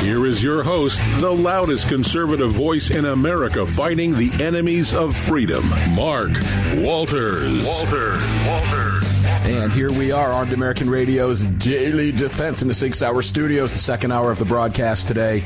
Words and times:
Here 0.00 0.24
is 0.24 0.42
your 0.42 0.62
host, 0.62 0.98
the 1.18 1.30
loudest 1.30 1.86
conservative 1.88 2.52
voice 2.52 2.88
in 2.88 3.04
America 3.04 3.66
fighting 3.66 4.14
the 4.14 4.32
enemies 4.42 4.94
of 4.94 5.14
freedom, 5.14 5.62
Mark 5.90 6.30
Walters. 6.76 7.66
Walters. 7.66 8.18
Walters. 8.46 9.04
And 9.42 9.70
here 9.70 9.92
we 9.92 10.10
are, 10.10 10.32
Armed 10.32 10.54
American 10.54 10.88
Radio's 10.88 11.44
Daily 11.44 12.12
Defense 12.12 12.62
in 12.62 12.68
the 12.68 12.72
Sig 12.72 12.94
Sauer 12.94 13.20
Studios, 13.20 13.74
the 13.74 13.78
second 13.78 14.10
hour 14.10 14.30
of 14.30 14.38
the 14.38 14.46
broadcast 14.46 15.06
today, 15.06 15.44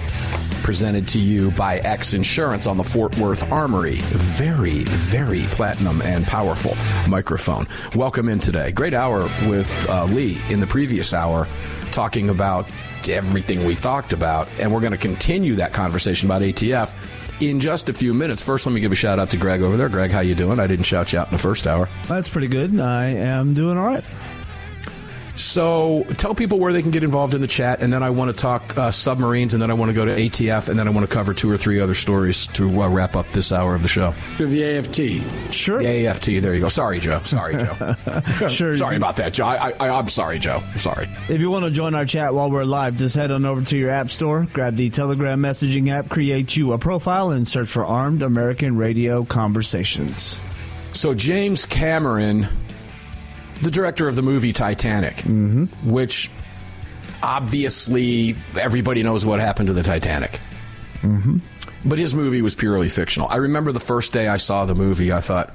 presented 0.63 1.09
to 1.09 1.19
you 1.19 1.51
by 1.53 1.79
X 1.79 2.15
Insurance 2.15 2.69
on 2.69 2.77
the 2.77 2.85
Fort 2.85 3.19
Worth 3.19 3.51
Armory. 3.51 3.97
Very, 3.97 4.85
very 4.85 5.43
platinum 5.49 6.01
and 6.03 6.25
powerful 6.27 6.77
microphone. 7.11 7.67
Welcome 7.97 8.29
in 8.29 8.39
today. 8.39 8.71
Great 8.71 8.95
hour 8.95 9.23
with 9.49 9.91
uh, 9.91 10.05
Lee 10.05 10.39
in 10.49 10.61
the 10.61 10.67
previous 10.69 11.13
hour, 11.13 11.49
talking 11.91 12.29
about 12.29 12.69
everything 13.09 13.65
we 13.65 13.75
talked 13.75 14.13
about, 14.13 14.49
and 14.59 14.73
we're 14.73 14.81
going 14.81 14.93
to 14.93 14.99
continue 14.99 15.57
that 15.57 15.73
conversation 15.73 16.29
about 16.29 16.43
ATF 16.43 16.93
in 17.41 17.61
just 17.61 17.89
a 17.89 17.93
few 17.93 18.15
minutes. 18.15 18.43
First, 18.43 18.67
let 18.67 18.73
me 18.73 18.81
give 18.81 18.93
a 18.93 18.97
shout 18.97 19.19
out 19.19 19.31
to 19.31 19.37
Greg 19.37 19.63
over 19.63 19.77
there. 19.77 19.89
Greg, 19.89 20.11
how 20.11 20.21
you 20.21 20.35
doing? 20.35 20.61
I 20.61 20.67
didn't 20.67 20.85
shout 20.85 21.13
you 21.13 21.19
out 21.19 21.29
in 21.29 21.33
the 21.33 21.39
first 21.39 21.67
hour. 21.67 21.89
That's 22.07 22.29
pretty 22.29 22.49
good. 22.49 22.79
I 22.79 23.07
am 23.07 23.55
doing 23.55 23.77
all 23.79 23.87
right. 23.87 24.05
So 25.37 26.07
tell 26.17 26.35
people 26.35 26.59
where 26.59 26.73
they 26.73 26.83
can 26.83 26.91
get 26.91 27.03
involved 27.03 27.35
in 27.35 27.41
the 27.41 27.49
chat, 27.49 27.81
and 27.81 27.93
then 27.93 28.03
I 28.03 28.11
want 28.11 28.35
to 28.35 28.41
talk 28.41 28.77
uh, 28.79 28.91
submarines, 28.91 29.53
and 29.55 29.63
then 29.63 29.71
I 29.71 29.75
want 29.75 29.89
to 29.89 29.93
go 29.95 30.05
to 30.05 30.13
ATF, 30.13 30.69
and 30.69 30.79
then 30.79 30.87
I 30.87 30.91
want 30.91 31.09
to 31.09 31.13
cover 31.13 31.35
two 31.35 31.51
or 31.51 31.57
three 31.57 31.81
other 31.81 31.95
stories 31.95 32.47
to 32.49 32.83
uh, 32.83 32.89
wrap 32.89 33.17
up 33.17 33.31
this 33.33 33.51
hour 33.53 33.75
of 33.75 33.83
the 33.83 33.89
show. 33.89 34.15
To 34.39 34.47
the 34.47 34.63
AFT. 34.65 35.53
Sure. 35.53 35.79
The 35.81 36.07
AFT, 36.07 36.27
there 36.41 36.55
you 36.55 36.61
go. 36.61 36.69
Sorry, 36.69 37.01
Joe. 37.01 37.21
Sorry, 37.25 37.57
Joe. 37.57 37.95
Sure. 38.49 38.77
sorry 38.77 38.97
about 38.97 39.17
that, 39.17 39.33
Joe. 39.33 39.47
I, 39.47 39.71
I, 39.81 39.89
I'm 39.89 40.09
sorry, 40.09 40.39
Joe. 40.39 40.61
I'm 40.73 40.79
sorry. 40.79 41.09
If 41.29 41.41
you 41.41 41.51
want 41.51 41.65
to 41.65 41.71
join 41.71 41.95
our 41.95 42.05
chat 42.05 42.35
while 42.35 42.51
we're 42.51 42.65
live, 42.65 42.97
just 42.97 43.17
head 43.17 43.31
on 43.31 43.45
over 43.45 43.63
to 43.63 43.79
your 43.79 43.91
app 43.91 44.11
store, 44.11 44.47
grab 44.53 44.77
the 44.77 44.91
Telegram 44.91 45.41
messaging 45.41 45.91
app, 45.91 46.09
create 46.09 46.57
you 46.57 46.73
a 46.73 46.79
profile, 46.79 47.31
and 47.31 47.47
search 47.47 47.69
for 47.69 47.85
Armed 47.85 48.23
American 48.23 48.77
Radio 48.77 49.25
Conversations. 49.25 50.39
So 50.93 51.15
James 51.15 51.65
Cameron, 51.65 52.49
the 53.63 53.71
director 53.71 54.09
of 54.09 54.17
the 54.17 54.23
movie 54.23 54.53
Titanic, 54.53 55.23
which 55.85 56.31
obviously 57.23 58.37
everybody 58.59 59.03
knows 59.03 59.25
what 59.25 59.41
happened 59.41 59.69
to 59.69 59.73
the 59.73 59.83
Titanic. 59.83 60.41
But 61.85 61.99
his 61.99 62.15
movie 62.15 62.41
was 62.41 62.55
purely 62.55 62.89
fictional. 62.89 63.29
I 63.29 63.37
remember 63.37 63.71
the 63.73 63.81
first 63.81 64.13
day 64.13 64.27
I 64.29 64.39
saw 64.39 64.65
the 64.65 64.75
movie, 64.75 65.13
I 65.13 65.21
thought, 65.21 65.55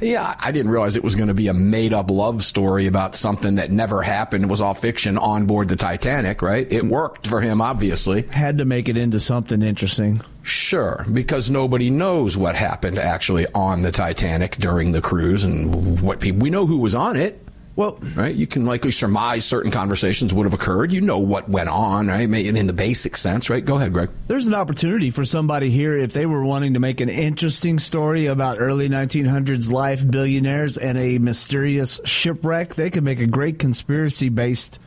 yeah, 0.00 0.34
I 0.40 0.50
didn't 0.50 0.72
realize 0.72 0.96
it 0.96 1.04
was 1.04 1.14
going 1.14 1.28
to 1.28 1.34
be 1.34 1.48
a 1.48 1.54
made 1.54 1.92
up 1.92 2.10
love 2.10 2.42
story 2.42 2.86
about 2.86 3.14
something 3.14 3.56
that 3.56 3.70
never 3.70 4.02
happened. 4.02 4.44
It 4.44 4.50
was 4.50 4.62
all 4.62 4.74
fiction 4.74 5.18
on 5.18 5.46
board 5.46 5.68
the 5.68 5.76
Titanic, 5.76 6.42
right? 6.42 6.70
It 6.72 6.84
worked 6.84 7.26
for 7.26 7.40
him, 7.40 7.60
obviously. 7.60 8.22
Had 8.22 8.58
to 8.58 8.64
make 8.64 8.88
it 8.88 8.96
into 8.96 9.20
something 9.20 9.62
interesting. 9.62 10.22
Sure, 10.42 11.04
because 11.12 11.50
nobody 11.50 11.90
knows 11.90 12.36
what 12.36 12.54
happened 12.54 12.98
actually 12.98 13.46
on 13.54 13.82
the 13.82 13.92
Titanic 13.92 14.56
during 14.56 14.92
the 14.92 15.00
cruise 15.00 15.44
and 15.44 16.00
what 16.00 16.20
people. 16.20 16.40
We 16.40 16.50
know 16.50 16.66
who 16.66 16.78
was 16.78 16.94
on 16.94 17.16
it, 17.16 17.46
Well, 17.76 17.98
right? 18.14 18.34
You 18.34 18.46
can 18.46 18.66
likely 18.66 18.90
surmise 18.90 19.44
certain 19.44 19.70
conversations 19.70 20.34
would 20.34 20.44
have 20.44 20.52
occurred. 20.54 20.92
You 20.92 21.00
know 21.00 21.18
what 21.18 21.48
went 21.48 21.68
on, 21.68 22.08
right? 22.08 22.28
In 22.28 22.66
the 22.66 22.72
basic 22.72 23.16
sense, 23.16 23.48
right? 23.48 23.64
Go 23.64 23.76
ahead, 23.76 23.92
Greg. 23.92 24.10
there's 24.26 24.46
an 24.46 24.54
opportunity 24.54 25.10
for 25.10 25.24
somebody 25.24 25.70
here 25.70 25.96
if 25.96 26.12
they 26.12 26.26
were 26.26 26.44
wanting 26.44 26.74
to 26.74 26.80
make 26.80 27.00
an 27.00 27.08
interesting 27.08 27.78
story 27.78 28.26
about 28.26 28.60
early 28.60 28.88
1900s 28.88 29.70
life, 29.70 30.08
billionaires, 30.10 30.76
and 30.76 30.98
a 30.98 31.18
mysterious 31.18 32.00
shipwreck. 32.04 32.74
They 32.74 32.90
could 32.90 33.04
make 33.04 33.20
a 33.20 33.26
great 33.26 33.58
conspiracy 33.58 34.28
based 34.30 34.78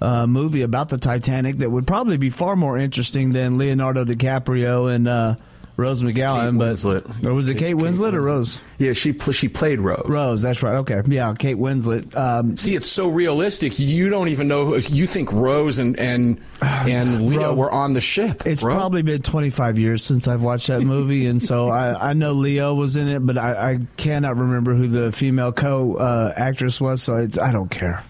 uh, 0.00 0.26
movie 0.26 0.62
about 0.62 0.88
the 0.88 0.98
Titanic 0.98 1.58
that 1.58 1.70
would 1.70 1.86
probably 1.86 2.16
be 2.16 2.30
far 2.30 2.56
more 2.56 2.76
interesting 2.78 3.32
than 3.32 3.58
Leonardo 3.58 4.04
DiCaprio 4.04 4.94
and 4.94 5.08
uh, 5.08 5.36
Rose 5.76 6.02
McGowan. 6.04 6.52
Kate 6.52 6.58
but 6.58 6.74
Winslet. 6.74 7.24
or 7.24 7.34
was 7.34 7.48
it 7.48 7.54
Kate, 7.54 7.68
Kate 7.68 7.76
Winslet, 7.76 8.12
or 8.12 8.20
Winslet. 8.20 8.24
Rose? 8.26 8.60
Yeah, 8.78 8.92
she 8.92 9.12
pl- 9.12 9.32
she 9.32 9.48
played 9.48 9.80
Rose. 9.80 10.04
Rose, 10.06 10.42
that's 10.42 10.62
right. 10.62 10.76
Okay, 10.76 11.02
yeah, 11.08 11.34
Kate 11.36 11.56
Winslet. 11.56 12.14
Um, 12.16 12.56
See, 12.56 12.76
it's 12.76 12.88
so 12.88 13.08
realistic. 13.08 13.78
You 13.80 14.08
don't 14.08 14.28
even 14.28 14.46
know. 14.46 14.66
Who, 14.66 14.76
you 14.78 15.06
think 15.08 15.32
Rose 15.32 15.80
and 15.80 15.98
and 15.98 16.40
and 16.62 17.26
Leo 17.28 17.48
Ro- 17.48 17.54
were 17.54 17.72
on 17.72 17.92
the 17.94 18.00
ship. 18.00 18.46
It's 18.46 18.62
bro. 18.62 18.74
probably 18.74 19.02
been 19.02 19.22
25 19.22 19.78
years 19.78 20.04
since 20.04 20.28
I've 20.28 20.42
watched 20.42 20.68
that 20.68 20.82
movie, 20.82 21.26
and 21.26 21.42
so 21.42 21.68
I, 21.70 22.10
I 22.10 22.12
know 22.12 22.34
Leo 22.34 22.74
was 22.74 22.94
in 22.94 23.08
it, 23.08 23.20
but 23.20 23.36
I, 23.36 23.72
I 23.72 23.78
cannot 23.96 24.36
remember 24.36 24.74
who 24.74 24.86
the 24.86 25.10
female 25.10 25.50
co 25.50 25.96
uh, 25.96 26.32
actress 26.36 26.80
was. 26.80 27.02
So 27.02 27.16
it's, 27.16 27.36
I 27.36 27.50
don't 27.50 27.70
care. 27.70 28.04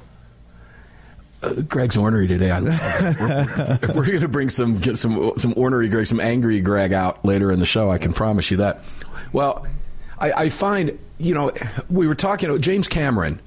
Uh, 1.45 1.61
Greg's 1.63 1.97
ornery 1.97 2.27
today. 2.27 2.51
I 2.51 2.59
love 2.59 2.79
it. 2.81 3.89
We're, 3.89 3.95
we're 3.95 4.07
going 4.07 4.21
to 4.21 4.29
bring 4.29 4.49
some 4.49 4.79
get 4.79 4.97
some 4.97 5.33
some 5.37 5.55
ornery 5.57 5.89
Greg, 5.89 6.07
some 6.07 6.21
angry 6.21 6.61
Greg 6.61 6.93
out 6.93 7.25
later 7.25 7.53
in 7.53 7.59
the 7.61 7.67
show. 7.67 7.91
I 7.91 7.99
can 7.99 8.13
promise 8.13 8.51
you 8.51 8.59
that. 8.59 8.81
Well, 9.33 9.67
I, 10.19 10.33
I 10.33 10.49
find 10.49 10.99
you 11.19 11.35
know 11.35 11.53
we 11.91 12.07
were 12.07 12.15
talking 12.15 12.49
about 12.49 12.61
James 12.61 12.89
Cameron. 12.89 13.41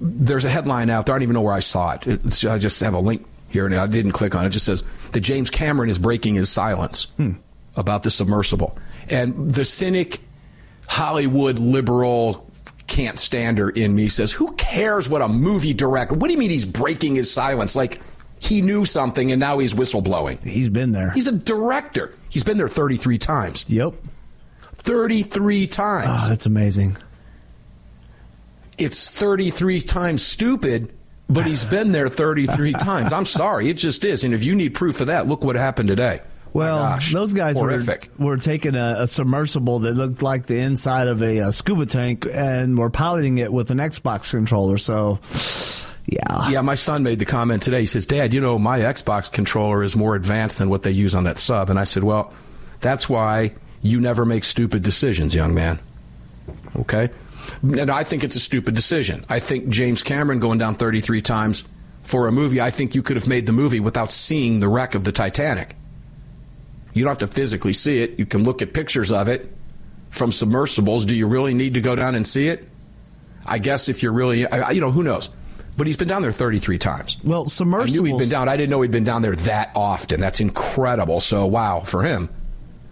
There's 0.00 0.44
a 0.44 0.50
headline 0.50 0.90
out 0.90 1.06
there. 1.06 1.14
I 1.14 1.18
don't 1.18 1.22
even 1.22 1.34
know 1.34 1.42
where 1.42 1.54
I 1.54 1.60
saw 1.60 1.92
it. 1.92 2.06
It's, 2.06 2.44
I 2.44 2.58
just 2.58 2.80
have 2.80 2.94
a 2.94 2.98
link 2.98 3.26
here, 3.48 3.66
and 3.66 3.74
I 3.74 3.86
didn't 3.86 4.12
click 4.12 4.34
on 4.34 4.44
it. 4.44 4.48
It 4.48 4.50
just 4.50 4.66
says 4.66 4.82
that 5.12 5.20
James 5.20 5.50
Cameron 5.50 5.90
is 5.90 5.98
breaking 5.98 6.34
his 6.34 6.50
silence 6.50 7.06
about 7.76 8.02
the 8.02 8.10
submersible, 8.10 8.76
and 9.08 9.52
the 9.52 9.64
cynic 9.64 10.20
Hollywood 10.88 11.58
liberal 11.58 12.50
can't 12.86 13.18
stand 13.18 13.58
her 13.58 13.70
in 13.70 13.94
me 13.94 14.08
says, 14.08 14.32
Who 14.32 14.52
cares 14.52 15.08
what 15.08 15.22
a 15.22 15.28
movie 15.28 15.74
director? 15.74 16.14
What 16.14 16.26
do 16.28 16.32
you 16.32 16.38
mean 16.38 16.50
he's 16.50 16.64
breaking 16.66 17.14
his 17.16 17.32
silence? 17.32 17.74
Like 17.74 18.00
he 18.38 18.60
knew 18.60 18.84
something 18.84 19.30
and 19.32 19.40
now 19.40 19.58
he's 19.58 19.74
whistleblowing. 19.74 20.42
He's 20.44 20.68
been 20.68 20.92
there. 20.92 21.10
He's 21.10 21.26
a 21.26 21.32
director. 21.32 22.12
He's 22.28 22.44
been 22.44 22.58
there 22.58 22.68
33 22.68 23.18
times. 23.18 23.64
yep. 23.68 23.94
33 24.78 25.66
times. 25.66 26.06
Oh, 26.08 26.28
that's 26.28 26.44
amazing. 26.44 26.96
It's 28.76 29.08
33 29.08 29.80
times 29.80 30.22
stupid, 30.22 30.92
but 31.28 31.46
he's 31.46 31.64
been 31.64 31.92
there 31.92 32.08
33 32.08 32.72
times. 32.78 33.12
I'm 33.12 33.24
sorry. 33.24 33.70
It 33.70 33.74
just 33.74 34.04
is. 34.04 34.24
And 34.24 34.34
if 34.34 34.44
you 34.44 34.54
need 34.54 34.74
proof 34.74 35.00
of 35.00 35.06
that, 35.06 35.26
look 35.26 35.42
what 35.42 35.56
happened 35.56 35.88
today. 35.88 36.20
Well, 36.54 36.78
gosh. 36.78 37.12
those 37.12 37.34
guys 37.34 37.56
were, 37.56 37.62
horrific. 37.62 38.10
were 38.16 38.36
taking 38.36 38.76
a, 38.76 38.96
a 39.00 39.06
submersible 39.08 39.80
that 39.80 39.92
looked 39.92 40.22
like 40.22 40.46
the 40.46 40.58
inside 40.58 41.08
of 41.08 41.20
a, 41.20 41.40
uh 41.40 41.50
scuba 41.50 41.84
tank 41.84 42.26
and 42.32 42.78
were 42.78 42.90
piloting 42.90 43.38
it 43.38 43.52
with 43.52 43.72
an 43.72 43.78
Xbox 43.78 44.30
controller. 44.30 44.78
So, 44.78 45.18
yeah. 46.06 46.48
Yeah, 46.48 46.60
my 46.60 46.76
son 46.76 47.02
made 47.02 47.18
the 47.18 47.24
comment 47.24 47.62
today. 47.62 47.80
He 47.80 47.86
says, 47.86 48.06
Dad, 48.06 48.32
you 48.32 48.40
know, 48.40 48.56
my 48.56 48.78
Xbox 48.78 49.30
controller 49.30 49.82
is 49.82 49.96
more 49.96 50.14
advanced 50.14 50.58
than 50.58 50.70
what 50.70 50.84
they 50.84 50.92
use 50.92 51.16
on 51.16 51.24
that 51.24 51.38
sub. 51.38 51.70
And 51.70 51.78
I 51.78 51.84
said, 51.84 52.04
Well, 52.04 52.32
that's 52.80 53.08
why 53.08 53.52
you 53.82 54.00
never 54.00 54.24
make 54.24 54.44
stupid 54.44 54.84
decisions, 54.84 55.34
young 55.34 55.54
man. 55.54 55.80
Okay? 56.76 57.10
And 57.62 57.90
I 57.90 58.04
think 58.04 58.22
it's 58.22 58.36
a 58.36 58.40
stupid 58.40 58.76
decision. 58.76 59.24
I 59.28 59.40
think 59.40 59.68
James 59.70 60.04
Cameron 60.04 60.38
going 60.38 60.58
down 60.58 60.76
33 60.76 61.20
times 61.20 61.64
for 62.04 62.28
a 62.28 62.32
movie, 62.32 62.60
I 62.60 62.70
think 62.70 62.94
you 62.94 63.02
could 63.02 63.16
have 63.16 63.26
made 63.26 63.46
the 63.46 63.52
movie 63.52 63.80
without 63.80 64.10
seeing 64.10 64.60
the 64.60 64.68
wreck 64.68 64.94
of 64.94 65.04
the 65.04 65.12
Titanic. 65.12 65.74
You 66.94 67.04
don't 67.04 67.10
have 67.10 67.18
to 67.28 67.34
physically 67.34 67.72
see 67.74 68.02
it. 68.02 68.18
You 68.18 68.24
can 68.26 68.42
look 68.44 68.62
at 68.62 68.72
pictures 68.72 69.12
of 69.12 69.28
it 69.28 69.52
from 70.10 70.32
submersibles. 70.32 71.04
Do 71.04 71.14
you 71.14 71.26
really 71.26 71.52
need 71.54 71.74
to 71.74 71.80
go 71.80 71.94
down 71.96 72.14
and 72.14 72.26
see 72.26 72.48
it? 72.48 72.66
I 73.44 73.58
guess 73.58 73.88
if 73.88 74.02
you're 74.02 74.12
really, 74.12 74.46
I- 74.46 74.70
you 74.70 74.80
know, 74.80 74.90
who 74.92 75.02
knows? 75.02 75.28
But 75.76 75.88
he's 75.88 75.96
been 75.96 76.06
down 76.08 76.22
there 76.22 76.30
33 76.32 76.78
times. 76.78 77.16
Well, 77.24 77.46
submersibles. 77.48 77.90
I 77.98 78.00
knew 78.00 78.04
he'd 78.04 78.18
been 78.18 78.28
down. 78.28 78.48
I 78.48 78.56
didn't 78.56 78.70
know 78.70 78.80
he'd 78.80 78.92
been 78.92 79.02
down 79.04 79.22
there 79.22 79.34
that 79.34 79.72
often. 79.74 80.20
That's 80.20 80.38
incredible. 80.38 81.18
So 81.20 81.46
wow 81.46 81.80
for 81.80 82.04
him. 82.04 82.28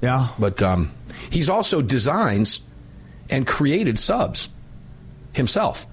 Yeah. 0.03 0.29
But 0.37 0.61
um, 0.65 0.91
he's 1.31 1.49
also 1.49 1.81
designs 1.81 2.61
and 3.31 3.47
created 3.47 3.99
subs. 4.01 4.49
himself. 5.33 5.87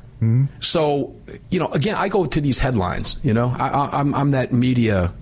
So, 0.60 1.16
you 1.50 1.60
know, 1.62 1.68
again, 1.68 1.96
I 1.96 2.10
go 2.10 2.26
to 2.26 2.42
these 2.42 2.60
headlines. 2.60 3.16
You 3.24 3.34
know, 3.34 3.56
I, 3.58 3.68
I, 3.70 4.00
I'm 4.02 4.14
I'm 4.14 4.32
that 4.32 4.52
media 4.52 5.14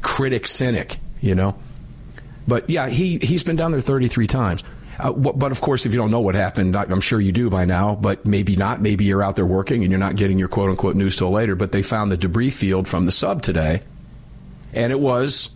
critic 0.00 0.46
cynic. 0.46 0.98
You 1.22 1.34
know, 1.34 1.56
but 2.46 2.68
yeah, 2.68 2.88
he 2.88 3.18
he's 3.18 3.44
been 3.44 3.56
down 3.56 3.72
there 3.72 3.80
33 3.80 4.26
times. 4.26 4.62
Uh, 4.98 5.12
but 5.12 5.50
of 5.50 5.60
course, 5.60 5.86
if 5.86 5.92
you 5.92 5.98
don't 5.98 6.10
know 6.10 6.20
what 6.20 6.34
happened, 6.34 6.76
I'm 6.76 7.00
sure 7.00 7.20
you 7.20 7.32
do 7.32 7.48
by 7.48 7.64
now. 7.64 7.94
But 7.94 8.26
maybe 8.26 8.56
not. 8.56 8.82
Maybe 8.82 9.04
you're 9.04 9.22
out 9.22 9.36
there 9.36 9.46
working 9.46 9.82
and 9.82 9.90
you're 9.90 9.98
not 9.98 10.16
getting 10.16 10.38
your 10.38 10.48
quote 10.48 10.68
unquote 10.68 10.96
news 10.96 11.16
till 11.16 11.30
later. 11.30 11.56
But 11.56 11.72
they 11.72 11.82
found 11.82 12.12
the 12.12 12.16
debris 12.16 12.50
field 12.50 12.86
from 12.86 13.06
the 13.06 13.12
sub 13.12 13.42
today, 13.42 13.80
and 14.74 14.92
it 14.92 15.00
was, 15.00 15.50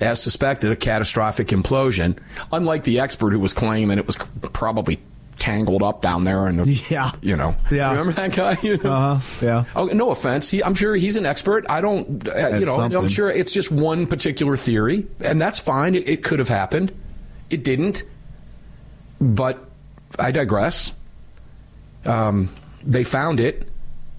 as 0.00 0.22
suspected, 0.22 0.72
a 0.72 0.76
catastrophic 0.76 1.48
implosion. 1.48 2.18
Unlike 2.50 2.84
the 2.84 3.00
expert 3.00 3.30
who 3.32 3.40
was 3.40 3.52
claiming 3.52 3.98
it 3.98 4.06
was 4.06 4.16
probably 4.16 4.98
tangled 5.38 5.82
up 5.82 6.02
down 6.02 6.24
there, 6.24 6.46
and 6.46 6.66
Yeah. 6.90 7.10
you 7.22 7.36
know, 7.36 7.54
Yeah. 7.70 7.90
remember 7.90 8.12
that 8.12 8.32
guy? 8.32 8.54
Uh-huh, 8.88 9.18
yeah. 9.44 9.64
Oh, 9.76 9.86
no 9.86 10.10
offense. 10.10 10.50
He, 10.50 10.62
I'm 10.62 10.74
sure 10.74 10.94
he's 10.94 11.16
an 11.16 11.26
expert. 11.26 11.64
I 11.68 11.80
don't, 11.80 12.26
uh, 12.28 12.56
you 12.58 12.66
know, 12.66 12.76
I'm 12.80 13.08
sure 13.08 13.30
it's 13.30 13.52
just 13.52 13.70
one 13.72 14.06
particular 14.06 14.56
theory, 14.56 15.06
and 15.20 15.40
that's 15.40 15.58
fine. 15.58 15.94
It, 15.94 16.08
it 16.08 16.22
could 16.24 16.38
have 16.38 16.48
happened. 16.48 16.92
It 17.50 17.64
didn't. 17.64 18.02
But 19.20 19.58
I 20.18 20.30
digress. 20.30 20.92
Um, 22.04 22.54
they 22.84 23.04
found 23.04 23.40
it, 23.40 23.68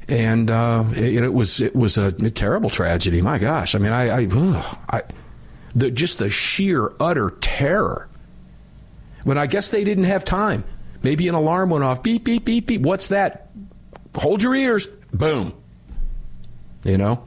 and 0.07 0.49
uh, 0.51 0.83
it, 0.95 1.23
it 1.23 1.33
was 1.33 1.61
it 1.61 1.75
was 1.75 1.97
a, 1.97 2.07
a 2.07 2.29
terrible 2.29 2.69
tragedy. 2.69 3.21
My 3.21 3.37
gosh, 3.39 3.75
I 3.75 3.77
mean, 3.79 3.91
I, 3.91 4.21
I, 4.23 4.27
ugh, 4.31 4.77
I 4.89 5.01
the 5.75 5.89
just 5.91 6.19
the 6.19 6.29
sheer 6.29 6.91
utter 6.99 7.31
terror. 7.41 8.07
When 9.23 9.37
I 9.37 9.47
guess 9.47 9.69
they 9.69 9.83
didn't 9.83 10.05
have 10.05 10.23
time. 10.25 10.63
Maybe 11.01 11.27
an 11.27 11.35
alarm 11.35 11.69
went 11.69 11.83
off. 11.83 12.03
Beep 12.03 12.23
beep 12.23 12.45
beep 12.45 12.67
beep. 12.67 12.81
What's 12.81 13.09
that? 13.09 13.49
Hold 14.15 14.41
your 14.41 14.55
ears. 14.55 14.87
Boom. 15.13 15.53
You 16.83 16.97
know. 16.97 17.23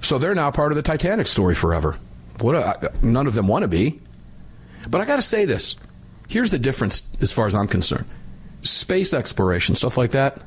So 0.00 0.18
they're 0.18 0.34
now 0.34 0.50
part 0.50 0.72
of 0.72 0.76
the 0.76 0.82
Titanic 0.82 1.26
story 1.26 1.54
forever. 1.54 1.96
What? 2.40 2.56
A, 2.56 2.92
none 3.02 3.26
of 3.26 3.34
them 3.34 3.46
want 3.46 3.62
to 3.62 3.68
be. 3.68 4.00
But 4.88 5.00
I 5.00 5.06
got 5.06 5.16
to 5.16 5.22
say 5.22 5.44
this. 5.44 5.76
Here's 6.28 6.50
the 6.50 6.58
difference 6.58 7.02
as 7.20 7.32
far 7.32 7.46
as 7.46 7.54
I'm 7.54 7.68
concerned. 7.68 8.06
Space 8.62 9.14
exploration, 9.14 9.74
stuff 9.74 9.96
like 9.96 10.12
that. 10.12 10.40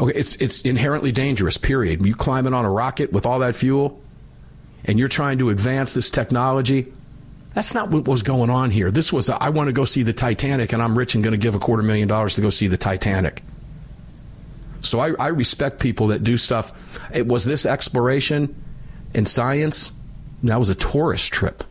Okay, 0.00 0.18
it's 0.18 0.36
it's 0.36 0.62
inherently 0.62 1.12
dangerous. 1.12 1.58
Period. 1.58 2.04
You 2.04 2.14
climbing 2.14 2.54
on 2.54 2.64
a 2.64 2.70
rocket 2.70 3.12
with 3.12 3.26
all 3.26 3.40
that 3.40 3.54
fuel, 3.54 4.00
and 4.84 4.98
you're 4.98 5.08
trying 5.08 5.38
to 5.38 5.50
advance 5.50 5.94
this 5.94 6.10
technology. 6.10 6.92
That's 7.54 7.74
not 7.74 7.90
what 7.90 8.08
was 8.08 8.22
going 8.22 8.50
on 8.50 8.70
here. 8.70 8.90
This 8.90 9.12
was 9.12 9.28
a, 9.28 9.42
I 9.42 9.50
want 9.50 9.68
to 9.68 9.72
go 9.72 9.84
see 9.84 10.02
the 10.02 10.12
Titanic, 10.12 10.72
and 10.72 10.82
I'm 10.82 10.96
rich 10.96 11.14
and 11.14 11.22
going 11.22 11.32
to 11.32 11.38
give 11.38 11.54
a 11.54 11.58
quarter 11.58 11.82
million 11.82 12.08
dollars 12.08 12.34
to 12.36 12.40
go 12.40 12.50
see 12.50 12.66
the 12.66 12.78
Titanic. 12.78 13.42
So 14.80 14.98
I, 14.98 15.12
I 15.18 15.28
respect 15.28 15.78
people 15.78 16.08
that 16.08 16.24
do 16.24 16.36
stuff. 16.36 16.72
It 17.12 17.26
was 17.26 17.44
this 17.44 17.66
exploration 17.66 18.54
in 19.14 19.26
science. 19.26 19.92
That 20.42 20.58
was 20.58 20.70
a 20.70 20.74
tourist 20.74 21.32
trip, 21.32 21.62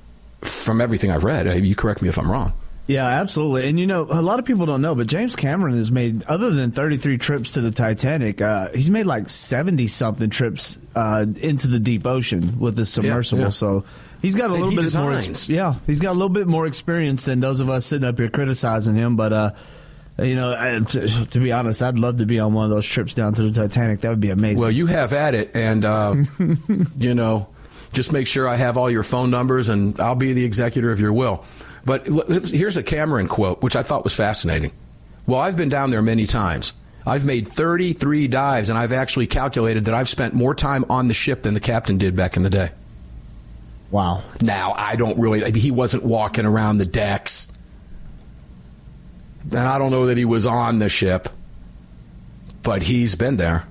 from 0.41 0.79
everything 0.79 1.11
I've 1.11 1.23
read. 1.23 1.65
You 1.65 1.75
correct 1.75 2.01
me 2.01 2.09
if 2.09 2.17
I'm 2.17 2.31
wrong. 2.31 2.53
Yeah, 2.87 3.05
absolutely. 3.07 3.69
And 3.69 3.79
you 3.79 3.87
know, 3.87 4.01
a 4.09 4.21
lot 4.21 4.39
of 4.39 4.45
people 4.45 4.65
don't 4.65 4.81
know, 4.81 4.95
but 4.95 5.07
James 5.07 5.35
Cameron 5.35 5.77
has 5.77 5.91
made, 5.91 6.23
other 6.23 6.49
than 6.49 6.71
33 6.71 7.17
trips 7.17 7.51
to 7.53 7.61
the 7.61 7.71
Titanic, 7.71 8.41
uh, 8.41 8.69
he's 8.73 8.89
made 8.89 9.05
like 9.05 9.29
70 9.29 9.87
something 9.87 10.29
trips 10.29 10.77
uh, 10.95 11.25
into 11.41 11.67
the 11.67 11.79
deep 11.79 12.05
ocean 12.05 12.59
with 12.59 12.75
this 12.75 12.89
submersible. 12.89 13.43
yeah. 13.43 13.49
So 13.49 13.85
he's 14.21 14.35
got 14.35 14.49
a 14.49 14.53
little 14.53 14.71
bit 14.71 14.93
more. 14.95 15.11
yeah, 15.49 15.75
he's 15.87 15.99
got 16.01 16.11
a 16.11 16.17
little 16.17 16.29
bit 16.29 16.47
more 16.47 16.65
experience 16.67 17.23
than 17.25 17.39
those 17.39 17.59
of 17.61 17.69
us 17.69 17.85
sitting 17.85 18.07
up 18.07 18.17
here 18.17 18.29
criticizing 18.29 18.95
him. 18.95 19.15
But 19.15 19.31
uh, 19.31 19.51
you 20.19 20.35
know, 20.35 20.51
I, 20.51 20.79
to, 20.79 21.25
to 21.27 21.39
be 21.39 21.51
honest, 21.53 21.81
I'd 21.81 21.97
love 21.97 22.17
to 22.17 22.25
be 22.25 22.39
on 22.39 22.53
one 22.53 22.65
of 22.65 22.71
those 22.71 22.85
trips 22.85 23.13
down 23.13 23.33
to 23.35 23.43
the 23.43 23.51
Titanic. 23.51 24.01
That 24.01 24.09
would 24.09 24.19
be 24.19 24.31
amazing. 24.31 24.59
Well, 24.61 24.71
you 24.71 24.87
have 24.87 25.13
at 25.13 25.33
it, 25.33 25.51
and 25.55 25.85
uh, 25.85 26.15
you 26.97 27.13
know, 27.13 27.47
just 27.93 28.11
make 28.11 28.27
sure 28.27 28.47
I 28.49 28.55
have 28.57 28.75
all 28.77 28.91
your 28.91 29.03
phone 29.03 29.31
numbers, 29.31 29.69
and 29.69 29.97
I'll 30.01 30.15
be 30.15 30.33
the 30.33 30.43
executor 30.43 30.91
of 30.91 30.99
your 30.99 31.13
will. 31.13 31.45
But 31.85 32.05
here's 32.05 32.77
a 32.77 32.83
Cameron 32.83 33.27
quote, 33.27 33.61
which 33.61 33.75
I 33.75 33.83
thought 33.83 34.03
was 34.03 34.13
fascinating. 34.13 34.71
Well, 35.25 35.39
I've 35.39 35.57
been 35.57 35.69
down 35.69 35.89
there 35.91 36.01
many 36.01 36.27
times. 36.27 36.73
I've 37.05 37.25
made 37.25 37.47
33 37.47 38.27
dives, 38.27 38.69
and 38.69 38.77
I've 38.77 38.93
actually 38.93 39.27
calculated 39.27 39.85
that 39.85 39.95
I've 39.95 40.09
spent 40.09 40.33
more 40.35 40.53
time 40.53 40.85
on 40.89 41.07
the 41.07 41.13
ship 41.15 41.41
than 41.41 41.53
the 41.55 41.59
captain 41.59 41.97
did 41.97 42.15
back 42.15 42.37
in 42.37 42.43
the 42.43 42.49
day. 42.49 42.69
wow. 43.89 44.21
Now, 44.41 44.73
I 44.77 44.95
don't 44.95 45.17
really, 45.19 45.51
he 45.59 45.71
wasn't 45.71 46.03
walking 46.03 46.45
around 46.45 46.77
the 46.77 46.85
decks. 46.85 47.51
And 49.49 49.59
I 49.59 49.79
don't 49.79 49.89
know 49.89 50.07
that 50.07 50.17
he 50.17 50.25
was 50.25 50.45
on 50.45 50.77
the 50.77 50.89
ship, 50.89 51.29
but 52.61 52.83
he's 52.83 53.15
been 53.15 53.37
there. 53.37 53.65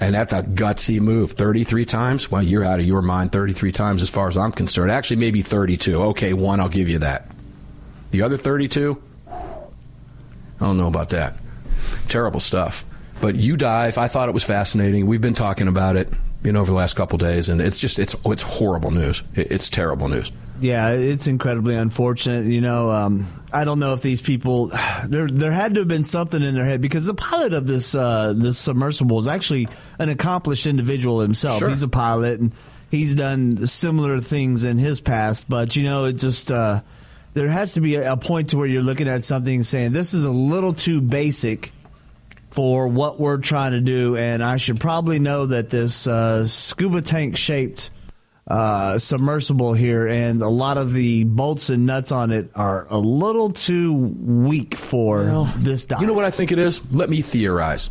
And 0.00 0.14
that's 0.14 0.32
a 0.32 0.42
gutsy 0.42 1.00
move. 1.00 1.32
33 1.32 1.84
times? 1.84 2.30
Well, 2.30 2.42
you're 2.42 2.64
out 2.64 2.80
of 2.80 2.86
your 2.86 3.02
mind 3.02 3.32
33 3.32 3.72
times 3.72 4.02
as 4.02 4.10
far 4.10 4.28
as 4.28 4.36
I'm 4.36 4.52
concerned. 4.52 4.90
Actually, 4.90 5.16
maybe 5.16 5.42
32. 5.42 6.02
Okay, 6.10 6.32
one, 6.32 6.60
I'll 6.60 6.68
give 6.68 6.88
you 6.88 6.98
that. 6.98 7.30
The 8.10 8.22
other 8.22 8.36
32? 8.36 9.02
I 9.28 10.64
don't 10.64 10.76
know 10.76 10.88
about 10.88 11.10
that. 11.10 11.36
Terrible 12.08 12.40
stuff. 12.40 12.84
But 13.20 13.34
you 13.34 13.56
dive. 13.56 13.98
I 13.98 14.08
thought 14.08 14.28
it 14.28 14.32
was 14.32 14.44
fascinating. 14.44 15.06
We've 15.06 15.20
been 15.20 15.34
talking 15.34 15.68
about 15.68 15.96
it, 15.96 16.12
you 16.42 16.52
know, 16.52 16.60
over 16.60 16.70
the 16.70 16.76
last 16.76 16.96
couple 16.96 17.18
days, 17.18 17.48
and 17.48 17.60
it's 17.60 17.80
just 17.80 17.98
it's 17.98 18.14
it's 18.26 18.42
horrible 18.42 18.90
news. 18.90 19.22
It's 19.34 19.70
terrible 19.70 20.08
news. 20.08 20.30
Yeah, 20.60 20.90
it's 20.90 21.26
incredibly 21.26 21.74
unfortunate. 21.74 22.46
You 22.46 22.60
know, 22.60 22.90
um, 22.90 23.26
I 23.52 23.64
don't 23.64 23.78
know 23.78 23.92
if 23.94 24.02
these 24.02 24.22
people 24.22 24.66
there 25.06 25.28
there 25.28 25.52
had 25.52 25.74
to 25.74 25.80
have 25.80 25.88
been 25.88 26.04
something 26.04 26.42
in 26.42 26.54
their 26.54 26.64
head 26.64 26.80
because 26.80 27.06
the 27.06 27.14
pilot 27.14 27.52
of 27.52 27.66
this 27.66 27.94
uh, 27.94 28.32
this 28.36 28.58
submersible 28.58 29.18
is 29.18 29.28
actually 29.28 29.68
an 29.98 30.08
accomplished 30.08 30.66
individual 30.66 31.20
himself. 31.20 31.58
Sure. 31.58 31.68
He's 31.68 31.82
a 31.82 31.88
pilot 31.88 32.40
and 32.40 32.52
he's 32.90 33.14
done 33.14 33.66
similar 33.66 34.20
things 34.20 34.64
in 34.64 34.78
his 34.78 35.00
past. 35.00 35.48
But 35.48 35.76
you 35.76 35.84
know, 35.84 36.06
it 36.06 36.14
just 36.14 36.50
uh, 36.50 36.80
there 37.34 37.48
has 37.48 37.74
to 37.74 37.80
be 37.80 37.96
a, 37.96 38.16
point 38.16 38.50
to 38.50 38.56
where 38.56 38.66
you're 38.66 38.82
looking 38.82 39.08
at 39.08 39.24
something 39.24 39.62
saying 39.62 39.92
this 39.92 40.14
is 40.14 40.24
a 40.24 40.30
little 40.30 40.72
too 40.72 41.00
basic 41.00 41.72
for 42.50 42.88
what 42.88 43.20
we're 43.20 43.36
trying 43.36 43.72
to 43.72 43.80
do, 43.80 44.16
and 44.16 44.42
I 44.42 44.56
should 44.56 44.80
probably 44.80 45.18
know 45.18 45.44
that 45.46 45.68
this 45.68 46.06
uh, 46.06 46.46
scuba 46.46 47.02
tank 47.02 47.36
shaped 47.36 47.90
uh, 48.46 48.98
submersible 48.98 49.74
here, 49.74 50.06
and 50.06 50.40
a 50.42 50.48
lot 50.48 50.78
of 50.78 50.92
the 50.92 51.24
bolts 51.24 51.68
and 51.68 51.84
nuts 51.86 52.12
on 52.12 52.30
it 52.30 52.50
are 52.54 52.86
a 52.90 52.98
little 52.98 53.52
too 53.52 53.92
weak 53.92 54.76
for 54.76 55.24
Well, 55.24 55.52
this 55.56 55.84
dive. 55.84 56.00
You 56.00 56.06
know 56.06 56.12
what 56.14 56.24
I 56.24 56.30
think 56.30 56.52
it 56.52 56.58
is? 56.58 56.80
Let 56.94 57.10
me 57.10 57.22
theorize. 57.22 57.90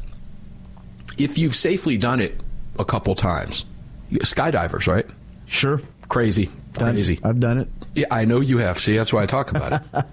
If 1.18 1.38
you've 1.38 1.56
safely 1.56 1.98
done 1.98 2.20
it 2.22 2.39
a 2.79 2.86
couple 2.86 3.15
times, 3.15 3.65
skydivers, 4.12 4.88
right? 4.88 5.06
Sure, 5.46 5.82
Crazy, 6.08 6.50
Done- 6.74 6.94
crazy. 6.94 7.20
I've 7.24 7.39
done 7.39 7.58
it. 7.60 7.68
Yeah, 7.94 8.06
I 8.12 8.25
know 8.25 8.39
you 8.41 8.58
have. 8.60 8.77
See, 8.79 8.96
that's 8.96 9.12
why 9.12 9.24
I 9.24 9.25
talk 9.25 9.51
about 9.51 9.82
it. 9.94 10.06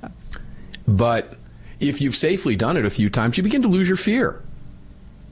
but 0.88 1.34
if 1.80 2.00
you've 2.00 2.14
safely 2.16 2.56
done 2.56 2.76
it 2.76 2.84
a 2.84 2.90
few 2.90 3.10
times, 3.10 3.36
you 3.36 3.42
begin 3.42 3.62
to 3.62 3.68
lose 3.68 3.88
your 3.88 3.96
fear. 3.96 4.40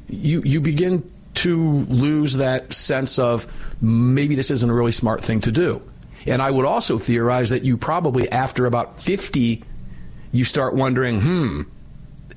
You 0.09 0.43
you 0.45 0.61
begin 0.61 1.09
to 1.35 1.85
lose 1.89 2.35
that 2.35 2.73
sense 2.73 3.19
of 3.19 3.47
maybe 3.81 4.35
this 4.35 4.51
isn't 4.51 4.69
a 4.69 4.75
really 4.75 4.93
smart 4.93 5.23
thing 5.23 5.41
to 5.43 5.53
do. 5.53 5.83
And 6.27 6.43
I 6.43 6.51
would 6.51 6.67
also 6.67 6.99
theorize 6.99 7.51
that 7.51 7.63
you 7.63 7.77
probably 7.77 8.31
after 8.31 8.67
about 8.67 9.01
50 9.01 9.65
you 10.33 10.45
start 10.45 10.75
wondering, 10.75 11.21
"Hmm, 11.21 11.63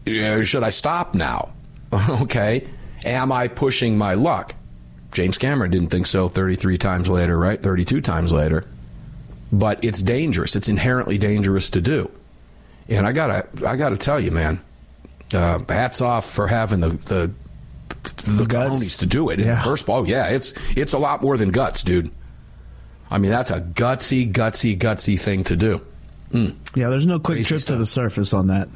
uh, 0.07 0.43
should 0.43 0.63
I 0.63 0.69
stop 0.71 1.13
now?" 1.13 1.49
okay? 1.93 2.65
Am 3.05 3.31
I 3.31 3.49
pushing 3.49 3.97
my 3.97 4.13
luck? 4.13 4.55
James 5.11 5.37
Cameron 5.37 5.69
didn't 5.69 5.89
think 5.89 6.07
so 6.07 6.27
33 6.27 6.77
times 6.77 7.09
later, 7.09 7.37
right? 7.37 7.61
32 7.61 8.01
times 8.01 8.31
later 8.31 8.65
but 9.53 9.83
it's 9.83 10.01
dangerous. 10.01 10.55
It's 10.55 10.67
inherently 10.67 11.19
dangerous 11.19 11.69
to 11.69 11.81
do. 11.81 12.09
And 12.89 13.05
I 13.07 13.11
gotta, 13.11 13.47
I 13.65 13.77
gotta 13.77 13.97
tell 13.97 14.19
you, 14.19 14.31
man, 14.31 14.59
uh, 15.31 15.59
hats 15.69 16.01
off 16.01 16.25
for 16.29 16.47
having 16.47 16.79
the 16.79 16.89
the, 16.89 17.31
the, 18.03 18.45
guts. 18.45 18.97
to 18.97 19.05
do 19.05 19.29
it. 19.29 19.39
Yeah. 19.39 19.61
First 19.61 19.83
of 19.83 19.89
all, 19.89 20.07
yeah, 20.07 20.27
it's 20.27 20.53
it's 20.75 20.93
a 20.93 20.99
lot 20.99 21.21
more 21.21 21.37
than 21.37 21.49
guts, 21.49 21.81
dude. 21.81 22.11
I 23.09 23.17
mean, 23.17 23.31
that's 23.31 23.51
a 23.51 23.61
gutsy, 23.61 24.31
gutsy, 24.31 24.77
gutsy 24.77 25.19
thing 25.19 25.43
to 25.45 25.55
do. 25.55 25.81
Hmm. 26.31 26.49
Yeah, 26.75 26.89
there's 26.89 27.05
no 27.05 27.19
quick 27.19 27.37
Crazy 27.37 27.49
trip 27.49 27.61
to 27.67 27.75
the 27.75 27.85
surface 27.85 28.33
on 28.33 28.47
that. 28.47 28.67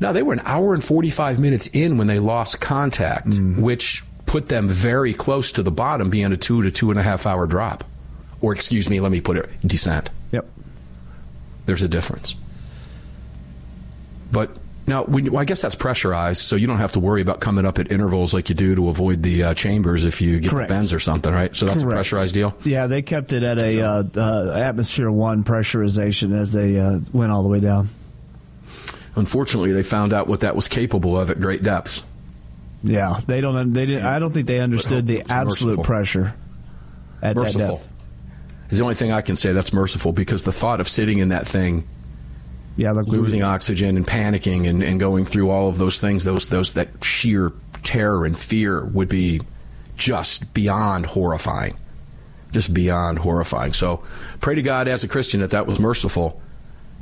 Now 0.00 0.12
they 0.12 0.22
were 0.22 0.32
an 0.32 0.42
hour 0.44 0.74
and 0.74 0.82
forty 0.82 1.10
five 1.10 1.38
minutes 1.38 1.68
in 1.68 1.96
when 1.96 2.08
they 2.08 2.18
lost 2.18 2.60
contact, 2.60 3.34
hmm. 3.34 3.60
which 3.62 4.04
put 4.26 4.48
them 4.48 4.68
very 4.68 5.14
close 5.14 5.52
to 5.52 5.62
the 5.62 5.70
bottom, 5.70 6.10
being 6.10 6.32
a 6.32 6.36
two 6.36 6.62
to 6.62 6.70
two 6.70 6.90
and 6.90 6.98
a 6.98 7.02
half 7.02 7.26
hour 7.26 7.46
drop, 7.46 7.84
or 8.40 8.52
excuse 8.52 8.90
me, 8.90 9.00
let 9.00 9.12
me 9.12 9.20
put 9.20 9.36
it 9.36 9.48
descent. 9.64 10.10
Yep. 10.32 10.46
there's 11.66 11.82
a 11.82 11.88
difference. 11.88 12.34
But 14.32 14.50
now, 14.86 15.04
when, 15.04 15.32
well, 15.32 15.40
I 15.40 15.44
guess 15.44 15.62
that's 15.62 15.74
pressurized, 15.74 16.42
so 16.42 16.56
you 16.56 16.66
don't 16.66 16.78
have 16.78 16.92
to 16.92 17.00
worry 17.00 17.22
about 17.22 17.40
coming 17.40 17.64
up 17.64 17.78
at 17.78 17.90
intervals 17.90 18.34
like 18.34 18.50
you 18.50 18.54
do 18.54 18.74
to 18.74 18.88
avoid 18.88 19.22
the 19.22 19.42
uh, 19.42 19.54
chambers 19.54 20.04
if 20.04 20.20
you 20.20 20.40
get 20.40 20.50
Correct. 20.50 20.68
the 20.68 20.74
bends 20.74 20.92
or 20.92 21.00
something, 21.00 21.32
right? 21.32 21.54
So 21.56 21.66
that's 21.66 21.82
a 21.82 21.86
pressurized 21.86 22.34
deal. 22.34 22.54
Yeah, 22.64 22.86
they 22.86 23.00
kept 23.00 23.32
it 23.32 23.42
at 23.42 23.58
a 23.58 23.80
uh, 23.80 24.04
uh, 24.14 24.54
atmosphere 24.56 25.10
one 25.10 25.42
pressurization 25.42 26.38
as 26.38 26.52
they 26.52 26.78
uh, 26.78 26.98
went 27.12 27.32
all 27.32 27.42
the 27.42 27.48
way 27.48 27.60
down. 27.60 27.88
unfortunately, 29.16 29.72
they 29.72 29.82
found 29.82 30.12
out 30.12 30.26
what 30.26 30.40
that 30.40 30.54
was 30.54 30.68
capable 30.68 31.18
of 31.18 31.30
at 31.30 31.40
great 31.40 31.62
depths. 31.62 32.02
Yeah, 32.82 33.18
they 33.26 33.40
don't. 33.40 33.72
They 33.72 33.86
didn't. 33.86 34.04
I 34.04 34.18
don't 34.18 34.30
think 34.32 34.46
they 34.46 34.60
understood 34.60 35.06
the 35.06 35.22
absolute 35.30 35.78
merciful. 35.78 35.84
pressure 35.84 36.34
at 37.22 37.36
merciful. 37.36 37.78
that 37.78 37.82
depth. 37.82 37.88
Is 38.70 38.78
the 38.78 38.84
only 38.84 38.94
thing 38.94 39.12
I 39.12 39.22
can 39.22 39.36
say 39.36 39.52
that's 39.52 39.72
merciful 39.72 40.12
because 40.12 40.42
the 40.42 40.52
thought 40.52 40.80
of 40.80 40.88
sitting 40.88 41.18
in 41.18 41.28
that 41.28 41.46
thing, 41.46 41.86
Yeah, 42.76 42.92
like 42.92 43.06
we- 43.06 43.18
losing 43.18 43.42
oxygen 43.42 43.96
and 43.96 44.06
panicking 44.06 44.68
and, 44.68 44.82
and 44.82 44.98
going 44.98 45.24
through 45.26 45.50
all 45.50 45.68
of 45.68 45.78
those 45.78 46.00
things, 46.00 46.24
those 46.24 46.48
those 46.48 46.72
that 46.74 46.88
sheer 47.04 47.52
terror 47.82 48.24
and 48.24 48.36
fear 48.38 48.84
would 48.86 49.08
be 49.08 49.40
just 49.96 50.52
beyond 50.54 51.06
horrifying, 51.06 51.76
just 52.52 52.74
beyond 52.74 53.18
horrifying. 53.20 53.72
So 53.72 54.02
pray 54.40 54.54
to 54.56 54.62
God 54.62 54.88
as 54.88 55.04
a 55.04 55.08
Christian 55.08 55.40
that 55.40 55.50
that 55.50 55.66
was 55.66 55.78
merciful 55.78 56.40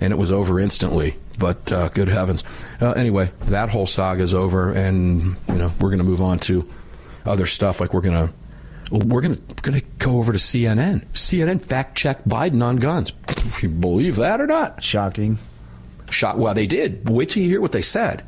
and 0.01 0.13
it 0.13 0.17
was 0.17 0.33
over 0.33 0.59
instantly. 0.59 1.17
But 1.39 1.73
uh, 1.73 1.89
good 1.89 2.09
heavens. 2.09 2.45
Uh, 2.81 2.93
anyway, 2.93 3.31
that 3.47 3.71
whole 3.71 3.87
saga 3.87 4.23
is 4.23 4.35
over, 4.35 4.73
and 4.73 5.37
you 5.49 5.55
know 5.55 5.73
we're 5.81 5.89
going 5.89 5.99
to 5.99 6.05
move 6.05 6.21
on 6.21 6.39
to 6.41 6.69
other 7.25 7.47
stuff. 7.47 7.81
Like 7.81 7.95
we're 7.95 8.03
going 8.03 8.27
to 8.29 8.33
we're 9.07 9.23
going 9.23 9.37
to 9.37 9.41
going 9.63 9.81
to 9.81 9.87
go 9.99 10.19
over 10.19 10.33
to 10.33 10.39
CNN. 10.39 11.07
CNN 11.13 11.65
fact 11.65 11.97
check 11.97 12.25
Biden 12.25 12.63
on 12.63 12.77
guns. 12.77 13.13
You 13.63 13.69
believe 13.69 14.17
that 14.17 14.41
or 14.41 14.47
not? 14.47 14.83
shocking. 14.83 15.39
Shot. 16.13 16.39
Well, 16.39 16.55
they 16.55 16.67
did. 16.67 17.09
Wait 17.09 17.31
till 17.31 17.43
you 17.43 17.49
hear 17.49 17.61
what 17.61 17.73
they 17.73 17.83
said. 17.83 18.25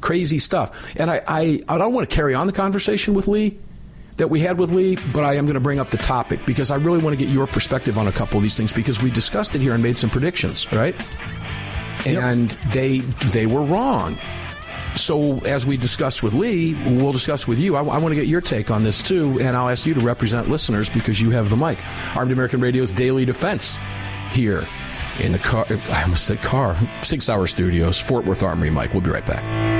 Crazy 0.00 0.38
stuff. 0.38 0.94
And 0.96 1.10
I, 1.10 1.22
I, 1.26 1.62
I 1.68 1.78
don't 1.78 1.92
want 1.92 2.08
to 2.08 2.14
carry 2.14 2.34
on 2.34 2.46
the 2.46 2.52
conversation 2.52 3.14
with 3.14 3.28
Lee 3.28 3.58
that 4.16 4.28
we 4.28 4.40
had 4.40 4.58
with 4.58 4.70
Lee, 4.72 4.96
but 5.14 5.24
I 5.24 5.34
am 5.34 5.46
going 5.46 5.54
to 5.54 5.60
bring 5.60 5.78
up 5.78 5.88
the 5.88 5.96
topic 5.96 6.44
because 6.44 6.70
I 6.70 6.76
really 6.76 7.02
want 7.02 7.18
to 7.18 7.24
get 7.24 7.32
your 7.32 7.46
perspective 7.46 7.96
on 7.96 8.06
a 8.06 8.12
couple 8.12 8.36
of 8.36 8.42
these 8.42 8.56
things 8.56 8.72
because 8.72 9.02
we 9.02 9.10
discussed 9.10 9.54
it 9.54 9.60
here 9.60 9.72
and 9.72 9.82
made 9.82 9.96
some 9.96 10.10
predictions, 10.10 10.70
right? 10.72 10.94
And 12.06 12.50
they 12.72 12.98
they 12.98 13.46
were 13.46 13.62
wrong. 13.62 14.16
So 14.96 15.38
as 15.40 15.64
we 15.64 15.76
discussed 15.76 16.22
with 16.22 16.34
Lee, 16.34 16.74
we'll 16.96 17.12
discuss 17.12 17.46
with 17.46 17.58
you. 17.58 17.76
I, 17.76 17.80
I 17.80 17.98
want 17.98 18.08
to 18.08 18.14
get 18.14 18.26
your 18.26 18.40
take 18.40 18.70
on 18.70 18.84
this 18.84 19.02
too, 19.02 19.38
and 19.40 19.56
I'll 19.56 19.68
ask 19.68 19.86
you 19.86 19.94
to 19.94 20.00
represent 20.00 20.48
listeners 20.48 20.90
because 20.90 21.20
you 21.20 21.30
have 21.30 21.48
the 21.48 21.56
mic. 21.56 21.78
Armed 22.16 22.32
American 22.32 22.60
Radio's 22.60 22.92
Daily 22.92 23.24
Defense 23.24 23.78
here 24.32 24.64
in 25.20 25.32
the 25.32 25.38
car. 25.38 25.66
I 25.90 26.02
almost 26.02 26.26
said 26.26 26.38
car. 26.38 26.76
Sig 27.02 27.22
Sauer 27.22 27.46
Studios, 27.46 27.98
Fort 27.98 28.24
Worth 28.24 28.42
Armory. 28.42 28.70
Mike, 28.70 28.92
we'll 28.92 29.02
be 29.02 29.10
right 29.10 29.26
back. 29.26 29.79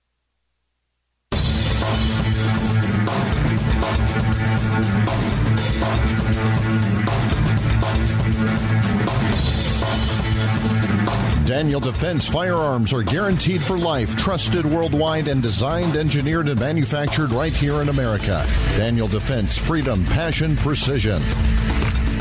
Defense 12.01 12.27
firearms 12.27 12.93
are 12.93 13.03
guaranteed 13.03 13.61
for 13.61 13.77
life, 13.77 14.17
trusted 14.17 14.65
worldwide, 14.65 15.27
and 15.27 15.39
designed, 15.39 15.95
engineered, 15.95 16.49
and 16.49 16.59
manufactured 16.59 17.29
right 17.29 17.53
here 17.53 17.79
in 17.79 17.89
America. 17.89 18.43
Daniel 18.75 19.07
Defense, 19.07 19.55
freedom, 19.55 20.03
passion, 20.05 20.55
precision. 20.55 21.21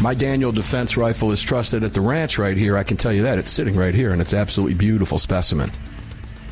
My 0.02 0.12
Daniel 0.12 0.52
Defense 0.52 0.98
rifle 0.98 1.32
is 1.32 1.42
trusted 1.42 1.82
at 1.82 1.94
the 1.94 2.02
ranch 2.02 2.36
right 2.36 2.58
here. 2.58 2.76
I 2.76 2.82
can 2.82 2.98
tell 2.98 3.10
you 3.10 3.22
that. 3.22 3.38
It's 3.38 3.50
sitting 3.50 3.74
right 3.74 3.94
here, 3.94 4.10
and 4.10 4.20
it's 4.20 4.34
absolutely 4.34 4.74
beautiful 4.74 5.16
specimen. 5.16 5.72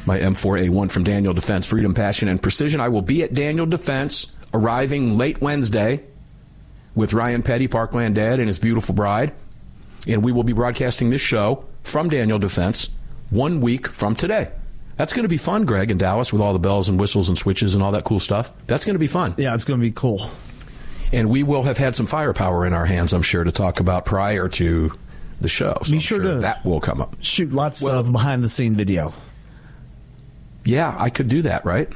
My 0.06 0.18
M4A1 0.20 0.90
from 0.90 1.04
Daniel 1.04 1.35
Defense, 1.35 1.66
freedom, 1.66 1.92
passion, 1.92 2.28
and 2.28 2.40
precision. 2.40 2.80
I 2.80 2.88
will 2.88 3.02
be 3.02 3.23
at 3.25 3.35
Daniel 3.35 3.66
Defense 3.66 4.28
arriving 4.54 5.18
late 5.18 5.42
Wednesday 5.42 6.02
with 6.94 7.12
Ryan 7.12 7.42
Petty, 7.42 7.68
Parkland 7.68 8.14
Dad, 8.14 8.38
and 8.38 8.49
his 8.49 8.58
beautiful 8.58 8.94
bride. 8.94 9.35
And 10.06 10.25
we 10.25 10.32
will 10.32 10.44
be 10.44 10.54
broadcasting 10.54 11.11
this 11.11 11.20
show 11.20 11.66
from 11.82 12.08
Daniel 12.08 12.38
Defense 12.38 12.88
one 13.30 13.61
week 13.61 13.87
from 13.88 14.14
today. 14.16 14.49
That's 14.97 15.12
going 15.12 15.23
to 15.25 15.28
be 15.28 15.37
fun, 15.37 15.64
Greg, 15.64 15.90
in 15.90 15.99
Dallas 15.99 16.32
with 16.32 16.42
all 16.42 16.52
the 16.52 16.58
bells 16.58 16.88
and 16.88 16.99
whistles 16.99 17.28
and 17.28 17.38
switches 17.38 17.75
and 17.75 17.85
all 17.85 17.92
that 17.92 18.04
cool 18.04 18.18
stuff. 18.20 18.50
That's 18.66 18.85
going 18.85 18.94
to 18.94 18.99
be 19.00 19.06
fun. 19.06 19.35
Yeah, 19.38 19.54
it's 19.54 19.64
going 19.64 19.78
to 19.78 19.85
be 19.87 19.92
cool. 19.92 20.28
And 21.12 21.30
we 21.30 21.42
will 21.42 21.62
have 21.62 21.78
had 21.78 21.94
some 21.94 22.06
firepower 22.06 22.66
in 22.66 22.73
our 22.73 22.85
hands, 22.85 23.12
I'm 23.12 23.23
sure, 23.23 23.44
to 23.44 23.52
talk 23.52 23.80
about 23.80 24.04
prior 24.04 24.49
to 24.49 24.92
the 25.40 25.49
show. 25.49 25.78
So 25.85 25.90
be 25.92 25.97
I'm 25.99 26.00
sure, 26.00 26.18
to 26.20 26.35
that 26.40 26.64
will 26.64 26.80
come 26.80 27.00
up. 27.00 27.16
Shoot 27.20 27.52
lots 27.52 27.82
Well- 27.82 28.00
of 28.00 28.11
behind 28.12 28.42
the 28.42 28.49
scene 28.49 28.75
video. 28.75 29.12
Yeah, 30.64 30.94
I 30.99 31.08
could 31.11 31.28
do 31.28 31.42
that, 31.42 31.64
right? 31.64 31.88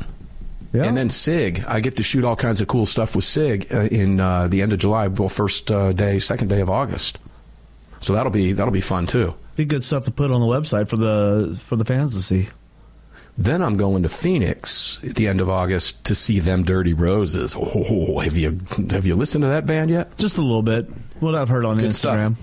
Yeah. 0.73 0.85
And 0.85 0.97
then 0.97 1.11
SIG, 1.11 1.63
I 1.69 1.81
get 1.81 1.97
to 1.99 2.03
shoot 2.03 2.25
all 2.25 2.37
kinds 2.37 2.63
of 2.63 2.69
cool 2.69 2.87
stuff 2.87 3.15
with 3.15 3.25
SIG 3.27 3.67
uh, 3.75 3.81
in 3.81 4.19
uh, 4.21 4.49
the 4.49 4.63
end 4.63 4.73
of 4.73 4.79
July, 4.79 5.09
well, 5.09 5.29
first 5.29 5.71
uh, 5.71 5.93
day, 5.93 6.19
second 6.19 6.49
day 6.49 6.63
of 6.63 6.71
August. 6.71 7.19
So 8.01 8.15
that'll 8.15 8.33
be 8.33 8.53
that'll 8.53 8.73
be 8.73 8.81
fun 8.81 9.07
too. 9.07 9.35
Be 9.57 9.65
good 9.65 9.85
stuff 9.85 10.05
to 10.07 10.11
put 10.11 10.31
on 10.31 10.41
the 10.41 10.47
website 10.47 10.89
for 10.89 10.97
the 10.97 11.59
for 11.61 11.77
the 11.77 11.85
fans 11.85 12.15
to 12.15 12.23
see. 12.23 12.49
Then 13.39 13.63
I'm 13.63 13.77
going 13.77 14.03
to 14.03 14.09
Phoenix 14.11 15.01
at 15.05 15.15
the 15.15 15.27
end 15.29 15.41
of 15.41 15.49
August 15.49 16.05
to 16.05 16.15
see 16.15 16.39
them 16.39 16.65
Dirty 16.65 16.93
Roses. 16.95 17.55
Oh, 17.59 18.19
have 18.21 18.37
you 18.37 18.61
have 18.91 19.07
you 19.07 19.15
listened 19.15 19.43
to 19.43 19.49
that 19.49 19.67
band 19.67 19.91
yet? 19.91 20.17
Just 20.19 20.39
a 20.39 20.43
little 20.43 20.63
bit. 20.63 20.87
What 21.21 21.35
I've 21.35 21.49
heard 21.49 21.65
on 21.65 21.79
Good 21.79 21.95
stuff. 21.95 22.19
Instagram. 22.19 22.37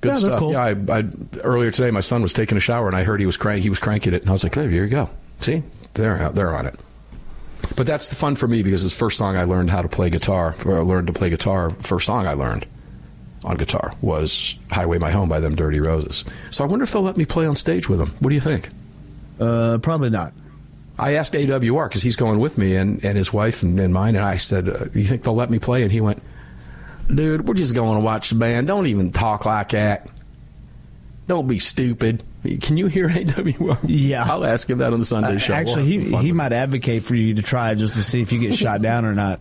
Good 0.00 0.08
Yeah, 0.10 0.14
stuff. 0.14 0.38
cool. 0.38 0.52
Yeah, 0.52 0.62
I, 0.62 0.70
I, 0.98 1.04
earlier 1.42 1.70
today 1.72 1.90
my 1.90 2.00
son 2.00 2.22
was 2.22 2.32
taking 2.32 2.56
a 2.56 2.60
shower 2.60 2.86
and 2.86 2.96
I 2.96 3.02
heard 3.02 3.18
he 3.20 3.26
was 3.26 3.36
crank 3.36 3.62
he 3.62 3.70
was 3.70 3.80
cranking 3.80 4.14
it 4.14 4.22
and 4.22 4.28
I 4.30 4.32
was 4.32 4.44
like, 4.44 4.54
there, 4.54 4.68
here 4.70 4.84
you 4.84 4.90
go. 4.90 5.10
See, 5.40 5.62
they're 5.94 6.16
out, 6.22 6.34
they're 6.36 6.54
on 6.54 6.66
it. 6.66 6.78
But 7.76 7.86
that's 7.88 8.08
the 8.08 8.16
fun 8.16 8.36
for 8.36 8.46
me 8.46 8.62
because 8.62 8.84
it's 8.84 8.94
the 8.94 8.98
first 8.98 9.18
song 9.18 9.36
I 9.36 9.44
learned 9.44 9.70
how 9.70 9.82
to 9.82 9.88
play 9.88 10.10
guitar. 10.10 10.54
Or 10.64 10.78
I 10.78 10.82
learned 10.82 11.08
to 11.08 11.12
play 11.12 11.30
guitar. 11.30 11.70
First 11.70 12.06
song 12.06 12.26
I 12.26 12.34
learned 12.34 12.66
on 13.44 13.56
guitar 13.56 13.92
was 14.02 14.56
"Highway 14.70 14.98
My 14.98 15.10
Home" 15.10 15.28
by 15.28 15.40
them 15.40 15.54
Dirty 15.54 15.80
Roses. 15.80 16.24
So 16.50 16.64
I 16.64 16.66
wonder 16.66 16.82
if 16.84 16.92
they'll 16.92 17.02
let 17.02 17.16
me 17.16 17.24
play 17.24 17.46
on 17.46 17.56
stage 17.56 17.88
with 17.88 17.98
them. 17.98 18.14
What 18.20 18.30
do 18.30 18.34
you 18.34 18.40
think? 18.40 18.68
Uh, 19.40 19.78
probably 19.78 20.10
not. 20.10 20.32
I 20.98 21.14
asked 21.14 21.34
AWR 21.34 21.88
because 21.88 22.02
he's 22.02 22.16
going 22.16 22.40
with 22.40 22.58
me 22.58 22.74
and, 22.74 23.04
and 23.04 23.16
his 23.16 23.32
wife 23.32 23.62
and, 23.62 23.78
and 23.78 23.94
mine, 23.94 24.16
and 24.16 24.24
I 24.24 24.36
said, 24.36 24.68
uh, 24.68 24.86
"You 24.94 25.04
think 25.04 25.22
they'll 25.22 25.34
let 25.36 25.50
me 25.50 25.58
play?" 25.60 25.82
And 25.82 25.92
he 25.92 26.00
went, 26.00 26.20
"Dude, 27.12 27.46
we're 27.46 27.54
just 27.54 27.74
going 27.74 27.98
to 27.98 28.04
watch 28.04 28.30
the 28.30 28.34
band. 28.34 28.66
Don't 28.66 28.86
even 28.88 29.12
talk 29.12 29.46
like 29.46 29.68
that. 29.70 30.08
Don't 31.28 31.46
be 31.46 31.58
stupid." 31.58 32.22
Can 32.62 32.76
you 32.76 32.86
hear 32.86 33.08
AWR? 33.08 33.78
Yeah. 33.84 34.24
I'll 34.24 34.44
ask 34.44 34.68
him 34.70 34.78
that 34.78 34.92
on 34.92 35.00
the 35.00 35.04
Sunday 35.06 35.36
Uh, 35.36 35.38
show. 35.38 35.52
We'll 35.52 35.60
actually, 35.60 35.84
he 35.86 36.16
he 36.16 36.32
might 36.32 36.52
advocate 36.52 37.02
for 37.04 37.14
you 37.14 37.34
to 37.34 37.42
try 37.42 37.74
just 37.74 37.94
to 37.96 38.02
see 38.02 38.20
if 38.22 38.32
you 38.32 38.38
get 38.40 38.54
shot 38.54 38.80
down 38.82 39.04
or 39.04 39.14
not. 39.14 39.40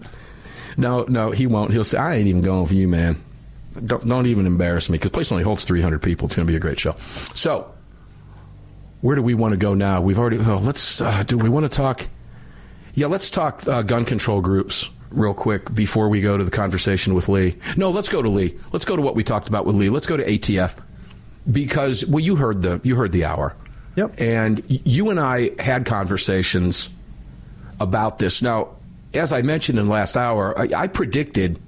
No, 0.77 1.05
no, 1.07 1.31
he 1.31 1.47
won't. 1.47 1.71
He'll 1.71 1.83
say, 1.83 1.97
"I 1.97 2.15
ain't 2.17 2.27
even 2.27 2.41
going 2.41 2.67
for 2.67 2.75
you, 2.75 2.87
man. 2.87 3.17
Don't 3.85 4.05
don't 4.07 4.25
even 4.27 4.45
embarrass 4.45 4.89
me." 4.89 4.97
Because 4.97 5.11
place 5.11 5.31
only 5.31 5.43
holds 5.43 5.63
300 5.65 6.01
people. 6.01 6.25
It's 6.25 6.35
going 6.35 6.47
to 6.47 6.51
be 6.51 6.57
a 6.57 6.59
great 6.59 6.79
show. 6.79 6.95
So, 7.35 7.71
where 9.01 9.15
do 9.15 9.21
we 9.21 9.33
want 9.33 9.53
to 9.53 9.57
go 9.57 9.73
now? 9.73 10.01
We've 10.01 10.19
already. 10.19 10.39
Oh, 10.39 10.57
let's. 10.57 11.01
Uh, 11.01 11.23
do 11.23 11.37
we 11.37 11.49
want 11.49 11.65
to 11.65 11.75
talk? 11.75 12.07
Yeah, 12.93 13.07
let's 13.07 13.29
talk 13.29 13.67
uh, 13.67 13.83
gun 13.83 14.05
control 14.05 14.41
groups 14.41 14.89
real 15.11 15.33
quick 15.33 15.73
before 15.73 16.09
we 16.09 16.21
go 16.21 16.37
to 16.37 16.43
the 16.43 16.51
conversation 16.51 17.13
with 17.13 17.29
Lee. 17.29 17.55
No, 17.75 17.89
let's 17.89 18.09
go 18.09 18.21
to 18.21 18.29
Lee. 18.29 18.57
Let's 18.73 18.85
go 18.85 18.95
to 18.95 19.01
what 19.01 19.15
we 19.15 19.23
talked 19.23 19.47
about 19.47 19.65
with 19.65 19.75
Lee. 19.75 19.89
Let's 19.89 20.07
go 20.07 20.17
to 20.17 20.25
ATF 20.25 20.77
because 21.51 22.05
well, 22.05 22.19
you 22.19 22.35
heard 22.35 22.61
the 22.61 22.81
you 22.83 22.95
heard 22.95 23.11
the 23.11 23.25
hour. 23.25 23.55
Yep. 23.95 24.21
And 24.21 24.63
you 24.67 25.09
and 25.09 25.19
I 25.19 25.51
had 25.59 25.85
conversations 25.85 26.89
about 27.79 28.19
this. 28.19 28.41
Now, 28.41 28.69
as 29.13 29.33
I 29.33 29.41
mentioned 29.41 29.79
in 29.79 29.87
last 29.87 30.15
hour, 30.15 30.57
I, 30.57 30.69
I 30.75 30.87
predicted 30.87 31.59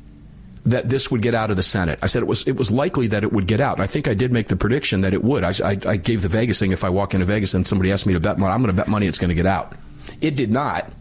that 0.70 0.90
this 0.90 1.10
would 1.12 1.22
get 1.22 1.34
out 1.34 1.52
of 1.52 1.58
the 1.58 1.64
Senate. 1.64 2.00
I 2.02 2.08
said 2.08 2.22
it 2.22 2.28
was 2.28 2.48
it 2.48 2.56
was 2.58 2.72
likely 2.72 3.08
that 3.08 3.24
it 3.24 3.32
would 3.34 3.48
get 3.48 3.60
out. 3.60 3.76
And 3.76 3.84
I 3.84 3.88
think 3.88 4.08
I 4.08 4.14
did 4.14 4.32
make 4.32 4.48
the 4.48 4.56
prediction 4.56 5.02
that 5.02 5.14
it 5.14 5.24
would. 5.24 5.44
I, 5.44 5.54
I, 5.64 5.78
I 5.86 5.96
gave 5.98 6.22
the 6.22 6.28
Vegas 6.30 6.60
thing. 6.60 6.72
If 6.72 6.84
I 6.84 6.90
walk 6.90 7.14
into 7.14 7.26
Vegas 7.26 7.54
and 7.54 7.66
somebody 7.68 7.92
asked 7.92 8.06
me 8.06 8.14
to 8.14 8.20
bet 8.20 8.38
money, 8.38 8.54
I'm 8.54 8.62
going 8.62 8.76
to 8.76 8.80
bet 8.82 8.88
money 8.88 9.08
it's 9.08 9.20
going 9.20 9.30
to 9.30 9.36
get 9.36 9.46
out. 9.46 9.74
It 10.22 10.36
did 10.36 10.52
not 10.52 10.92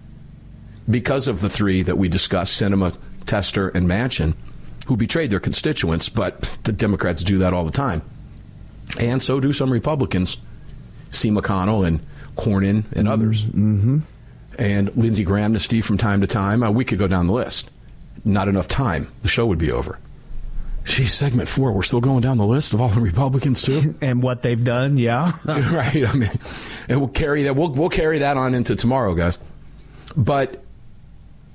because 0.89 1.29
of 1.29 1.41
the 1.41 1.49
three 1.51 1.83
that 1.83 1.97
we 1.99 2.09
discussed: 2.09 2.61
Sinema, 2.61 2.97
Tester, 3.27 3.69
and 3.69 3.89
Manchin, 3.89 4.35
who 4.87 4.97
betrayed 4.97 5.31
their 5.31 5.41
constituents. 5.41 6.09
But 6.09 6.41
the 6.65 6.73
Democrats 6.73 7.23
do 7.23 7.39
that 7.39 7.53
all 7.53 7.65
the 7.65 7.73
time, 7.73 8.03
and 8.99 9.23
so 9.23 9.41
do 9.41 9.53
some 9.53 9.73
Republicans. 9.73 10.37
see 11.11 11.31
McConnell 11.31 11.87
and 11.87 12.01
Cornyn 12.37 12.85
and 12.93 13.09
others 13.09 13.45
Mm-hmm. 13.45 13.99
and 14.59 14.97
Lindsey 14.97 15.25
Graham 15.25 15.53
to 15.55 15.59
Steve 15.59 15.85
from 15.85 15.99
time 15.99 16.21
to 16.21 16.27
time. 16.27 16.63
Uh, 16.63 16.71
we 16.71 16.85
could 16.85 16.99
go 16.99 17.09
down 17.09 17.27
the 17.27 17.33
list. 17.33 17.71
Not 18.29 18.47
enough 18.47 18.69
time. 18.69 19.11
The 19.23 19.29
show 19.29 19.47
would 19.47 19.59
be 19.59 19.73
over. 19.73 19.99
Geez, 20.85 21.15
segment 21.15 21.49
four. 21.49 21.73
We're 21.73 21.83
still 21.83 22.03
going 22.03 22.21
down 22.21 22.37
the 22.37 22.47
list 22.47 22.75
of 22.75 22.81
all 22.81 22.91
the 22.91 23.01
Republicans 23.01 23.63
too. 23.63 23.95
And 24.03 24.23
what 24.23 24.43
they've 24.43 24.63
done, 24.63 24.99
yeah. 24.99 25.33
right. 25.47 26.07
I 26.07 26.13
mean, 26.13 26.31
and 26.89 27.01
we'll 27.01 27.09
carry 27.09 27.45
that. 27.45 27.57
We'll 27.57 27.73
we'll 27.73 27.89
carry 27.89 28.19
that 28.19 28.37
on 28.37 28.55
into 28.55 28.77
tomorrow, 28.77 29.15
guys. 29.15 29.39
But 30.15 30.63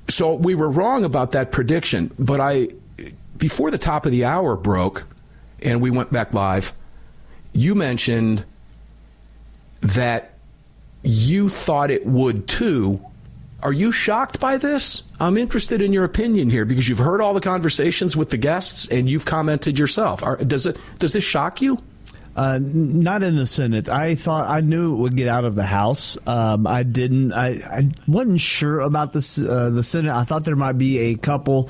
so 0.10 0.34
we 0.34 0.56
were 0.56 0.70
wrong 0.70 1.04
about 1.04 1.34
that 1.34 1.52
prediction. 1.52 2.12
But 2.18 2.40
I, 2.40 2.70
before 3.38 3.70
the 3.70 3.78
top 3.78 4.06
of 4.08 4.12
the 4.12 4.26
hour 4.26 4.56
broke, 4.56 5.04
and 5.62 5.80
we 5.80 5.92
went 5.92 6.12
back 6.12 6.34
live, 6.34 6.74
you 7.54 7.76
mentioned 7.76 8.46
that 9.82 10.34
you 11.04 11.50
thought 11.50 11.92
it 11.92 12.06
would 12.06 12.48
too. 12.48 13.00
Are 13.64 13.72
you 13.72 13.94
shocked 13.94 14.42
by 14.42 14.58
this? 14.58 15.04
I'm 15.22 15.38
interested 15.38 15.82
in 15.82 15.94
your 15.94 16.04
opinion 16.04 16.50
here 16.50 16.66
because 16.66 16.90
you've 16.90 17.00
heard 17.00 17.22
all 17.22 17.34
the 17.34 17.40
conversations 17.40 18.18
with 18.18 18.30
the 18.30 18.38
guests 18.38 18.90
and 18.90 19.10
you've 19.10 19.26
commented 19.26 19.80
yourself. 19.80 20.22
Are, 20.22 20.36
does 20.36 20.66
it 20.66 20.78
does 21.00 21.14
this 21.14 21.24
shock 21.24 21.62
you? 21.62 21.80
Uh, 22.36 22.60
not 22.62 23.24
in 23.24 23.36
the 23.36 23.46
Senate. 23.46 23.88
I 23.88 24.16
thought 24.16 24.50
I 24.50 24.60
knew 24.60 24.96
it 24.96 24.98
would 24.98 25.16
get 25.16 25.30
out 25.30 25.46
of 25.46 25.56
the 25.56 25.64
House. 25.64 26.18
Um, 26.28 26.68
I 26.68 26.84
didn't. 26.84 27.32
I, 27.32 27.60
I 27.72 27.92
wasn't 28.08 28.42
sure 28.42 28.82
about 28.82 29.14
this 29.14 29.40
uh, 29.40 29.70
the 29.70 29.84
Senate. 29.84 30.12
I 30.12 30.26
thought 30.26 30.44
there 30.44 30.56
might 30.56 30.78
be 30.78 30.98
a 31.00 31.16
couple 31.16 31.70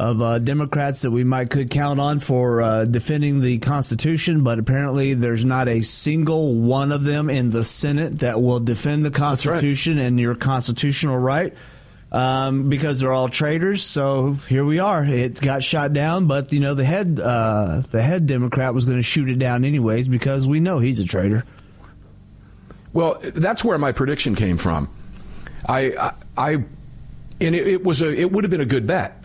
of 0.00 0.22
uh, 0.22 0.38
Democrats 0.38 1.02
that 1.02 1.10
we 1.10 1.24
might 1.24 1.50
could 1.50 1.68
count 1.68 2.00
on 2.00 2.20
for 2.20 2.62
uh, 2.62 2.84
defending 2.86 3.42
the 3.42 3.58
Constitution, 3.58 4.42
but 4.42 4.58
apparently 4.58 5.12
there's 5.12 5.44
not 5.44 5.68
a 5.68 5.82
single 5.82 6.54
one 6.54 6.90
of 6.90 7.04
them 7.04 7.28
in 7.28 7.50
the 7.50 7.64
Senate 7.64 8.20
that 8.20 8.40
will 8.40 8.60
defend 8.60 9.04
the 9.04 9.10
Constitution 9.10 9.98
and 9.98 10.18
your 10.18 10.34
constitutional 10.34 11.18
right. 11.18 11.54
Um, 12.12 12.68
because 12.68 12.98
they're 12.98 13.12
all 13.12 13.28
traitors, 13.28 13.84
so 13.84 14.32
here 14.32 14.64
we 14.64 14.80
are. 14.80 15.04
It 15.04 15.40
got 15.40 15.62
shot 15.62 15.92
down, 15.92 16.26
but 16.26 16.52
you 16.52 16.58
know 16.58 16.74
the 16.74 16.84
head, 16.84 17.20
uh, 17.22 17.82
the 17.92 18.02
head 18.02 18.26
Democrat 18.26 18.74
was 18.74 18.84
going 18.84 18.96
to 18.96 19.02
shoot 19.04 19.30
it 19.30 19.38
down 19.38 19.64
anyways 19.64 20.08
because 20.08 20.44
we 20.48 20.58
know 20.58 20.80
he's 20.80 20.98
a 20.98 21.04
traitor. 21.04 21.44
Well, 22.92 23.20
that's 23.22 23.62
where 23.62 23.78
my 23.78 23.92
prediction 23.92 24.34
came 24.34 24.58
from. 24.58 24.88
I, 25.68 25.92
I, 25.92 26.12
I 26.36 26.50
and 27.40 27.54
it, 27.54 27.68
it 27.68 27.84
was 27.84 28.02
a, 28.02 28.12
it 28.12 28.32
would 28.32 28.42
have 28.42 28.50
been 28.50 28.60
a 28.60 28.66
good 28.66 28.88
bet 28.88 29.19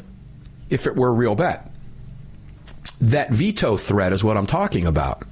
if 0.69 0.87
it 0.87 0.95
were 0.95 1.09
a 1.09 1.13
real 1.13 1.35
bet. 1.35 1.69
That 3.01 3.31
veto 3.31 3.77
threat 3.77 4.13
is 4.13 4.23
what 4.23 4.37
I'm 4.37 4.45
talking 4.45 4.85
about. 4.85 5.23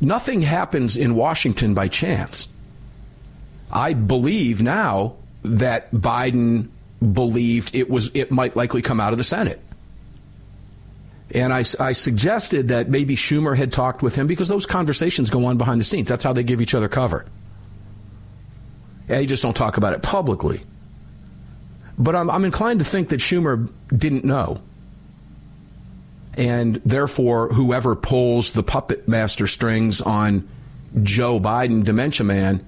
Nothing 0.00 0.42
happens 0.42 0.96
in 0.96 1.14
Washington 1.14 1.74
by 1.74 1.88
chance. 1.88 2.48
I 3.70 3.92
believe 3.92 4.62
now 4.62 5.16
that 5.42 5.90
Biden 5.92 6.68
believed 7.00 7.74
it 7.74 7.90
was 7.90 8.10
it 8.14 8.30
might 8.30 8.56
likely 8.56 8.82
come 8.82 9.00
out 9.00 9.12
of 9.12 9.18
the 9.18 9.24
Senate. 9.24 9.60
And 11.34 11.52
I, 11.52 11.62
I, 11.78 11.92
suggested 11.92 12.68
that 12.68 12.88
maybe 12.88 13.14
Schumer 13.14 13.54
had 13.54 13.70
talked 13.70 14.02
with 14.02 14.14
him 14.14 14.26
because 14.26 14.48
those 14.48 14.64
conversations 14.64 15.28
go 15.28 15.44
on 15.44 15.58
behind 15.58 15.78
the 15.78 15.84
scenes. 15.84 16.08
That's 16.08 16.24
how 16.24 16.32
they 16.32 16.42
give 16.42 16.62
each 16.62 16.74
other 16.74 16.88
cover. 16.88 17.26
They 19.08 19.26
just 19.26 19.42
don't 19.42 19.54
talk 19.54 19.76
about 19.76 19.92
it 19.92 20.02
publicly. 20.02 20.64
But 21.98 22.14
I'm, 22.14 22.30
I'm 22.30 22.44
inclined 22.44 22.78
to 22.78 22.84
think 22.84 23.08
that 23.08 23.20
Schumer 23.20 23.68
didn't 23.94 24.24
know. 24.24 24.60
And 26.34 26.76
therefore, 26.84 27.48
whoever 27.48 27.96
pulls 27.96 28.52
the 28.52 28.62
puppet 28.62 29.08
master 29.08 29.48
strings 29.48 30.00
on 30.00 30.48
Joe 31.02 31.40
Biden, 31.40 31.84
Dementia 31.84 32.24
Man, 32.24 32.64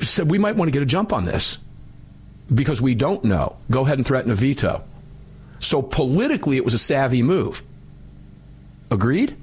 said 0.00 0.28
we 0.28 0.38
might 0.38 0.56
want 0.56 0.68
to 0.68 0.72
get 0.72 0.82
a 0.82 0.86
jump 0.86 1.12
on 1.12 1.24
this 1.24 1.58
because 2.52 2.82
we 2.82 2.94
don't 2.94 3.22
know. 3.24 3.56
Go 3.70 3.82
ahead 3.82 3.98
and 3.98 4.06
threaten 4.06 4.32
a 4.32 4.34
veto. 4.34 4.82
So 5.60 5.82
politically, 5.82 6.56
it 6.56 6.64
was 6.64 6.74
a 6.74 6.78
savvy 6.78 7.22
move. 7.22 7.62
Agreed? 8.90 9.36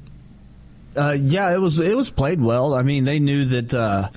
Uh, 0.96 1.15
yeah, 1.20 1.54
it 1.54 1.60
was. 1.60 1.80
It 1.80 1.96
was 1.96 2.10
played 2.10 2.41
well. 2.41 2.74
I 2.74 2.82
mean, 2.82 3.06
they 3.06 3.20
knew 3.20 3.46
that 3.46 3.74
uh, 3.74 4.10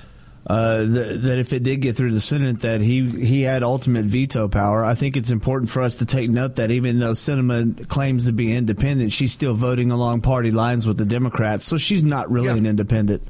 uh, 0.49 0.79
th- 0.79 1.21
that 1.21 1.37
if 1.37 1.53
it 1.53 1.61
did 1.61 1.77
get 1.77 1.95
through 1.95 2.11
the 2.11 2.19
Senate, 2.19 2.61
that 2.61 2.81
he 2.81 3.07
he 3.07 3.43
had 3.43 3.61
ultimate 3.61 4.05
veto 4.05 4.47
power. 4.47 4.83
I 4.83 4.95
think 4.95 5.15
it's 5.15 5.29
important 5.29 5.69
for 5.69 5.83
us 5.83 5.97
to 5.97 6.07
take 6.07 6.31
note 6.31 6.55
that 6.55 6.71
even 6.71 6.99
though 6.99 7.11
Sinema 7.11 7.87
claims 7.87 8.25
to 8.25 8.31
be 8.31 8.55
independent, 8.55 9.11
she's 9.11 9.31
still 9.31 9.53
voting 9.53 9.91
along 9.91 10.21
party 10.21 10.49
lines 10.49 10.87
with 10.87 10.97
the 10.97 11.05
Democrats, 11.05 11.65
so 11.65 11.77
she's 11.77 12.03
not 12.03 12.31
really 12.31 12.47
yeah. 12.47 12.55
an 12.55 12.65
independent. 12.65 13.21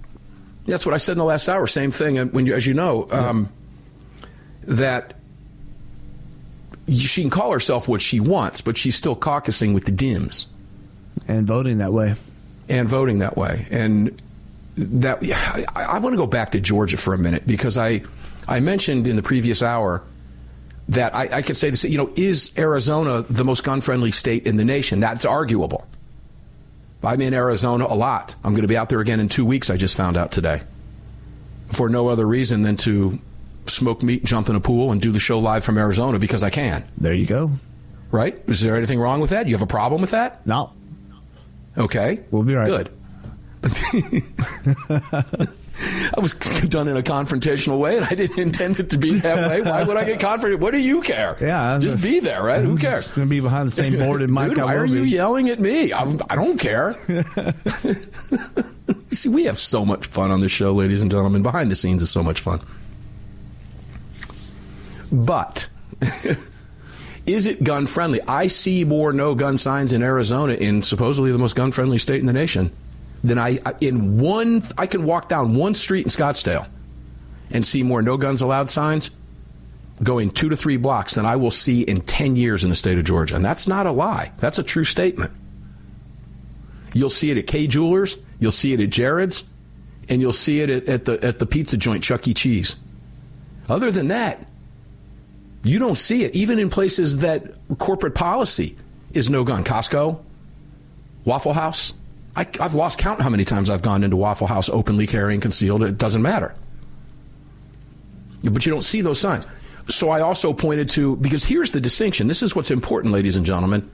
That's 0.65 0.85
what 0.85 0.95
I 0.95 0.97
said 0.97 1.13
in 1.13 1.17
the 1.17 1.25
last 1.25 1.49
hour. 1.49 1.67
Same 1.67 1.91
thing. 1.91 2.17
And 2.17 2.31
when 2.31 2.45
you, 2.45 2.53
as 2.53 2.65
you 2.65 2.73
know, 2.73 3.07
um, 3.11 3.49
yeah. 4.21 4.27
that 4.75 5.13
she 6.87 7.21
can 7.21 7.29
call 7.29 7.51
herself 7.51 7.89
what 7.89 8.01
she 8.01 8.21
wants, 8.21 8.61
but 8.61 8.77
she's 8.77 8.95
still 8.95 9.15
caucusing 9.15 9.73
with 9.73 9.83
the 9.83 9.91
Dems 9.91 10.45
and 11.27 11.45
voting 11.45 11.79
that 11.79 11.91
way, 11.91 12.15
and 12.69 12.87
voting 12.87 13.19
that 13.19 13.35
way. 13.35 13.67
And 13.71 14.21
that 14.79 15.19
I, 15.75 15.83
I 15.83 15.99
want 15.99 16.13
to 16.13 16.17
go 16.17 16.27
back 16.27 16.51
to 16.51 16.59
Georgia 16.59 16.97
for 16.97 17.13
a 17.13 17.17
minute 17.17 17.45
because 17.45 17.77
I 17.77 18.01
I 18.47 18.59
mentioned 18.59 19.07
in 19.07 19.15
the 19.15 19.23
previous 19.23 19.61
hour 19.61 20.03
that 20.89 21.13
I, 21.13 21.29
I 21.37 21.41
could 21.41 21.57
say 21.57 21.69
this. 21.69 21.83
You 21.83 21.97
know, 21.97 22.11
is 22.15 22.51
Arizona 22.57 23.21
the 23.21 23.45
most 23.45 23.63
gun 23.63 23.81
friendly 23.81 24.11
state 24.11 24.47
in 24.47 24.57
the 24.57 24.65
nation? 24.65 24.99
That's 24.99 25.25
arguable. 25.25 25.85
I'm 27.03 27.21
in 27.21 27.33
Arizona 27.33 27.85
a 27.87 27.95
lot. 27.95 28.35
I'm 28.43 28.51
going 28.53 28.63
to 28.63 28.67
be 28.67 28.75
out 28.75 28.89
there 28.89 28.99
again 28.99 29.19
in 29.19 29.29
two 29.29 29.45
weeks. 29.45 29.69
I 29.69 29.77
just 29.77 29.95
found 29.95 30.17
out 30.17 30.31
today, 30.31 30.61
for 31.71 31.89
no 31.89 32.09
other 32.09 32.25
reason 32.25 32.61
than 32.63 32.75
to 32.77 33.19
smoke 33.67 34.03
meat, 34.03 34.25
jump 34.25 34.49
in 34.49 34.55
a 34.55 34.59
pool, 34.59 34.91
and 34.91 35.01
do 35.01 35.11
the 35.11 35.19
show 35.19 35.39
live 35.39 35.63
from 35.63 35.77
Arizona 35.77 36.19
because 36.19 36.43
I 36.43 36.49
can. 36.49 36.83
There 36.97 37.13
you 37.13 37.25
go. 37.25 37.51
Right? 38.11 38.41
Is 38.47 38.61
there 38.61 38.75
anything 38.75 38.99
wrong 38.99 39.19
with 39.19 39.29
that? 39.29 39.47
You 39.47 39.53
have 39.53 39.61
a 39.61 39.67
problem 39.67 40.01
with 40.01 40.11
that? 40.11 40.45
No. 40.45 40.73
Okay. 41.77 42.21
We'll 42.31 42.43
be 42.43 42.55
right. 42.55 42.67
Good. 42.67 42.89
I 46.13 46.19
was 46.19 46.33
done 46.33 46.87
in 46.87 46.97
a 46.97 47.01
confrontational 47.01 47.77
way, 47.79 47.97
and 47.97 48.05
I 48.05 48.15
didn't 48.15 48.39
intend 48.39 48.79
it 48.79 48.89
to 48.91 48.97
be 48.97 49.19
that 49.19 49.49
way. 49.49 49.61
Why 49.61 49.83
would 49.83 49.97
I 49.97 50.03
get 50.05 50.19
confronted? 50.19 50.61
What 50.61 50.71
do 50.71 50.79
you 50.79 51.01
care? 51.01 51.37
Yeah, 51.41 51.77
just, 51.79 51.95
just 51.95 52.03
be 52.03 52.19
there, 52.19 52.43
right? 52.43 52.61
Who 52.61 52.77
cares? 52.77 53.11
Going 53.11 53.27
to 53.27 53.29
be 53.29 53.39
behind 53.39 53.67
the 53.67 53.71
same 53.71 53.97
board 53.97 54.21
in 54.21 54.31
my. 54.31 54.47
Dude, 54.49 54.57
why 54.57 54.75
are 54.75 54.85
you 54.85 55.03
yelling 55.03 55.49
at 55.49 55.59
me? 55.59 55.91
I, 55.91 56.03
I 56.29 56.35
don't 56.35 56.57
care. 56.57 56.95
See, 59.11 59.29
we 59.29 59.45
have 59.45 59.59
so 59.59 59.85
much 59.85 60.07
fun 60.07 60.31
on 60.31 60.39
this 60.39 60.51
show, 60.51 60.73
ladies 60.73 61.01
and 61.01 61.11
gentlemen. 61.11 61.43
Behind 61.43 61.71
the 61.71 61.75
scenes 61.75 62.01
is 62.01 62.09
so 62.09 62.23
much 62.23 62.39
fun. 62.41 62.61
But 65.11 65.67
is 67.25 67.45
it 67.45 67.63
gun 67.63 67.87
friendly? 67.87 68.21
I 68.21 68.47
see 68.47 68.83
more 68.85 69.11
no 69.13 69.35
gun 69.35 69.57
signs 69.57 69.93
in 69.93 70.03
Arizona, 70.03 70.53
in 70.53 70.81
supposedly 70.81 71.31
the 71.31 71.37
most 71.37 71.55
gun 71.55 71.71
friendly 71.71 71.97
state 71.97 72.19
in 72.19 72.25
the 72.25 72.33
nation, 72.33 72.71
than 73.23 73.37
I 73.37 73.59
in 73.81 74.19
one. 74.19 74.63
I 74.77 74.87
can 74.87 75.03
walk 75.03 75.29
down 75.29 75.55
one 75.55 75.73
street 75.73 76.05
in 76.05 76.09
Scottsdale 76.09 76.67
and 77.51 77.65
see 77.65 77.83
more 77.83 78.01
no 78.01 78.17
guns 78.17 78.41
allowed 78.41 78.69
signs 78.69 79.09
going 80.01 80.29
two 80.29 80.49
to 80.49 80.55
three 80.55 80.77
blocks 80.77 81.15
than 81.15 81.25
I 81.25 81.35
will 81.35 81.51
see 81.51 81.81
in 81.81 82.01
10 82.01 82.35
years 82.35 82.63
in 82.63 82.69
the 82.69 82.75
state 82.75 82.97
of 82.97 83.03
Georgia. 83.03 83.35
And 83.35 83.43
that's 83.43 83.67
not 83.67 83.85
a 83.85 83.91
lie, 83.91 84.31
that's 84.37 84.59
a 84.59 84.63
true 84.63 84.85
statement. 84.85 85.31
You'll 86.93 87.09
see 87.09 87.29
it 87.31 87.37
at 87.37 87.47
Kay 87.47 87.67
Jewelers, 87.67 88.17
you'll 88.39 88.51
see 88.51 88.73
it 88.73 88.79
at 88.79 88.89
Jared's, 88.89 89.43
and 90.07 90.21
you'll 90.21 90.33
see 90.33 90.61
it 90.61 90.69
at, 90.69 90.87
at 90.87 91.05
the, 91.05 91.23
at 91.23 91.39
the 91.39 91.45
pizza 91.45 91.77
joint, 91.77 92.03
Chuck 92.03 92.27
E. 92.27 92.33
Cheese. 92.33 92.75
Other 93.67 93.91
than 93.91 94.07
that, 94.07 94.45
you 95.63 95.77
don't 95.77 95.97
see 95.97 96.23
it, 96.23 96.33
even 96.33 96.57
in 96.57 96.69
places 96.69 97.17
that 97.17 97.53
corporate 97.77 98.15
policy 98.15 98.77
is 99.13 99.29
no 99.29 99.43
gun. 99.43 99.63
Costco, 99.63 100.19
Waffle 101.25 101.53
House. 101.53 101.93
I, 102.39 102.47
have 102.61 102.73
lost 102.73 102.99
count 102.99 103.21
how 103.21 103.27
many 103.27 103.43
times 103.43 103.69
I've 103.69 103.81
gone 103.81 104.01
into 104.01 104.15
Waffle 104.15 104.47
House 104.47 104.69
openly 104.69 105.05
carrying 105.05 105.41
concealed. 105.41 105.83
It 105.83 105.97
doesn't 105.97 106.21
matter. 106.21 106.55
But 108.41 108.65
you 108.65 108.71
don't 108.71 108.81
see 108.81 109.01
those 109.01 109.19
signs. 109.19 109.45
So 109.89 110.09
I 110.09 110.21
also 110.21 110.53
pointed 110.53 110.89
to, 110.91 111.17
because 111.17 111.43
here's 111.43 111.71
the 111.71 111.81
distinction. 111.81 112.27
This 112.27 112.41
is 112.41 112.55
what's 112.55 112.71
important, 112.71 113.13
ladies 113.13 113.35
and 113.35 113.45
gentlemen. 113.45 113.91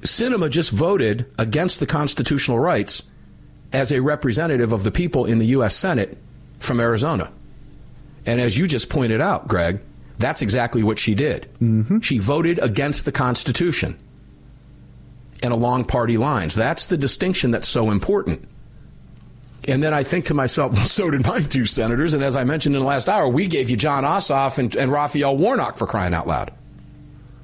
Sinema 0.00 0.50
just 0.50 0.72
voted 0.72 1.26
against 1.38 1.78
the 1.78 1.86
constitutional 1.86 2.58
rights 2.58 3.04
as 3.72 3.92
a 3.92 4.00
representative 4.00 4.72
of 4.72 4.82
the 4.82 4.90
people 4.90 5.26
in 5.26 5.38
the 5.38 5.46
U.S. 5.46 5.76
Senate 5.76 6.18
from 6.58 6.80
Arizona. 6.80 7.30
And 8.24 8.40
as 8.40 8.58
you 8.58 8.66
just 8.66 8.90
pointed 8.90 9.20
out, 9.20 9.46
Greg, 9.46 9.80
that's 10.18 10.42
exactly 10.42 10.82
what 10.82 10.98
she 10.98 11.14
did. 11.14 11.46
Mm-hmm. 11.62 12.00
She 12.00 12.18
voted 12.18 12.58
against 12.58 13.04
the 13.04 13.12
Constitution 13.12 13.96
and 15.42 15.52
along 15.52 15.84
party 15.84 16.16
lines. 16.16 16.54
That's 16.54 16.86
the 16.86 16.96
distinction 16.96 17.50
that's 17.50 17.68
so 17.68 17.90
important. 17.90 18.46
And 19.68 19.82
then 19.82 19.92
I 19.92 20.02
think 20.04 20.26
to 20.26 20.34
myself, 20.34 20.72
well, 20.74 20.84
so 20.84 21.10
did 21.10 21.26
my 21.26 21.40
two 21.40 21.66
senators. 21.66 22.14
And 22.14 22.22
as 22.22 22.36
I 22.36 22.44
mentioned 22.44 22.76
in 22.76 22.82
the 22.82 22.88
last 22.88 23.08
hour, 23.08 23.28
we 23.28 23.46
gave 23.46 23.70
you 23.70 23.76
Jon 23.76 24.04
Ossoff 24.04 24.58
and, 24.58 24.74
and 24.76 24.90
Raphael 24.90 25.36
Warnock 25.36 25.76
for 25.76 25.86
crying 25.86 26.14
out 26.14 26.26
loud. 26.26 26.52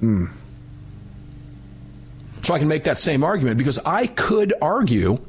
Mm. 0.01 0.29
So 2.43 2.53
I 2.53 2.59
can 2.59 2.67
make 2.67 2.83
that 2.83 2.99
same 2.99 3.23
argument 3.23 3.57
because 3.57 3.79
I 3.79 4.07
could 4.07 4.53
argue 4.61 5.19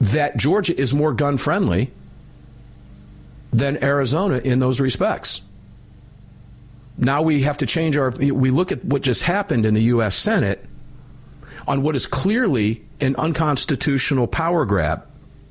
that 0.00 0.36
Georgia 0.36 0.78
is 0.78 0.92
more 0.92 1.14
gun 1.14 1.38
friendly 1.38 1.90
than 3.52 3.82
Arizona 3.82 4.38
in 4.38 4.58
those 4.58 4.80
respects. 4.80 5.40
Now 6.96 7.22
we 7.22 7.42
have 7.42 7.58
to 7.58 7.66
change 7.66 7.96
our. 7.96 8.10
We 8.10 8.50
look 8.50 8.70
at 8.72 8.84
what 8.84 9.02
just 9.02 9.22
happened 9.22 9.66
in 9.66 9.74
the 9.74 9.82
U.S. 9.84 10.14
Senate 10.14 10.64
on 11.66 11.82
what 11.82 11.96
is 11.96 12.06
clearly 12.06 12.82
an 13.00 13.16
unconstitutional 13.16 14.26
power 14.26 14.64
grab 14.64 15.04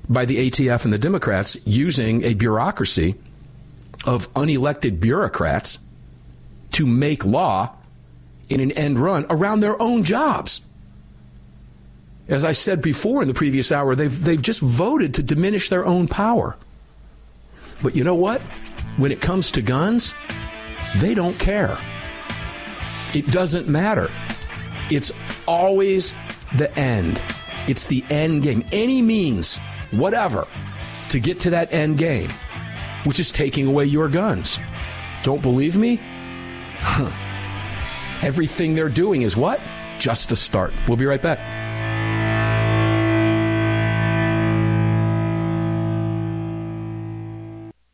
by 0.08 0.26
the 0.26 0.50
ATF 0.50 0.84
and 0.84 0.94
the 0.94 0.98
Democrats 0.98 1.58
using 1.66 2.24
a 2.24 2.34
bureaucracy 2.34 3.16
of 4.06 4.32
unelected 4.34 5.00
bureaucrats 5.00 5.80
to 6.74 6.86
make 6.86 7.26
law 7.26 7.74
in 8.50 8.60
an 8.60 8.72
end 8.74 9.00
run 9.00 9.26
around 9.30 9.62
their 9.62 9.82
own 9.82 10.04
jobs. 10.04 10.62
As 12.28 12.46
I 12.46 12.54
said 12.54 12.82
before 12.82 13.22
in 13.22 13.28
the 13.28 13.34
previous 13.34 13.72
hour, 13.72 13.96
they've, 13.96 14.24
they've 14.24 14.42
just 14.42 14.62
voted 14.62 15.16
to 15.16 15.24
diminish 15.24 15.70
their 15.70 15.86
own 15.86 16.08
power. 16.08 16.56
But 17.82 17.96
you 17.96 18.04
know 18.04 18.16
what? 18.16 18.42
When 18.98 19.12
it 19.12 19.22
comes 19.22 19.52
to 19.52 19.62
guns, 19.62 20.14
they 20.98 21.14
don't 21.14 21.38
care. 21.40 21.78
It 23.14 23.28
doesn't 23.32 23.68
matter. 23.68 24.10
It's 24.90 25.12
always 25.48 26.16
the 26.58 26.76
end. 26.78 27.22
It's 27.68 27.86
the 27.86 28.04
end 28.10 28.44
game. 28.44 28.66
Any 28.72 29.02
means, 29.02 29.58
whatever, 29.92 30.48
to 31.10 31.20
get 31.20 31.40
to 31.42 31.50
that 31.52 31.74
end 31.74 31.98
game, 31.98 32.30
which 33.06 33.20
is 33.20 33.32
taking 33.32 33.68
away 33.68 33.86
your 33.86 34.10
guns. 34.10 34.58
Don't 35.24 35.42
believe 35.42 35.78
me? 35.78 36.00
Everything 38.22 38.74
they're 38.74 38.90
doing 38.90 39.22
is 39.22 39.38
what? 39.38 39.60
Just 40.00 40.32
a 40.32 40.36
start. 40.36 40.74
We'll 40.88 40.98
be 40.98 41.06
right 41.06 41.22
back. 41.22 41.63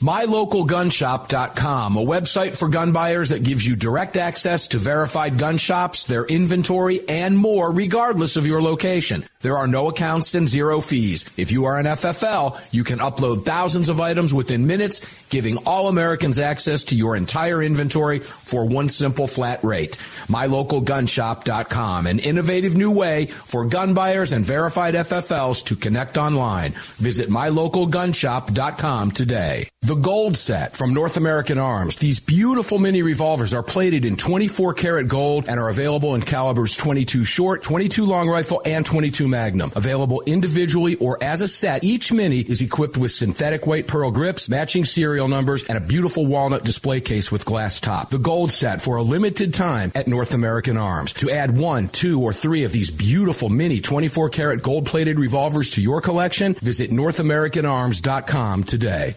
MyLocalGunShop.com, 0.00 1.96
a 1.96 2.04
website 2.04 2.56
for 2.56 2.68
gun 2.68 2.90
buyers 2.90 3.28
that 3.28 3.44
gives 3.44 3.64
you 3.64 3.76
direct 3.76 4.16
access 4.16 4.66
to 4.68 4.78
verified 4.78 5.38
gun 5.38 5.56
shops, 5.56 6.02
their 6.02 6.24
inventory, 6.24 7.08
and 7.08 7.38
more, 7.38 7.70
regardless 7.70 8.36
of 8.36 8.44
your 8.44 8.60
location. 8.60 9.22
There 9.44 9.58
are 9.58 9.66
no 9.66 9.90
accounts 9.90 10.34
and 10.34 10.48
zero 10.48 10.80
fees. 10.80 11.26
If 11.36 11.52
you 11.52 11.66
are 11.66 11.78
an 11.78 11.84
FFL, 11.84 12.58
you 12.72 12.82
can 12.82 12.98
upload 12.98 13.44
thousands 13.44 13.90
of 13.90 14.00
items 14.00 14.32
within 14.32 14.66
minutes, 14.66 15.02
giving 15.28 15.58
all 15.66 15.88
Americans 15.88 16.38
access 16.38 16.84
to 16.84 16.96
your 16.96 17.14
entire 17.14 17.62
inventory 17.62 18.20
for 18.20 18.64
one 18.64 18.88
simple 18.88 19.26
flat 19.28 19.62
rate. 19.62 19.98
MyLocalGunShop.com, 20.28 22.06
an 22.06 22.20
innovative 22.20 22.74
new 22.74 22.90
way 22.90 23.26
for 23.26 23.66
gun 23.66 23.92
buyers 23.92 24.32
and 24.32 24.46
verified 24.46 24.94
FFLs 24.94 25.62
to 25.66 25.76
connect 25.76 26.16
online. 26.16 26.72
Visit 26.96 27.28
MyLocalGunShop.com 27.28 29.10
today. 29.10 29.68
The 29.82 29.96
Gold 29.96 30.38
Set 30.38 30.74
from 30.74 30.94
North 30.94 31.18
American 31.18 31.58
Arms. 31.58 31.96
These 31.96 32.18
beautiful 32.18 32.78
mini 32.78 33.02
revolvers 33.02 33.52
are 33.52 33.62
plated 33.62 34.06
in 34.06 34.16
24 34.16 34.72
karat 34.72 35.08
gold 35.08 35.44
and 35.46 35.60
are 35.60 35.68
available 35.68 36.14
in 36.14 36.22
calibers 36.22 36.78
22 36.78 37.24
short, 37.24 37.62
22 37.62 38.06
long 38.06 38.30
rifle, 38.30 38.62
and 38.64 38.86
22 38.86 39.33
Magnum. 39.34 39.72
Available 39.74 40.22
individually 40.26 40.94
or 40.96 41.18
as 41.22 41.40
a 41.40 41.48
set, 41.48 41.82
each 41.82 42.12
mini 42.12 42.38
is 42.38 42.62
equipped 42.62 42.96
with 42.96 43.10
synthetic 43.10 43.66
white 43.66 43.88
pearl 43.88 44.12
grips, 44.12 44.48
matching 44.48 44.84
serial 44.84 45.26
numbers, 45.26 45.64
and 45.64 45.76
a 45.76 45.80
beautiful 45.80 46.24
walnut 46.24 46.64
display 46.64 47.00
case 47.00 47.32
with 47.32 47.44
glass 47.44 47.80
top. 47.80 48.10
The 48.10 48.18
Gold 48.18 48.52
Set 48.52 48.80
for 48.80 48.96
a 48.96 49.02
limited 49.02 49.52
time 49.52 49.90
at 49.96 50.06
North 50.06 50.34
American 50.34 50.76
Arms. 50.76 51.12
To 51.14 51.30
add 51.30 51.58
one, 51.58 51.88
two, 51.88 52.22
or 52.22 52.32
three 52.32 52.62
of 52.62 52.70
these 52.70 52.92
beautiful 52.92 53.50
mini 53.50 53.80
24 53.80 54.30
karat 54.30 54.62
gold 54.62 54.86
plated 54.86 55.18
revolvers 55.18 55.70
to 55.72 55.82
your 55.82 56.00
collection, 56.00 56.54
visit 56.54 56.90
NorthAmericanArms.com 56.92 58.64
today. 58.64 59.16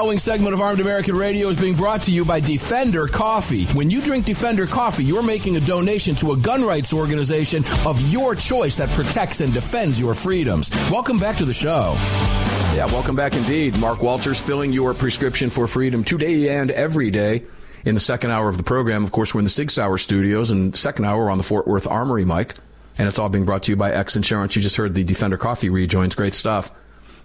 following 0.00 0.16
segment 0.16 0.54
of 0.54 0.62
Armed 0.62 0.80
American 0.80 1.14
Radio 1.14 1.48
is 1.48 1.58
being 1.58 1.74
brought 1.74 2.00
to 2.00 2.10
you 2.10 2.24
by 2.24 2.40
Defender 2.40 3.06
Coffee. 3.06 3.66
When 3.74 3.90
you 3.90 4.00
drink 4.00 4.24
Defender 4.24 4.66
Coffee, 4.66 5.04
you're 5.04 5.22
making 5.22 5.58
a 5.58 5.60
donation 5.60 6.14
to 6.14 6.32
a 6.32 6.38
gun 6.38 6.64
rights 6.64 6.94
organization 6.94 7.64
of 7.84 8.00
your 8.10 8.34
choice 8.34 8.78
that 8.78 8.88
protects 8.94 9.42
and 9.42 9.52
defends 9.52 10.00
your 10.00 10.14
freedoms. 10.14 10.70
Welcome 10.90 11.18
back 11.18 11.36
to 11.36 11.44
the 11.44 11.52
show. 11.52 11.96
Yeah, 12.74 12.86
welcome 12.86 13.14
back 13.14 13.34
indeed. 13.34 13.78
Mark 13.78 14.02
Walters 14.02 14.40
filling 14.40 14.72
your 14.72 14.94
prescription 14.94 15.50
for 15.50 15.66
freedom 15.66 16.02
today 16.02 16.48
and 16.48 16.70
every 16.70 17.10
day. 17.10 17.42
In 17.84 17.92
the 17.92 18.00
second 18.00 18.30
hour 18.30 18.48
of 18.48 18.56
the 18.56 18.62
program, 18.62 19.04
of 19.04 19.12
course, 19.12 19.34
we're 19.34 19.40
in 19.40 19.44
the 19.44 19.50
Sig 19.50 19.70
Sauer 19.70 19.98
studios, 19.98 20.50
and 20.50 20.74
second 20.74 21.04
hour 21.04 21.28
on 21.28 21.36
the 21.36 21.44
Fort 21.44 21.68
Worth 21.68 21.86
Armory 21.86 22.24
mic, 22.24 22.54
and 22.96 23.06
it's 23.06 23.18
all 23.18 23.28
being 23.28 23.44
brought 23.44 23.64
to 23.64 23.72
you 23.72 23.76
by 23.76 23.92
X 23.92 24.16
Insurance. 24.16 24.56
You 24.56 24.62
just 24.62 24.76
heard 24.76 24.94
the 24.94 25.04
Defender 25.04 25.36
Coffee 25.36 25.68
rejoins. 25.68 26.14
Great 26.14 26.32
stuff. 26.32 26.72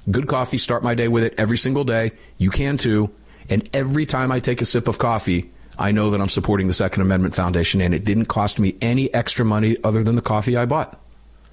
Good 0.09 0.27
coffee. 0.27 0.57
Start 0.57 0.83
my 0.83 0.95
day 0.95 1.07
with 1.07 1.23
it 1.23 1.33
every 1.37 1.57
single 1.57 1.83
day. 1.83 2.11
You 2.37 2.49
can 2.51 2.77
too. 2.77 3.11
And 3.49 3.67
every 3.73 4.05
time 4.05 4.31
I 4.31 4.39
take 4.39 4.61
a 4.61 4.65
sip 4.65 4.87
of 4.87 4.97
coffee, 4.97 5.49
I 5.77 5.91
know 5.91 6.11
that 6.11 6.21
I'm 6.21 6.29
supporting 6.29 6.67
the 6.67 6.73
Second 6.73 7.01
Amendment 7.01 7.35
Foundation, 7.35 7.81
and 7.81 7.93
it 7.93 8.05
didn't 8.05 8.25
cost 8.25 8.59
me 8.59 8.75
any 8.81 9.13
extra 9.13 9.43
money 9.43 9.77
other 9.83 10.03
than 10.03 10.15
the 10.15 10.21
coffee 10.21 10.55
I 10.55 10.65
bought. 10.65 10.99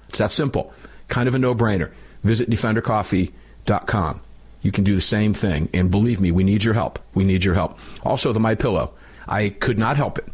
It's 0.09 0.19
that 0.19 0.31
simple. 0.31 0.73
Kind 1.07 1.27
of 1.27 1.35
a 1.35 1.39
no 1.39 1.53
brainer. 1.53 1.91
Visit 2.23 2.49
defendercoffee.com. 2.49 4.21
You 4.61 4.71
can 4.71 4.83
do 4.83 4.95
the 4.95 5.01
same 5.01 5.33
thing. 5.33 5.69
And 5.73 5.91
believe 5.91 6.21
me, 6.21 6.31
we 6.31 6.43
need 6.43 6.63
your 6.63 6.73
help. 6.73 6.99
We 7.13 7.25
need 7.25 7.43
your 7.43 7.55
help. 7.55 7.77
Also, 8.03 8.31
the 8.31 8.39
My 8.39 8.55
Pillow. 8.55 8.93
I 9.27 9.49
could 9.49 9.77
not 9.77 9.97
help 9.97 10.17
it. 10.17 10.25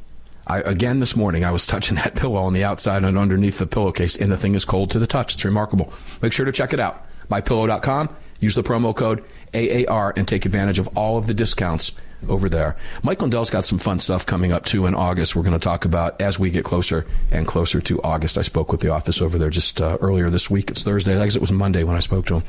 I, 0.45 0.61
again 0.61 0.99
this 0.99 1.15
morning, 1.15 1.43
I 1.43 1.51
was 1.51 1.65
touching 1.65 1.95
that 1.97 2.15
pillow 2.15 2.41
on 2.41 2.53
the 2.53 2.63
outside 2.63 3.03
and 3.03 3.17
underneath 3.17 3.57
the 3.57 3.67
pillowcase, 3.67 4.17
and 4.17 4.31
the 4.31 4.37
thing 4.37 4.55
is 4.55 4.65
cold 4.65 4.91
to 4.91 4.99
the 4.99 5.07
touch. 5.07 5.33
It's 5.33 5.45
remarkable. 5.45 5.93
Make 6.21 6.33
sure 6.33 6.45
to 6.45 6.51
check 6.51 6.73
it 6.73 6.79
out. 6.79 7.05
MyPillow.com. 7.29 8.09
Use 8.39 8.55
the 8.55 8.63
promo 8.63 8.95
code 8.95 9.23
AAR 9.53 10.13
and 10.15 10.27
take 10.27 10.45
advantage 10.45 10.79
of 10.79 10.87
all 10.97 11.17
of 11.17 11.27
the 11.27 11.33
discounts 11.33 11.91
over 12.27 12.49
there. 12.49 12.75
Mike 13.03 13.21
Lindell's 13.21 13.49
got 13.49 13.65
some 13.65 13.79
fun 13.79 13.99
stuff 13.99 14.25
coming 14.25 14.51
up 14.51 14.65
too 14.65 14.85
in 14.85 14.95
August. 14.95 15.35
We're 15.35 15.43
going 15.43 15.57
to 15.57 15.63
talk 15.63 15.85
about 15.85 16.21
as 16.21 16.39
we 16.39 16.49
get 16.49 16.65
closer 16.65 17.05
and 17.31 17.47
closer 17.47 17.81
to 17.81 18.01
August. 18.01 18.37
I 18.37 18.41
spoke 18.41 18.71
with 18.71 18.81
the 18.81 18.89
office 18.89 19.21
over 19.21 19.37
there 19.37 19.49
just 19.49 19.81
uh, 19.81 19.97
earlier 20.01 20.29
this 20.29 20.49
week. 20.49 20.71
It's 20.71 20.83
Thursday. 20.83 21.17
I 21.17 21.23
guess 21.23 21.35
it 21.35 21.41
was 21.41 21.51
Monday 21.51 21.83
when 21.83 21.95
I 21.95 21.99
spoke 21.99 22.25
to 22.27 22.35
him. 22.35 22.43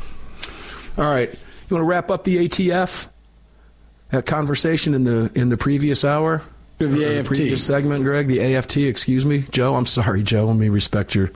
All 0.98 1.10
right, 1.10 1.32
you 1.32 1.76
want 1.76 1.82
to 1.82 1.88
wrap 1.88 2.10
up 2.10 2.24
the 2.24 2.48
ATF? 2.48 3.08
That 4.10 4.26
conversation 4.26 4.94
in 4.94 5.04
the 5.04 5.30
in 5.36 5.50
the 5.50 5.56
previous 5.56 6.04
hour, 6.04 6.42
the 6.78 7.18
AFT 7.18 7.26
previous 7.26 7.64
segment, 7.64 8.02
Greg. 8.02 8.26
The 8.26 8.56
AFT. 8.56 8.78
Excuse 8.78 9.24
me, 9.24 9.44
Joe. 9.50 9.76
I'm 9.76 9.86
sorry, 9.86 10.24
Joe. 10.24 10.46
Let 10.46 10.56
me 10.56 10.68
respect 10.68 11.14
your 11.14 11.30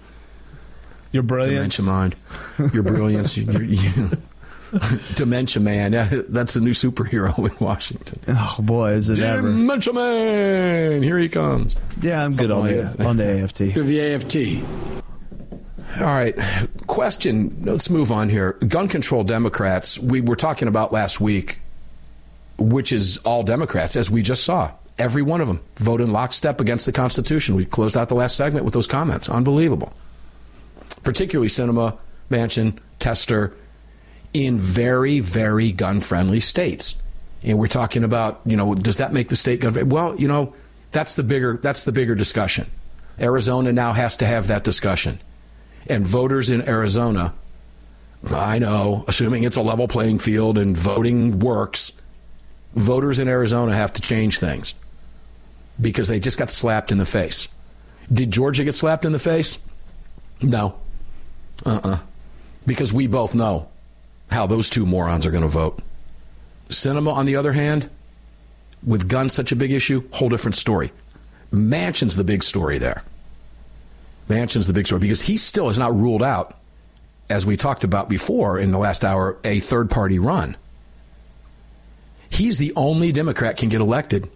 your 1.14 1.22
brilliance, 1.22 1.76
dementia 1.76 1.84
mind, 1.94 2.16
your 2.74 2.82
brilliance. 2.92 3.36
your, 3.38 3.62
you, 3.62 4.10
Dementia 5.14 5.62
Man. 5.62 5.92
Yeah, 5.92 6.10
that's 6.28 6.56
a 6.56 6.60
new 6.60 6.72
superhero 6.72 7.38
in 7.50 7.64
Washington. 7.64 8.20
Oh 8.28 8.56
boy, 8.60 8.92
is 8.94 9.08
it 9.08 9.16
Dementia 9.16 9.92
ever? 9.92 9.92
Man? 9.92 11.02
Here 11.02 11.16
he 11.18 11.28
comes. 11.28 11.76
Yeah, 12.02 12.24
I'm 12.24 12.32
Something 12.32 12.48
good 12.48 12.54
on 12.54 12.86
like 12.86 12.96
the 12.96 13.04
on 13.06 13.16
the 13.16 13.42
AFT. 13.42 13.58
The 13.74 14.14
AFT. 14.14 16.00
All 16.00 16.06
right. 16.06 16.36
Question. 16.88 17.56
Let's 17.64 17.88
move 17.88 18.10
on 18.10 18.28
here. 18.28 18.54
Gun 18.66 18.88
control 18.88 19.22
Democrats. 19.22 19.96
We 19.96 20.20
were 20.20 20.34
talking 20.34 20.66
about 20.66 20.92
last 20.92 21.20
week, 21.20 21.60
which 22.58 22.90
is 22.90 23.18
all 23.18 23.44
Democrats, 23.44 23.94
as 23.94 24.10
we 24.10 24.22
just 24.22 24.42
saw. 24.42 24.72
Every 24.98 25.22
one 25.22 25.40
of 25.40 25.46
them 25.46 25.60
vote 25.76 26.00
in 26.00 26.10
lockstep 26.12 26.60
against 26.60 26.86
the 26.86 26.92
Constitution. 26.92 27.54
We 27.54 27.64
closed 27.64 27.96
out 27.96 28.08
the 28.08 28.14
last 28.16 28.34
segment 28.36 28.64
with 28.64 28.74
those 28.74 28.88
comments. 28.88 29.28
Unbelievable. 29.28 29.92
Particularly 31.04 31.48
Sinema, 31.48 31.96
Manchin, 32.30 32.78
Tester, 32.98 33.52
in 34.32 34.58
very, 34.58 35.20
very 35.20 35.70
gun 35.72 36.00
friendly 36.00 36.40
states. 36.40 36.96
And 37.44 37.58
we're 37.58 37.68
talking 37.68 38.04
about, 38.04 38.40
you 38.44 38.56
know, 38.56 38.74
does 38.74 38.96
that 38.96 39.12
make 39.12 39.28
the 39.28 39.36
state 39.36 39.60
gun? 39.60 39.88
Well, 39.88 40.18
you 40.18 40.26
know, 40.26 40.54
that's 40.92 41.14
the 41.14 41.22
bigger 41.22 41.58
that's 41.60 41.84
the 41.84 41.92
bigger 41.92 42.14
discussion. 42.14 42.70
Arizona 43.20 43.72
now 43.72 43.92
has 43.92 44.16
to 44.16 44.26
have 44.26 44.48
that 44.48 44.64
discussion. 44.64 45.20
And 45.88 46.06
voters 46.06 46.50
in 46.50 46.66
Arizona, 46.66 47.34
I 48.30 48.58
know, 48.58 49.04
assuming 49.06 49.44
it's 49.44 49.56
a 49.56 49.62
level 49.62 49.86
playing 49.86 50.18
field 50.18 50.56
and 50.56 50.76
voting 50.76 51.38
works, 51.38 51.92
voters 52.74 53.18
in 53.18 53.28
Arizona 53.28 53.74
have 53.74 53.92
to 53.92 54.00
change 54.02 54.38
things 54.38 54.74
because 55.80 56.08
they 56.08 56.18
just 56.18 56.38
got 56.38 56.50
slapped 56.50 56.90
in 56.90 56.98
the 56.98 57.06
face. 57.06 57.48
Did 58.12 58.30
Georgia 58.30 58.64
get 58.64 58.74
slapped 58.74 59.04
in 59.04 59.12
the 59.12 59.18
face? 59.18 59.58
No. 60.40 60.78
Uh 61.64 61.70
uh-uh. 61.70 61.90
uh. 61.90 61.98
Because 62.66 62.92
we 62.92 63.06
both 63.06 63.34
know 63.34 63.68
how 64.30 64.46
those 64.46 64.70
two 64.70 64.86
morons 64.86 65.26
are 65.26 65.30
going 65.30 65.42
to 65.42 65.48
vote. 65.48 65.80
Sinema, 66.68 67.12
on 67.12 67.26
the 67.26 67.36
other 67.36 67.52
hand, 67.52 67.90
with 68.84 69.08
guns 69.08 69.32
such 69.32 69.52
a 69.52 69.56
big 69.56 69.70
issue, 69.70 70.08
whole 70.12 70.28
different 70.28 70.56
story. 70.56 70.92
Manchin's 71.52 72.16
the 72.16 72.24
big 72.24 72.42
story 72.42 72.78
there. 72.78 73.02
Manchin's 74.28 74.66
the 74.66 74.72
big 74.72 74.86
story 74.86 75.00
because 75.00 75.22
he 75.22 75.36
still 75.36 75.68
has 75.68 75.78
not 75.78 75.94
ruled 75.94 76.22
out, 76.22 76.58
as 77.28 77.46
we 77.46 77.56
talked 77.56 77.84
about 77.84 78.08
before 78.08 78.58
in 78.58 78.70
the 78.70 78.78
last 78.78 79.04
hour, 79.04 79.38
a 79.44 79.60
third 79.60 79.90
party 79.90 80.18
run. 80.18 80.56
He's 82.28 82.58
the 82.58 82.72
only 82.74 83.12
Democrat 83.12 83.56
can 83.56 83.68
get 83.68 83.80
elected 83.80 84.28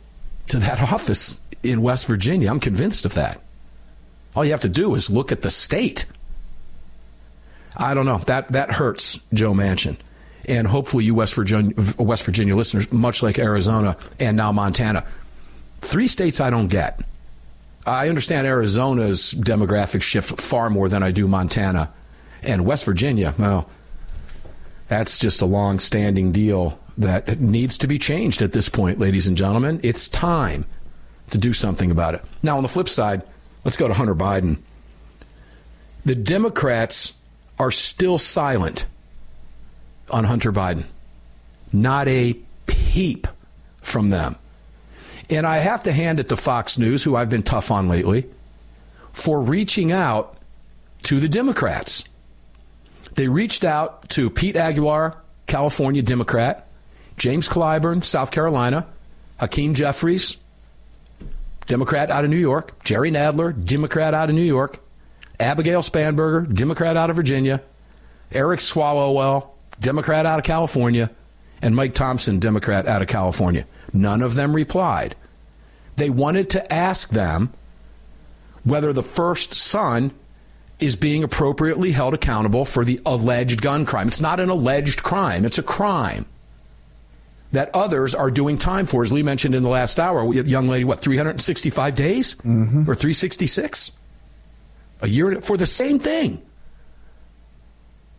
to 0.49 0.59
that 0.59 0.81
office 0.93 1.41
in 1.63 1.83
West 1.83 2.07
Virginia. 2.07 2.51
I'm 2.51 2.61
convinced 2.61 3.05
of 3.05 3.15
that. 3.15 3.41
All 4.37 4.45
you 4.45 4.53
have 4.53 4.61
to 4.61 4.69
do 4.69 4.95
is 4.95 5.11
look 5.11 5.33
at 5.33 5.43
the 5.43 5.51
state 5.51 6.05
I 7.79 7.95
don't 7.95 8.07
know. 8.07 8.19
That 8.27 8.49
that 8.49 8.73
hurts 8.73 9.19
Joe 9.33 9.53
Manchin. 9.53 9.97
And 10.47 10.67
hopefully 10.67 11.05
you 11.05 11.15
West 11.15 11.35
Virginia 11.35 11.75
West 11.99 12.25
Virginia 12.25 12.57
listeners, 12.57 12.91
much 12.93 13.23
like 13.23 13.39
Arizona 13.39 13.97
and 14.19 14.37
now 14.37 14.51
Montana. 14.53 15.05
Three 15.81 16.09
states 16.09 16.41
I 16.41 16.51
don't 16.51 16.69
get. 16.69 17.01
I 17.87 18.09
understand 18.09 18.47
Arizona's 18.47 19.33
demographic 19.35 20.03
shift 20.03 20.41
far 20.41 20.69
more 20.69 20.89
than 20.89 21.03
I 21.03 21.11
do 21.11 21.29
Montana. 21.29 21.91
And 22.43 22.65
West 22.65 22.85
Virginia, 22.85 23.35
well, 23.39 23.69
that's 24.89 25.19
just 25.19 25.41
a 25.41 25.47
long 25.47 25.79
standing 25.79 26.33
deal 26.33 26.79
that 26.99 27.41
needs 27.41 27.79
to 27.79 27.87
be 27.87 27.99
changed 27.99 28.43
at 28.43 28.53
this 28.53 28.69
point, 28.69 28.99
ladies 28.99 29.27
and 29.27 29.37
gentlemen. 29.37 29.81
It's 29.83 30.09
time 30.09 30.67
to 31.31 31.39
do 31.39 31.53
something 31.53 31.91
about 31.91 32.15
it. 32.15 32.25
Now, 32.43 32.57
on 32.57 32.63
the 32.63 32.69
flip 32.69 32.89
side, 32.89 33.23
let's 33.65 33.77
go 33.77 33.89
to 33.89 33.95
Hunter 33.95 34.15
Biden. 34.15 34.59
The 36.05 36.15
Democrats 36.15 37.13
are 37.59 37.71
still 37.71 38.19
silent 38.19 38.87
on 40.11 40.25
Hunter 40.25 40.53
Biden. 40.53 40.85
Not 41.73 42.09
a 42.09 42.37
peep 42.67 43.27
from 43.83 44.11
them. 44.11 44.37
And 45.31 45.47
I 45.47 45.59
have 45.59 45.83
to 45.83 45.93
hand 45.93 46.21
it 46.21 46.29
to 46.31 46.37
Fox 46.37 46.79
News, 46.79 47.03
who 47.05 47.15
I've 47.15 47.29
been 47.29 47.43
tough 47.43 47.71
on 47.71 47.89
lately, 47.89 48.27
for 49.13 49.41
reaching 49.41 49.93
out 49.93 50.39
to 51.03 51.21
the 51.21 51.29
Democrats. 51.29 52.05
They 53.15 53.29
reached 53.29 53.65
out 53.65 54.09
to 54.11 54.31
Pete 54.31 54.57
Aguilar, 54.57 55.17
California 55.47 56.03
Democrat, 56.03 56.69
James 57.17 57.49
Clyburn, 57.49 58.05
South 58.05 58.31
Carolina, 58.31 58.87
Hakeem 59.39 59.75
Jeffries, 59.75 60.37
Democrat 61.67 62.11
out 62.11 62.25
of 62.25 62.31
New 62.31 62.37
York, 62.37 62.83
Jerry 62.85 63.11
Nadler, 63.11 63.53
Democrat 63.53 64.15
out 64.15 64.31
of 64.31 64.35
New 64.35 64.43
York, 64.43 64.81
Abigail 65.41 65.83
Spanberger, 65.83 66.53
Democrat 66.53 66.97
out 66.97 67.11
of 67.11 67.17
Virginia, 67.17 67.63
Eric 68.33 68.61
Swalwell, 68.61 69.49
Democrat 69.81 70.27
out 70.27 70.39
of 70.39 70.45
California, 70.45 71.11
and 71.63 71.75
Mike 71.75 71.95
Thompson, 71.95 72.39
Democrat 72.39 72.87
out 72.87 73.03
of 73.03 73.09
California. 73.09 73.67
None 73.93 74.23
of 74.23 74.35
them 74.35 74.55
replied. 74.55 75.15
They 75.97 76.11
wanted 76.11 76.51
to 76.51 76.73
ask 76.73 77.11
them 77.11 77.53
whether 78.65 78.93
the 78.93 79.03
first 79.03 79.55
son 79.55 80.13
is 80.79 80.95
being 80.95 81.25
appropriately 81.25 81.91
held 81.91 82.15
accountable 82.15 82.65
for 82.65 82.85
the 82.85 83.01
alleged 83.05 83.61
gun 83.61 83.85
crime. 83.85 84.09
It's 84.09 84.21
not 84.21 84.41
an 84.41 84.51
alleged 84.51 85.03
crime, 85.03 85.45
it's 85.45 85.59
a 85.59 85.63
crime 85.63 86.27
that 87.53 87.71
others 87.75 88.15
are 88.15 88.31
doing 88.31 88.59
time 88.59 88.87
for. 88.87 89.03
As 89.03 89.13
Lee 89.13 89.23
mentioned 89.23 89.55
in 89.55 89.63
the 89.63 89.69
last 89.69 89.99
hour, 89.99 90.33
young 90.35 90.69
lady, 90.69 90.85
what, 90.85 91.01
365 91.01 91.95
days? 91.95 92.35
Mm-hmm. 92.37 92.83
Or 92.83 92.95
366? 92.95 93.93
A 95.01 95.09
year 95.09 95.41
for 95.41 95.57
the 95.57 95.67
same 95.67 95.99
thing. 95.99 96.43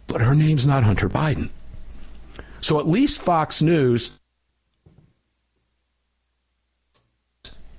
But 0.08 0.22
her 0.22 0.34
name's 0.34 0.66
not 0.66 0.84
Hunter 0.84 1.10
Biden. 1.10 1.50
So 2.62 2.80
at 2.80 2.88
least 2.88 3.22
Fox 3.22 3.62
News, 3.62 4.12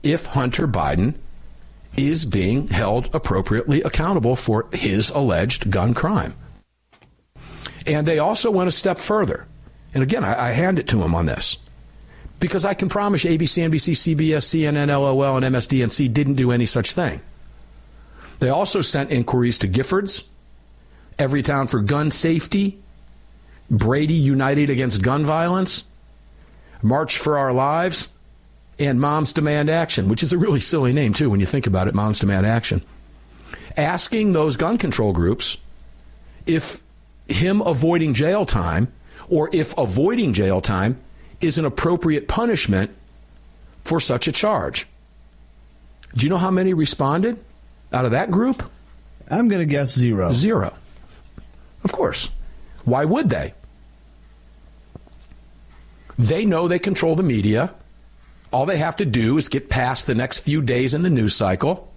if 0.03 0.27
Hunter 0.27 0.67
Biden 0.67 1.15
is 1.97 2.25
being 2.25 2.69
held 2.69 3.13
appropriately 3.15 3.83
accountable 3.83 4.37
for 4.37 4.69
his 4.73 5.11
alleged 5.11 5.71
gun 5.71 5.93
crime. 5.93 6.35
And 7.87 8.07
they 8.07 8.19
also 8.19 8.51
went 8.51 8.69
a 8.69 8.73
step 8.73 8.99
further. 8.99 9.47
And 9.93 10.03
again, 10.03 10.25
I, 10.25 10.49
I 10.49 10.51
hand 10.53 10.79
it 10.79 10.89
to 10.89 11.03
him 11.03 11.15
on 11.15 11.27
this. 11.27 11.57
Because 12.39 12.65
I 12.65 12.75
can 12.75 12.89
promise 12.89 13.25
you 13.25 13.31
ABC, 13.31 13.69
NBC, 13.69 14.17
CBS, 14.17 14.47
CNN, 14.47 14.89
LOL, 14.89 15.37
and 15.37 15.55
MSDNC 15.55 16.13
didn't 16.13 16.37
do 16.37 16.53
any 16.53 16.65
such 16.65 16.93
thing. 16.95 17.21
They 18.41 18.49
also 18.49 18.81
sent 18.81 19.13
inquiries 19.13 19.59
to 19.59 19.69
Giffords, 19.69 20.25
Everytown 21.19 21.69
for 21.69 21.81
Gun 21.81 22.11
Safety, 22.11 22.79
Brady 23.71 24.15
United 24.15 24.71
Against 24.71 25.03
Gun 25.03 25.25
Violence, 25.25 25.85
March 26.83 27.19
for 27.19 27.39
Our 27.39 27.53
Lives, 27.53 28.09
and 28.79 28.99
Moms 28.99 29.35
Demand 29.35 29.69
Action, 29.69 30.09
which 30.09 30.23
is 30.23 30.33
a 30.33 30.39
really 30.39 30.59
silly 30.59 30.95
name, 30.95 31.13
too, 31.13 31.29
when 31.29 31.39
you 31.39 31.47
think 31.47 31.67
about 31.67 31.87
it 31.87 31.95
Moms 31.95 32.19
Demand 32.19 32.47
Action. 32.47 32.83
Asking 33.77 34.33
those 34.33 34.57
gun 34.57 34.79
control 34.79 35.13
groups 35.13 35.59
if 36.47 36.81
him 37.29 37.61
avoiding 37.61 38.15
jail 38.15 38.47
time 38.47 38.89
or 39.29 39.51
if 39.53 39.77
avoiding 39.77 40.33
jail 40.33 40.63
time 40.63 40.99
is 41.43 41.59
an 41.59 41.67
appropriate 41.67 42.27
punishment 42.27 42.91
for 43.85 44.01
such 44.01 44.27
a 44.27 44.33
charge. 44.33 44.87
Do 46.17 46.25
you 46.25 46.31
know 46.31 46.39
how 46.39 46.51
many 46.51 46.73
responded? 46.75 47.39
Out 47.93 48.05
of 48.05 48.13
that 48.13 48.31
group? 48.31 48.63
I'm 49.31 49.49
going 49.49 49.61
to 49.61 49.67
guess 49.67 49.95
zero. 49.95 50.33
Zero. 50.33 50.75
Of 51.85 51.93
course. 51.93 52.31
Why 52.85 53.05
would 53.05 53.29
they? 53.31 53.55
They 56.19 56.45
know 56.45 56.69
they 56.69 56.79
control 56.79 57.15
the 57.15 57.23
media. 57.23 57.73
All 58.53 58.67
they 58.67 58.79
have 58.79 58.97
to 58.97 59.05
do 59.05 59.39
is 59.39 59.49
get 59.49 59.71
past 59.71 60.07
the 60.07 60.15
next 60.15 60.41
few 60.41 60.61
days 60.61 60.93
in 60.93 61.03
the 61.03 61.11
news 61.11 61.35
cycle, 61.35 61.93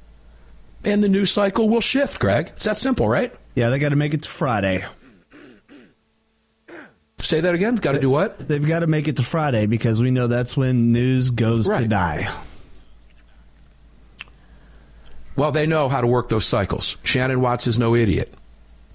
and 0.83 1.03
the 1.03 1.09
news 1.09 1.31
cycle 1.31 1.67
will 1.67 1.81
shift, 1.81 2.19
Greg. 2.19 2.51
It's 2.55 2.65
that 2.65 2.77
simple, 2.77 3.09
right? 3.09 3.33
Yeah, 3.55 3.69
they 3.69 3.79
got 3.79 3.89
to 3.89 3.95
make 3.95 4.13
it 4.13 4.23
to 4.23 4.29
Friday. 4.29 4.85
Say 7.19 7.39
that 7.39 7.55
again. 7.55 7.75
Got 7.75 7.93
to 7.93 7.99
do 7.99 8.09
what? 8.09 8.47
They've 8.47 8.65
got 8.65 8.79
to 8.79 8.87
make 8.87 9.07
it 9.07 9.17
to 9.17 9.23
Friday 9.23 9.65
because 9.65 10.01
we 10.01 10.11
know 10.11 10.27
that's 10.27 10.55
when 10.55 10.91
news 10.91 11.31
goes 11.31 11.67
right. 11.67 11.81
to 11.81 11.87
die. 11.87 12.29
Well, 15.35 15.51
they 15.51 15.65
know 15.65 15.89
how 15.89 16.01
to 16.01 16.07
work 16.07 16.29
those 16.29 16.45
cycles. 16.45 16.97
Shannon 17.03 17.41
Watts 17.41 17.67
is 17.67 17.79
no 17.79 17.95
idiot. 17.95 18.33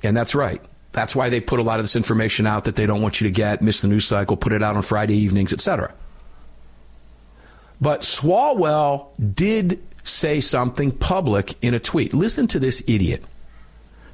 And 0.02 0.16
that's 0.16 0.34
right. 0.34 0.62
That's 0.92 1.14
why 1.14 1.28
they 1.28 1.40
put 1.40 1.60
a 1.60 1.62
lot 1.62 1.80
of 1.80 1.84
this 1.84 1.96
information 1.96 2.46
out 2.46 2.64
that 2.64 2.76
they 2.76 2.86
don't 2.86 3.02
want 3.02 3.20
you 3.20 3.26
to 3.26 3.32
get, 3.32 3.62
miss 3.62 3.80
the 3.80 3.88
news 3.88 4.06
cycle, 4.06 4.36
put 4.36 4.52
it 4.52 4.62
out 4.62 4.76
on 4.76 4.82
Friday 4.82 5.16
evenings, 5.16 5.52
etc. 5.52 5.92
But 7.80 8.00
Swalwell 8.00 9.08
did 9.34 9.82
say 10.02 10.40
something 10.40 10.90
public 10.92 11.54
in 11.62 11.74
a 11.74 11.80
tweet. 11.80 12.14
Listen 12.14 12.46
to 12.48 12.58
this 12.58 12.82
idiot. 12.86 13.24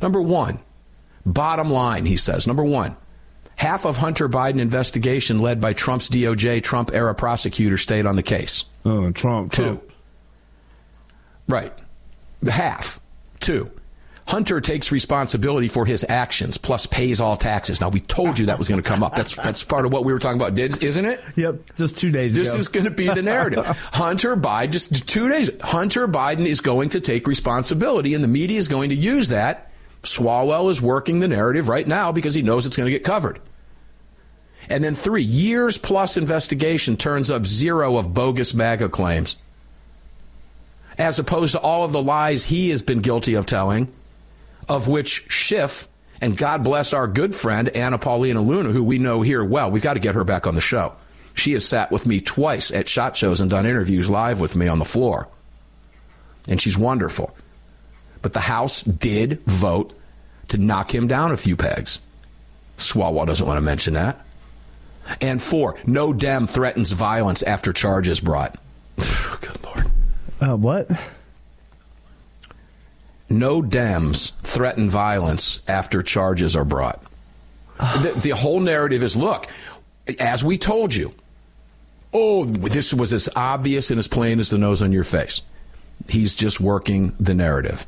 Number 0.02 0.20
one, 0.20 0.58
bottom 1.24 1.70
line, 1.70 2.04
he 2.04 2.16
says. 2.16 2.46
Number 2.46 2.64
one, 2.64 2.96
half 3.56 3.86
of 3.86 3.96
Hunter 3.96 4.28
Biden 4.28 4.58
investigation 4.58 5.38
led 5.38 5.60
by 5.60 5.72
Trump's 5.72 6.10
DOJ, 6.10 6.62
Trump 6.62 6.92
era 6.92 7.14
prosecutor 7.14 7.78
stayed 7.78 8.06
on 8.06 8.16
the 8.16 8.22
case. 8.22 8.64
Oh, 8.84 9.10
Trump, 9.12 9.52
Two. 9.52 9.80
Right. 11.48 11.72
The 12.44 12.52
half. 12.52 13.00
Two. 13.40 13.70
Hunter 14.26 14.60
takes 14.60 14.90
responsibility 14.90 15.68
for 15.68 15.84
his 15.84 16.04
actions, 16.08 16.56
plus 16.56 16.86
pays 16.86 17.20
all 17.20 17.36
taxes. 17.36 17.80
Now 17.80 17.90
we 17.90 18.00
told 18.00 18.38
you 18.38 18.46
that 18.46 18.58
was 18.58 18.68
going 18.68 18.82
to 18.82 18.88
come 18.88 19.02
up. 19.02 19.14
That's 19.14 19.36
that's 19.36 19.62
part 19.62 19.84
of 19.84 19.92
what 19.92 20.04
we 20.04 20.14
were 20.14 20.18
talking 20.18 20.40
about, 20.40 20.58
isn't 20.58 21.04
it? 21.04 21.20
Yep, 21.36 21.56
just 21.76 21.98
two 21.98 22.10
days 22.10 22.34
This 22.34 22.48
ago. 22.50 22.58
is 22.58 22.68
going 22.68 22.84
to 22.84 22.90
be 22.90 23.06
the 23.12 23.20
narrative. 23.20 23.66
Hunter 23.92 24.34
Biden, 24.34 24.70
just 24.70 25.06
two 25.06 25.28
days. 25.28 25.50
Hunter 25.60 26.08
Biden 26.08 26.46
is 26.46 26.62
going 26.62 26.88
to 26.90 27.00
take 27.00 27.26
responsibility, 27.26 28.14
and 28.14 28.24
the 28.24 28.28
media 28.28 28.58
is 28.58 28.68
going 28.68 28.88
to 28.90 28.96
use 28.96 29.28
that. 29.28 29.70
Swalwell 30.04 30.70
is 30.70 30.80
working 30.80 31.20
the 31.20 31.28
narrative 31.28 31.68
right 31.68 31.86
now 31.86 32.10
because 32.10 32.34
he 32.34 32.40
knows 32.40 32.64
it's 32.64 32.76
going 32.78 32.86
to 32.86 32.90
get 32.92 33.04
covered. 33.04 33.40
And 34.70 34.82
then 34.82 34.94
three 34.94 35.22
years 35.22 35.76
plus 35.76 36.16
investigation 36.16 36.96
turns 36.96 37.30
up 37.30 37.44
zero 37.44 37.98
of 37.98 38.14
bogus 38.14 38.54
MAGA 38.54 38.88
claims, 38.88 39.36
as 40.98 41.18
opposed 41.18 41.52
to 41.52 41.60
all 41.60 41.84
of 41.84 41.92
the 41.92 42.02
lies 42.02 42.44
he 42.44 42.70
has 42.70 42.82
been 42.82 43.00
guilty 43.00 43.34
of 43.34 43.46
telling, 43.46 43.92
of 44.68 44.88
which 44.88 45.30
Schiff 45.30 45.88
and 46.20 46.36
God 46.36 46.64
bless 46.64 46.92
our 46.92 47.06
good 47.06 47.34
friend 47.34 47.68
Anna 47.68 47.98
Paulina 47.98 48.40
Luna, 48.40 48.70
who 48.70 48.82
we 48.84 48.98
know 48.98 49.22
here 49.22 49.44
well. 49.44 49.70
We've 49.70 49.82
got 49.82 49.94
to 49.94 50.00
get 50.00 50.14
her 50.14 50.24
back 50.24 50.46
on 50.46 50.54
the 50.54 50.60
show. 50.60 50.94
She 51.34 51.52
has 51.52 51.66
sat 51.66 51.90
with 51.90 52.06
me 52.06 52.20
twice 52.20 52.72
at 52.72 52.88
shot 52.88 53.16
shows 53.16 53.40
and 53.40 53.50
done 53.50 53.66
interviews 53.66 54.08
live 54.08 54.40
with 54.40 54.54
me 54.54 54.68
on 54.68 54.78
the 54.78 54.84
floor, 54.84 55.28
and 56.46 56.60
she's 56.60 56.78
wonderful. 56.78 57.36
But 58.22 58.32
the 58.32 58.40
House 58.40 58.82
did 58.82 59.40
vote 59.42 59.92
to 60.48 60.58
knock 60.58 60.94
him 60.94 61.08
down 61.08 61.32
a 61.32 61.36
few 61.36 61.56
pegs. 61.56 62.00
Swalwell 62.78 63.26
doesn't 63.26 63.46
want 63.46 63.58
to 63.58 63.62
mention 63.62 63.94
that. 63.94 64.24
And 65.20 65.42
four, 65.42 65.76
no 65.84 66.12
Dem 66.12 66.46
threatens 66.46 66.92
violence 66.92 67.42
after 67.42 67.72
charges 67.72 68.20
brought. 68.20 68.56
Good 68.96 69.62
Lord. 69.64 69.90
Uh, 70.40 70.56
what? 70.56 70.88
No 73.30 73.62
Dems 73.62 74.32
threaten 74.42 74.90
violence 74.90 75.60
after 75.66 76.02
charges 76.02 76.54
are 76.54 76.64
brought. 76.64 77.02
the, 77.78 78.14
the 78.22 78.30
whole 78.30 78.60
narrative 78.60 79.02
is 79.02 79.16
look, 79.16 79.48
as 80.18 80.44
we 80.44 80.58
told 80.58 80.94
you, 80.94 81.14
oh, 82.12 82.44
this 82.44 82.94
was 82.94 83.12
as 83.12 83.28
obvious 83.34 83.90
and 83.90 83.98
as 83.98 84.06
plain 84.08 84.38
as 84.38 84.50
the 84.50 84.58
nose 84.58 84.82
on 84.82 84.92
your 84.92 85.04
face. 85.04 85.40
He's 86.08 86.34
just 86.34 86.60
working 86.60 87.14
the 87.18 87.34
narrative. 87.34 87.86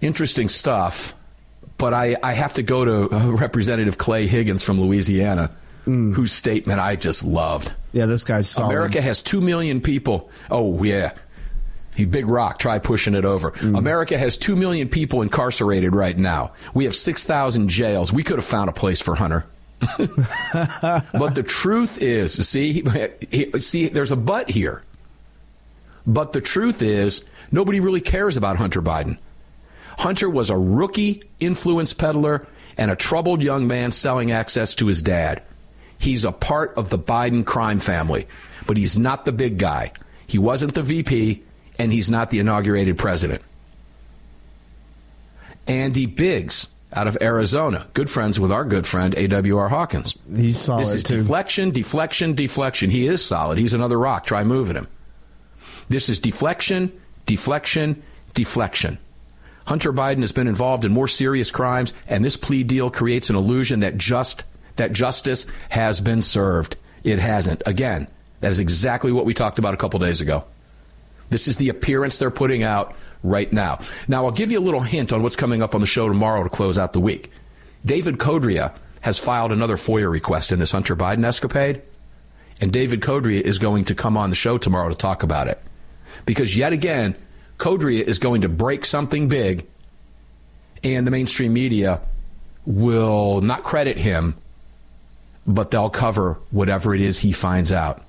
Interesting 0.00 0.48
stuff, 0.48 1.14
but 1.78 1.94
I, 1.94 2.16
I 2.22 2.32
have 2.34 2.54
to 2.54 2.62
go 2.62 2.84
to 2.84 3.14
uh, 3.14 3.30
Representative 3.40 3.96
Clay 3.96 4.26
Higgins 4.26 4.62
from 4.62 4.80
Louisiana, 4.80 5.50
whose 5.84 6.32
statement 6.32 6.80
I 6.80 6.96
just 6.96 7.24
loved. 7.24 7.72
Yeah, 7.94 8.06
this 8.06 8.24
guy's 8.24 8.48
solid. 8.48 8.72
America 8.72 9.00
has 9.00 9.22
2 9.22 9.40
million 9.40 9.80
people. 9.80 10.28
Oh, 10.50 10.82
yeah. 10.82 11.12
He 11.94 12.04
big 12.04 12.26
rock. 12.26 12.58
Try 12.58 12.80
pushing 12.80 13.14
it 13.14 13.24
over. 13.24 13.52
Mm. 13.52 13.78
America 13.78 14.18
has 14.18 14.36
2 14.36 14.56
million 14.56 14.88
people 14.88 15.22
incarcerated 15.22 15.94
right 15.94 16.18
now. 16.18 16.52
We 16.74 16.84
have 16.84 16.96
6,000 16.96 17.68
jails. 17.68 18.12
We 18.12 18.24
could 18.24 18.36
have 18.36 18.44
found 18.44 18.68
a 18.68 18.72
place 18.72 19.00
for 19.00 19.14
Hunter. 19.14 19.46
but 19.98 21.34
the 21.36 21.44
truth 21.46 21.98
is, 21.98 22.48
see, 22.48 22.82
see, 23.60 23.88
there's 23.88 24.10
a 24.10 24.16
but 24.16 24.50
here. 24.50 24.82
But 26.04 26.32
the 26.32 26.40
truth 26.40 26.82
is, 26.82 27.24
nobody 27.52 27.78
really 27.78 28.00
cares 28.00 28.36
about 28.36 28.56
Hunter 28.56 28.82
Biden. 28.82 29.18
Hunter 29.98 30.28
was 30.28 30.50
a 30.50 30.58
rookie 30.58 31.22
influence 31.38 31.94
peddler 31.94 32.44
and 32.76 32.90
a 32.90 32.96
troubled 32.96 33.40
young 33.40 33.68
man 33.68 33.92
selling 33.92 34.32
access 34.32 34.74
to 34.76 34.86
his 34.86 35.00
dad. 35.00 35.42
He's 36.04 36.26
a 36.26 36.32
part 36.32 36.74
of 36.76 36.90
the 36.90 36.98
Biden 36.98 37.46
crime 37.46 37.80
family, 37.80 38.26
but 38.66 38.76
he's 38.76 38.98
not 38.98 39.24
the 39.24 39.32
big 39.32 39.56
guy. 39.56 39.90
He 40.26 40.36
wasn't 40.36 40.74
the 40.74 40.82
VP, 40.82 41.42
and 41.78 41.90
he's 41.90 42.10
not 42.10 42.28
the 42.28 42.40
inaugurated 42.40 42.98
president. 42.98 43.40
Andy 45.66 46.04
Biggs 46.04 46.68
out 46.92 47.06
of 47.06 47.16
Arizona, 47.22 47.86
good 47.94 48.10
friends 48.10 48.38
with 48.38 48.52
our 48.52 48.66
good 48.66 48.86
friend 48.86 49.14
A.W.R. 49.16 49.70
Hawkins. 49.70 50.14
He's 50.36 50.58
solid 50.60 50.82
This 50.82 50.92
is 50.92 51.04
too. 51.04 51.16
deflection, 51.16 51.70
deflection, 51.70 52.34
deflection. 52.34 52.90
He 52.90 53.06
is 53.06 53.24
solid. 53.24 53.56
He's 53.56 53.72
another 53.72 53.98
rock. 53.98 54.26
Try 54.26 54.44
moving 54.44 54.76
him. 54.76 54.88
This 55.88 56.10
is 56.10 56.18
deflection, 56.18 56.92
deflection, 57.24 58.02
deflection. 58.34 58.98
Hunter 59.66 59.90
Biden 59.94 60.20
has 60.20 60.32
been 60.32 60.48
involved 60.48 60.84
in 60.84 60.92
more 60.92 61.08
serious 61.08 61.50
crimes, 61.50 61.94
and 62.06 62.22
this 62.22 62.36
plea 62.36 62.62
deal 62.62 62.90
creates 62.90 63.30
an 63.30 63.36
illusion 63.36 63.80
that 63.80 63.96
just 63.96 64.44
that 64.76 64.92
justice 64.92 65.46
has 65.68 66.00
been 66.00 66.22
served. 66.22 66.76
It 67.02 67.18
hasn't. 67.18 67.62
Again, 67.66 68.08
that 68.40 68.50
is 68.50 68.60
exactly 68.60 69.12
what 69.12 69.24
we 69.24 69.34
talked 69.34 69.58
about 69.58 69.74
a 69.74 69.76
couple 69.76 70.00
days 70.00 70.20
ago. 70.20 70.44
This 71.30 71.48
is 71.48 71.56
the 71.56 71.68
appearance 71.68 72.18
they're 72.18 72.30
putting 72.30 72.62
out 72.62 72.94
right 73.22 73.50
now. 73.52 73.80
Now, 74.06 74.26
I'll 74.26 74.32
give 74.32 74.52
you 74.52 74.58
a 74.58 74.60
little 74.60 74.80
hint 74.80 75.12
on 75.12 75.22
what's 75.22 75.36
coming 75.36 75.62
up 75.62 75.74
on 75.74 75.80
the 75.80 75.86
show 75.86 76.08
tomorrow 76.08 76.42
to 76.42 76.48
close 76.48 76.78
out 76.78 76.92
the 76.92 77.00
week. 77.00 77.30
David 77.84 78.18
Codrea 78.18 78.76
has 79.00 79.18
filed 79.18 79.52
another 79.52 79.76
FOIA 79.76 80.10
request 80.10 80.52
in 80.52 80.58
this 80.58 80.72
Hunter 80.72 80.96
Biden 80.96 81.24
escapade, 81.24 81.82
and 82.60 82.72
David 82.72 83.00
Codrea 83.00 83.40
is 83.40 83.58
going 83.58 83.84
to 83.86 83.94
come 83.94 84.16
on 84.16 84.30
the 84.30 84.36
show 84.36 84.58
tomorrow 84.58 84.88
to 84.88 84.94
talk 84.94 85.22
about 85.22 85.48
it. 85.48 85.60
Because 86.26 86.56
yet 86.56 86.72
again, 86.72 87.14
Codrea 87.58 88.02
is 88.02 88.18
going 88.18 88.42
to 88.42 88.48
break 88.48 88.84
something 88.84 89.28
big, 89.28 89.66
and 90.82 91.06
the 91.06 91.10
mainstream 91.10 91.52
media 91.52 92.00
will 92.66 93.40
not 93.40 93.62
credit 93.62 93.98
him, 93.98 94.36
but 95.46 95.70
they'll 95.70 95.90
cover 95.90 96.38
whatever 96.50 96.94
it 96.94 97.00
is 97.00 97.18
he 97.18 97.32
finds 97.32 97.72
out. 97.72 98.02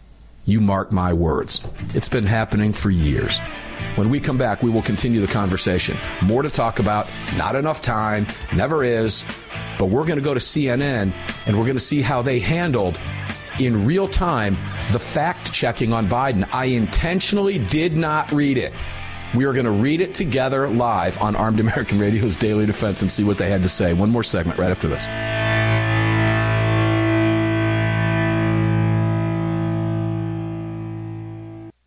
You 0.46 0.62
mark 0.62 0.92
my 0.92 1.14
words. 1.14 1.62
It's 1.96 2.10
been 2.10 2.26
happening 2.26 2.72
for 2.72 2.90
years. 2.90 3.40
When 3.96 4.10
we 4.10 4.20
come 4.20 4.38
back, 4.38 4.62
we 4.62 4.70
will 4.70 4.82
continue 4.82 5.22
the 5.22 5.32
conversation. 5.32 5.98
More 6.22 6.44
to 6.44 6.50
talk 6.50 6.80
about, 6.80 7.10
not 7.38 7.56
enough 7.56 7.82
time, 7.82 8.28
never 8.56 8.84
is, 8.84 9.26
but 9.80 9.86
we're 9.86 10.06
going 10.06 10.18
to 10.18 10.24
go 10.24 10.34
to 10.34 10.40
CNN 10.40 11.14
and 11.48 11.58
we're 11.58 11.66
going 11.66 11.78
to 11.78 11.80
see 11.80 12.02
how 12.02 12.22
they 12.22 12.40
handled 12.40 13.00
in 13.60 13.86
real 13.86 14.08
time 14.08 14.54
the 14.92 15.00
fact 15.00 15.52
checking 15.54 15.94
on 15.94 16.08
Biden. 16.08 16.48
I 16.54 16.66
intentionally 16.66 17.58
did 17.58 17.94
not 17.94 18.32
read 18.32 18.58
it. 18.58 18.74
We 19.34 19.46
are 19.46 19.54
going 19.54 19.66
to 19.66 19.72
read 19.72 20.02
it 20.02 20.14
together 20.14 20.68
live 20.70 21.22
on 21.22 21.36
Armed 21.36 21.60
American 21.60 22.00
Radio's 22.00 22.36
Daily 22.36 22.66
Defense 22.66 23.02
and 23.02 23.12
see 23.12 23.24
what 23.24 23.38
they 23.38 23.50
had 23.50 23.64
to 23.64 23.70
say. 23.70 23.94
One 23.94 24.10
more 24.10 24.24
segment 24.24 24.60
right 24.60 24.72
after 24.72 24.88
this. 24.88 25.06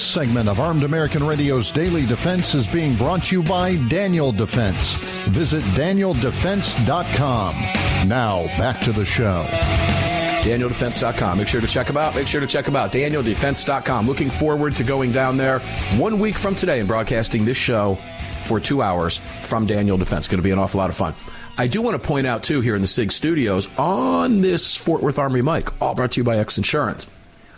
This 0.00 0.08
segment 0.08 0.48
of 0.48 0.58
Armed 0.60 0.82
American 0.82 1.22
Radio's 1.26 1.70
Daily 1.70 2.06
Defense 2.06 2.54
is 2.54 2.66
being 2.66 2.94
brought 2.94 3.24
to 3.24 3.36
you 3.36 3.42
by 3.42 3.76
Daniel 3.88 4.32
Defense. 4.32 4.94
Visit 5.28 5.62
danieldefense.com. 5.74 7.54
Now, 8.08 8.46
back 8.56 8.80
to 8.80 8.92
the 8.92 9.04
show. 9.04 9.44
DanielDefense.com. 10.40 11.36
Make 11.36 11.48
sure 11.48 11.60
to 11.60 11.66
check 11.66 11.86
them 11.86 11.98
out. 11.98 12.14
Make 12.14 12.28
sure 12.28 12.40
to 12.40 12.46
check 12.46 12.64
them 12.64 12.76
out. 12.76 12.94
DanielDefense.com. 12.94 14.06
Looking 14.06 14.30
forward 14.30 14.74
to 14.76 14.84
going 14.84 15.12
down 15.12 15.36
there 15.36 15.58
one 15.98 16.18
week 16.18 16.38
from 16.38 16.54
today 16.54 16.78
and 16.78 16.88
broadcasting 16.88 17.44
this 17.44 17.58
show 17.58 17.98
for 18.44 18.58
two 18.58 18.80
hours 18.80 19.18
from 19.42 19.66
Daniel 19.66 19.98
Defense. 19.98 20.28
Going 20.28 20.38
to 20.38 20.42
be 20.42 20.50
an 20.50 20.58
awful 20.58 20.78
lot 20.78 20.88
of 20.88 20.96
fun. 20.96 21.12
I 21.58 21.66
do 21.66 21.82
want 21.82 22.02
to 22.02 22.08
point 22.08 22.26
out, 22.26 22.42
too, 22.42 22.62
here 22.62 22.74
in 22.74 22.80
the 22.80 22.86
SIG 22.86 23.12
studios 23.12 23.68
on 23.76 24.40
this 24.40 24.76
Fort 24.76 25.02
Worth 25.02 25.18
Armory 25.18 25.42
mic, 25.42 25.78
all 25.82 25.94
brought 25.94 26.12
to 26.12 26.20
you 26.20 26.24
by 26.24 26.38
X 26.38 26.56
Insurance. 26.56 27.06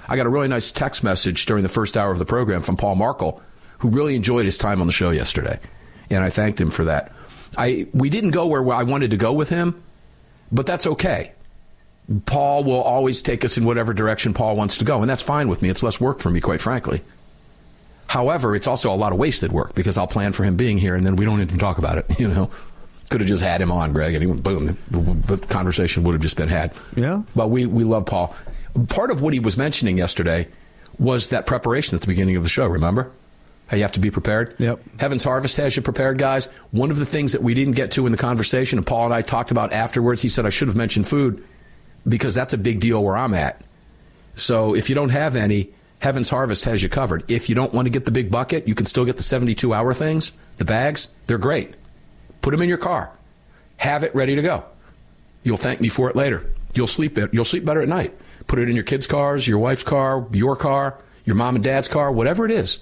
I 0.09 0.17
got 0.17 0.27
a 0.27 0.31
really 0.31 0.49
nice 0.49 0.71
text 0.73 1.03
message 1.05 1.47
during 1.47 1.63
the 1.63 1.69
first 1.69 1.97
hour 1.97 2.11
of 2.11 2.19
the 2.19 2.25
program 2.25 2.63
from 2.63 2.77
Paul 2.77 2.97
Markel, 2.97 3.41
who 3.79 3.91
really 3.91 4.15
enjoyed 4.15 4.45
his 4.45 4.59
time 4.59 4.81
on 4.81 4.87
the 4.87 4.93
show 4.93 5.11
yesterday, 5.11 5.59
and 6.11 6.25
I 6.25 6.31
thanked 6.31 6.61
him 6.61 6.71
for 6.71 6.85
that. 6.85 7.13
I 7.57 7.87
we 7.93 8.11
didn't 8.11 8.31
go 8.31 8.47
where 8.47 8.67
I 8.73 8.83
wanted 8.83 9.11
to 9.11 9.17
go 9.17 9.33
with 9.33 9.49
him, 9.49 9.83
but 10.51 10.67
that's 10.67 10.87
okay. 10.87 11.33
Paul 12.27 12.65
will 12.65 12.83
always 12.83 13.23
take 13.23 13.45
us 13.45 13.57
in 13.57 13.65
whatever 13.65 13.95
direction 13.95 14.35
Paul 14.35 14.57
wants 14.57 14.79
to 14.79 14.85
go, 14.85 15.01
and 15.01 15.09
that's 15.09 15.23
fine 15.23 15.49
with 15.49 15.63
me. 15.63 15.69
It's 15.69 15.83
less 15.83 16.01
work 16.01 16.19
for 16.19 16.31
me, 16.31 16.41
quite 16.41 16.61
frankly. 16.61 17.01
However, 18.09 18.55
it's 18.55 18.67
also 18.67 18.93
a 18.93 18.97
lot 18.97 19.13
of 19.13 19.19
wasted 19.19 19.53
work 19.53 19.75
because 19.75 19.97
I'll 19.97 20.09
plan 20.09 20.33
for 20.33 20.45
him 20.45 20.57
being 20.57 20.79
here, 20.79 20.97
and 20.97 21.07
then 21.07 21.17
we 21.17 21.25
don't 21.25 21.41
even 21.41 21.59
talk 21.59 21.79
about 21.79 21.99
it. 21.99 22.07
You 22.19 22.29
know, 22.29 22.51
could 23.09 23.21
have 23.21 23.29
just 23.29 23.43
had 23.43 23.61
him 23.61 23.71
on, 23.71 23.93
Greg, 23.93 24.15
and 24.15 24.25
he, 24.25 24.33
boom, 24.33 24.77
the 24.91 25.39
conversation 25.49 26.03
would 26.05 26.13
have 26.13 26.23
just 26.23 26.37
been 26.37 26.49
had. 26.49 26.73
Yeah. 26.97 27.23
But 27.37 27.51
we 27.51 27.67
we 27.67 27.85
love 27.85 28.07
Paul 28.07 28.35
part 28.89 29.11
of 29.11 29.23
what 29.23 29.33
he 29.33 29.41
was 29.41 29.57
mentioning 29.57 29.99
yesterday 29.99 30.49
was 30.99 31.29
that 31.29 31.47
preparation 31.47 31.95
at 31.95 32.01
the 32.01 32.07
beginning 32.07 32.37
of 32.37 32.43
the 32.43 32.49
show. 32.49 32.67
Remember 32.67 33.11
how 33.69 33.77
you 33.77 33.83
have 33.83 33.93
to 33.93 34.01
be 34.01 34.11
prepared. 34.11 34.55
Yep. 34.59 34.81
Heaven's 34.99 35.25
Harvest 35.25 35.57
has 35.57 35.75
you 35.77 35.83
prepared, 35.83 36.19
guys. 36.19 36.47
One 36.73 36.91
of 36.91 36.99
the 36.99 37.07
things 37.07 37.33
that 37.33 37.43
we 37.43 37.55
didn't 37.55 37.75
get 37.75 37.93
to 37.93 38.05
in 38.07 38.13
the 38.13 38.19
conversation, 38.19 38.79
and 38.79 38.87
Paul 38.87 39.07
and 39.07 39.15
I 39.15 39.23
talked 39.23 39.51
about 39.51 39.73
afterwards, 39.73 40.21
he 40.21 40.29
said 40.29 40.45
I 40.45 40.51
should 40.51 40.69
have 40.69 40.77
mentioned 40.77 41.07
food 41.07 41.43
because 42.07 42.35
that's 42.35 42.53
a 42.53 42.59
big 42.59 42.81
deal 42.81 43.03
where 43.03 43.17
I'm 43.17 43.35
at. 43.35 43.63
So 44.35 44.75
if 44.75 44.89
you 44.89 44.95
don't 44.95 45.11
have 45.11 45.37
any, 45.37 45.71
Heaven's 46.01 46.29
Harvest 46.29 46.65
has 46.65 46.83
you 46.83 46.89
covered. 46.89 47.31
If 47.31 47.49
you 47.49 47.55
don't 47.55 47.73
want 47.73 47.87
to 47.87 47.91
get 47.91 48.05
the 48.05 48.11
big 48.11 48.31
bucket, 48.31 48.67
you 48.67 48.75
can 48.75 48.87
still 48.87 49.05
get 49.05 49.17
the 49.17 49.23
72 49.23 49.73
hour 49.73 49.95
things, 49.95 50.33
the 50.59 50.65
bags. 50.65 51.09
They're 51.27 51.39
great. 51.39 51.75
Put 52.41 52.51
them 52.51 52.61
in 52.61 52.69
your 52.69 52.79
car. 52.79 53.11
Have 53.77 54.03
it 54.03 54.15
ready 54.15 54.35
to 54.35 54.43
go. 54.43 54.65
You'll 55.45 55.57
thank 55.57 55.81
me 55.81 55.89
for 55.89 56.11
it 56.11 56.17
later. 56.17 56.51
You'll 56.75 56.87
sleep 56.87 57.19
it. 57.19 57.33
You'll 57.33 57.45
sleep 57.45 57.65
better 57.65 57.81
at 57.81 57.89
night. 57.89 58.17
Put 58.47 58.59
it 58.59 58.69
in 58.69 58.75
your 58.75 58.85
kids' 58.85 59.07
cars, 59.07 59.47
your 59.47 59.59
wife's 59.59 59.83
car, 59.83 60.27
your 60.33 60.57
car, 60.57 60.99
your 61.25 61.37
mom 61.37 61.57
and 61.57 61.65
dad's 61.65 61.89
car, 61.89 62.13
whatever 62.13 62.45
it 62.45 62.51
is. 62.51 62.79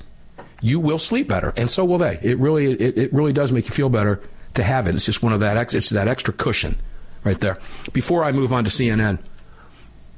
You 0.62 0.80
will 0.80 0.98
sleep 0.98 1.28
better, 1.28 1.52
and 1.56 1.70
so 1.70 1.84
will 1.84 1.98
they. 1.98 2.18
It 2.22 2.38
really, 2.38 2.72
it, 2.72 2.98
it 2.98 3.12
really 3.12 3.32
does 3.32 3.50
make 3.52 3.66
you 3.66 3.72
feel 3.72 3.88
better 3.88 4.20
to 4.54 4.62
have 4.62 4.86
it. 4.86 4.94
It's 4.94 5.06
just 5.06 5.22
one 5.22 5.32
of 5.32 5.40
that. 5.40 5.74
It's 5.74 5.90
that 5.90 6.08
extra 6.08 6.34
cushion, 6.34 6.76
right 7.24 7.38
there. 7.40 7.58
Before 7.92 8.24
I 8.24 8.32
move 8.32 8.52
on 8.52 8.64
to 8.64 8.70
CNN, 8.70 9.18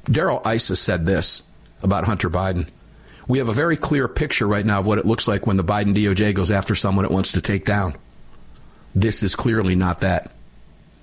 Darrell 0.05 0.41
Issa 0.45 0.75
said 0.75 1.05
this 1.05 1.43
about 1.81 2.05
Hunter 2.05 2.29
Biden. 2.29 2.67
We 3.27 3.37
have 3.37 3.47
a 3.47 3.53
very 3.53 3.77
clear 3.77 4.07
picture 4.09 4.47
right 4.47 4.65
now 4.65 4.79
of 4.79 4.87
what 4.87 4.97
it 4.97 5.05
looks 5.05 5.27
like 5.27 5.47
when 5.47 5.55
the 5.55 5.63
Biden 5.63 5.95
DOJ 5.95 6.33
goes 6.33 6.51
after 6.51 6.75
someone 6.75 7.05
it 7.05 7.11
wants 7.11 7.31
to 7.33 7.41
take 7.41 7.65
down. 7.65 7.95
This 8.93 9.23
is 9.23 9.35
clearly 9.35 9.75
not 9.75 10.01
that. 10.01 10.31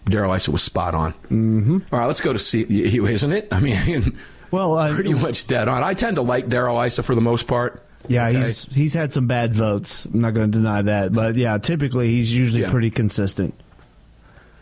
Darrell 0.04 0.32
Issa 0.34 0.50
was 0.50 0.62
spot 0.62 0.94
on. 0.94 1.12
Mm-hmm. 1.12 1.78
All 1.92 1.98
right, 1.98 2.06
let's 2.06 2.20
go 2.20 2.32
to 2.32 2.38
see, 2.38 2.64
he 2.64 2.98
isn't 2.98 3.32
it? 3.32 3.48
I 3.52 3.60
mean, 3.60 4.18
well, 4.50 4.76
uh, 4.76 4.94
pretty 4.94 5.14
much 5.14 5.46
dead 5.46 5.68
on. 5.68 5.82
I 5.82 5.94
tend 5.94 6.16
to 6.16 6.22
like 6.22 6.48
Darrell 6.48 6.80
Issa 6.80 7.02
for 7.02 7.14
the 7.14 7.20
most 7.20 7.46
part. 7.46 7.84
Yeah, 8.08 8.28
okay. 8.28 8.38
he's 8.38 8.64
he's 8.64 8.94
had 8.94 9.12
some 9.12 9.26
bad 9.26 9.54
votes. 9.54 10.06
I'm 10.06 10.20
not 10.20 10.34
going 10.34 10.50
to 10.50 10.58
deny 10.58 10.82
that, 10.82 11.12
but 11.12 11.36
yeah, 11.36 11.58
typically 11.58 12.08
he's 12.08 12.32
usually 12.32 12.62
yeah. 12.62 12.70
pretty 12.70 12.90
consistent. 12.90 13.54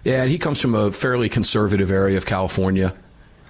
Yeah, 0.05 0.23
and 0.23 0.31
he 0.31 0.39
comes 0.39 0.61
from 0.61 0.75
a 0.75 0.93
fairly 0.93 1.29
conservative 1.29 1.91
area 1.91 2.17
of 2.17 2.27
California. 2.27 2.95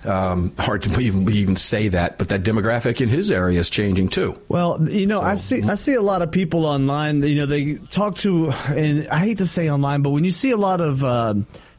Um, 0.04 0.52
hard 0.58 0.82
to 0.82 1.00
even 1.00 1.30
even 1.32 1.56
say 1.56 1.88
that, 1.88 2.18
but 2.18 2.28
that 2.28 2.44
demographic 2.44 3.00
in 3.00 3.08
his 3.08 3.30
area 3.30 3.58
is 3.58 3.70
changing 3.70 4.08
too. 4.10 4.38
Well, 4.48 4.88
you 4.88 5.06
know, 5.06 5.20
so. 5.20 5.26
I 5.26 5.34
see 5.34 5.62
I 5.62 5.74
see 5.74 5.94
a 5.94 6.02
lot 6.02 6.22
of 6.22 6.30
people 6.30 6.66
online. 6.66 7.22
You 7.22 7.34
know, 7.34 7.46
they 7.46 7.74
talk 7.74 8.16
to, 8.18 8.50
and 8.68 9.08
I 9.08 9.18
hate 9.18 9.38
to 9.38 9.46
say 9.46 9.70
online, 9.70 10.02
but 10.02 10.10
when 10.10 10.24
you 10.24 10.30
see 10.30 10.50
a 10.50 10.56
lot 10.56 10.80
of. 10.80 11.02
Uh, 11.02 11.34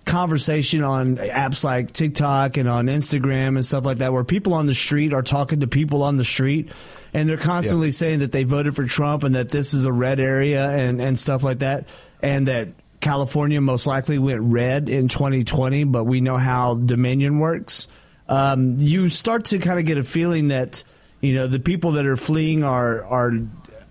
conversation 0.10 0.84
on 0.84 1.18
apps 1.18 1.64
like 1.64 1.91
TikTok 1.91 2.57
and 2.57 2.68
on 2.68 2.88
Instagram 2.88 3.49
and 3.49 3.66
stuff 3.66 3.86
like 3.86 3.99
that, 3.99 4.12
where 4.12 4.24
people 4.24 4.53
on 4.53 4.66
the 4.66 4.74
street 4.74 5.14
are 5.14 5.24
talking 5.24 5.62
to 5.62 5.68
people 5.68 6.03
on 6.03 6.18
the 6.18 6.26
street, 6.26 6.72
and 7.14 7.30
they're 7.30 7.38
constantly 7.38 7.88
yeah. 7.88 7.93
saying 7.93 8.20
that 8.20 8.32
they 8.32 8.43
voted 8.43 8.76
for 8.76 8.86
Trump 8.86 9.24
and 9.24 9.36
that 9.36 9.49
this 9.49 9.74
is 9.74 9.86
a 9.86 9.93
red 9.93 10.20
area 10.20 10.70
and 10.70 11.01
and 11.01 11.18
stuff 11.18 11.43
like 11.43 11.60
that, 11.60 11.86
and 12.22 12.47
that 12.47 12.70
California 12.99 13.62
most 13.62 13.88
likely 13.88 14.20
went 14.20 14.41
red 14.41 14.89
in 14.89 15.07
2020, 15.07 15.86
but 15.86 16.03
we 16.03 16.20
know 16.22 16.38
how 16.38 16.76
Dominion 16.76 17.39
works 17.39 17.88
um, 18.30 18.78
you 18.80 19.10
start 19.10 19.45
to 19.45 19.57
kind 19.57 19.80
of 19.80 19.86
get 19.86 19.97
a 19.97 20.03
feeling 20.03 20.49
that 20.49 20.84
you 21.20 21.34
know 21.34 21.47
the 21.47 21.60
people 21.60 21.93
that 21.93 22.05
are 22.05 22.16
fleeing 22.16 22.64
are 22.64 23.03
are 23.03 23.34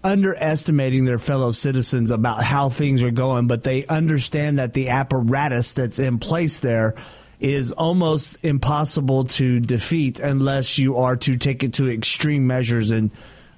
underestimating 0.02 1.04
their 1.04 1.18
fellow 1.18 1.50
citizens 1.50 2.10
about 2.10 2.42
how 2.42 2.68
things 2.68 3.02
are 3.02 3.10
going, 3.10 3.46
but 3.46 3.64
they 3.64 3.86
understand 3.86 4.58
that 4.58 4.72
the 4.72 4.88
apparatus 4.88 5.72
that's 5.72 5.98
in 5.98 6.18
place 6.18 6.60
there 6.60 6.94
is 7.40 7.72
almost 7.72 8.38
impossible 8.42 9.24
to 9.24 9.60
defeat 9.60 10.18
unless 10.20 10.78
you 10.78 10.96
are 10.96 11.16
to 11.16 11.36
take 11.36 11.62
it 11.62 11.74
to 11.74 11.88
extreme 11.88 12.46
measures. 12.46 12.90
And 12.90 13.10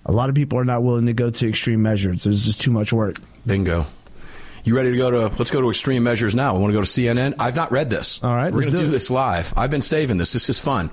a 0.05 0.13
lot 0.13 0.29
of 0.29 0.35
people 0.35 0.59
are 0.59 0.65
not 0.65 0.83
willing 0.83 1.07
to 1.07 1.13
go 1.13 1.31
to 1.31 1.49
extreme 1.49 1.83
measures. 1.83 2.25
There's 2.25 2.45
just 2.45 2.61
too 2.61 2.71
much 2.71 2.93
work. 2.93 3.17
Bingo. 3.47 3.87
You 4.65 4.77
ready 4.77 4.91
to 4.91 4.97
go 4.99 5.11
to? 5.11 5.37
Let's 5.37 5.51
go 5.51 5.63
to 5.63 5.71
extreme 5.71 6.03
measures 6.03 6.35
now. 6.35 6.55
I 6.55 6.59
want 6.59 6.71
to 6.73 6.75
go 6.75 6.85
to 6.85 6.87
CNN. 6.87 7.37
I've 7.39 7.57
not 7.57 7.73
read 7.73 7.89
this. 7.89 8.23
All 8.23 8.35
right, 8.35 8.53
we're 8.53 8.61
going 8.61 8.73
to 8.73 8.79
do, 8.79 8.85
do 8.85 8.91
this 8.91 9.11
live. 9.11 9.55
I've 9.57 9.71
been 9.71 9.81
saving 9.81 10.19
this. 10.19 10.35
This 10.35 10.51
is 10.51 10.59
fun. 10.59 10.91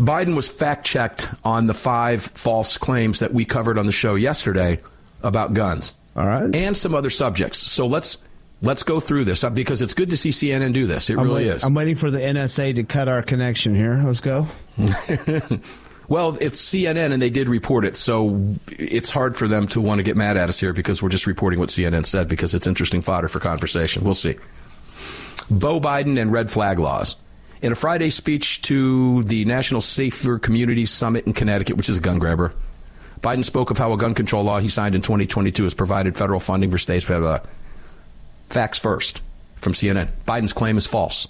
Biden 0.00 0.34
was 0.34 0.48
fact 0.48 0.86
checked 0.86 1.28
on 1.44 1.66
the 1.66 1.74
five 1.74 2.22
false 2.22 2.78
claims 2.78 3.18
that 3.18 3.34
we 3.34 3.44
covered 3.44 3.78
on 3.78 3.86
the 3.86 3.92
show 3.92 4.14
yesterday 4.14 4.80
about 5.22 5.52
guns. 5.52 5.92
All 6.16 6.26
right, 6.26 6.54
and 6.54 6.76
some 6.76 6.94
other 6.94 7.10
subjects. 7.10 7.58
So 7.58 7.86
let's 7.86 8.18
let's 8.62 8.82
go 8.82 8.98
through 8.98 9.26
this 9.26 9.44
uh, 9.44 9.50
because 9.50 9.82
it's 9.82 9.94
good 9.94 10.10
to 10.10 10.16
see 10.16 10.30
CNN 10.30 10.72
do 10.72 10.86
this. 10.86 11.10
It 11.10 11.18
I'm 11.18 11.24
really 11.24 11.46
wait, 11.46 11.56
is. 11.56 11.64
I'm 11.64 11.74
waiting 11.74 11.96
for 11.96 12.10
the 12.10 12.18
NSA 12.18 12.74
to 12.76 12.84
cut 12.84 13.08
our 13.08 13.22
connection 13.22 13.74
here. 13.74 14.02
Let's 14.04 14.20
go. 14.20 14.48
Well, 16.10 16.36
it's 16.40 16.60
CNN 16.60 17.12
and 17.12 17.22
they 17.22 17.30
did 17.30 17.48
report 17.48 17.84
it, 17.84 17.96
so 17.96 18.42
it's 18.66 19.12
hard 19.12 19.36
for 19.36 19.46
them 19.46 19.68
to 19.68 19.80
want 19.80 20.00
to 20.00 20.02
get 20.02 20.16
mad 20.16 20.36
at 20.36 20.48
us 20.48 20.58
here 20.58 20.72
because 20.72 21.00
we're 21.00 21.08
just 21.08 21.28
reporting 21.28 21.60
what 21.60 21.68
CNN 21.68 22.04
said 22.04 22.26
because 22.26 22.52
it's 22.52 22.66
interesting 22.66 23.00
fodder 23.00 23.28
for 23.28 23.38
conversation. 23.38 24.02
We'll 24.02 24.14
see. 24.14 24.34
Beau 25.48 25.78
Biden 25.80 26.20
and 26.20 26.32
red 26.32 26.50
flag 26.50 26.80
laws. 26.80 27.14
In 27.62 27.72
a 27.72 27.74
Friday 27.74 28.08
speech 28.08 28.62
to 28.62 29.22
the 29.24 29.44
National 29.44 29.82
Safer 29.82 30.38
Communities 30.38 30.90
Summit 30.90 31.26
in 31.26 31.34
Connecticut, 31.34 31.76
which 31.76 31.90
is 31.90 31.98
a 31.98 32.00
gun 32.00 32.18
grabber, 32.18 32.54
Biden 33.20 33.44
spoke 33.44 33.70
of 33.70 33.76
how 33.76 33.92
a 33.92 33.98
gun 33.98 34.14
control 34.14 34.44
law 34.44 34.60
he 34.60 34.68
signed 34.68 34.94
in 34.94 35.02
2022 35.02 35.64
has 35.64 35.74
provided 35.74 36.16
federal 36.16 36.40
funding 36.40 36.70
for 36.70 36.78
states. 36.78 37.04
Blah, 37.04 37.16
uh, 37.16 37.20
blah. 37.20 37.40
Facts 38.48 38.78
first 38.78 39.20
from 39.56 39.74
CNN. 39.74 40.08
Biden's 40.26 40.54
claim 40.54 40.78
is 40.78 40.86
false. 40.86 41.28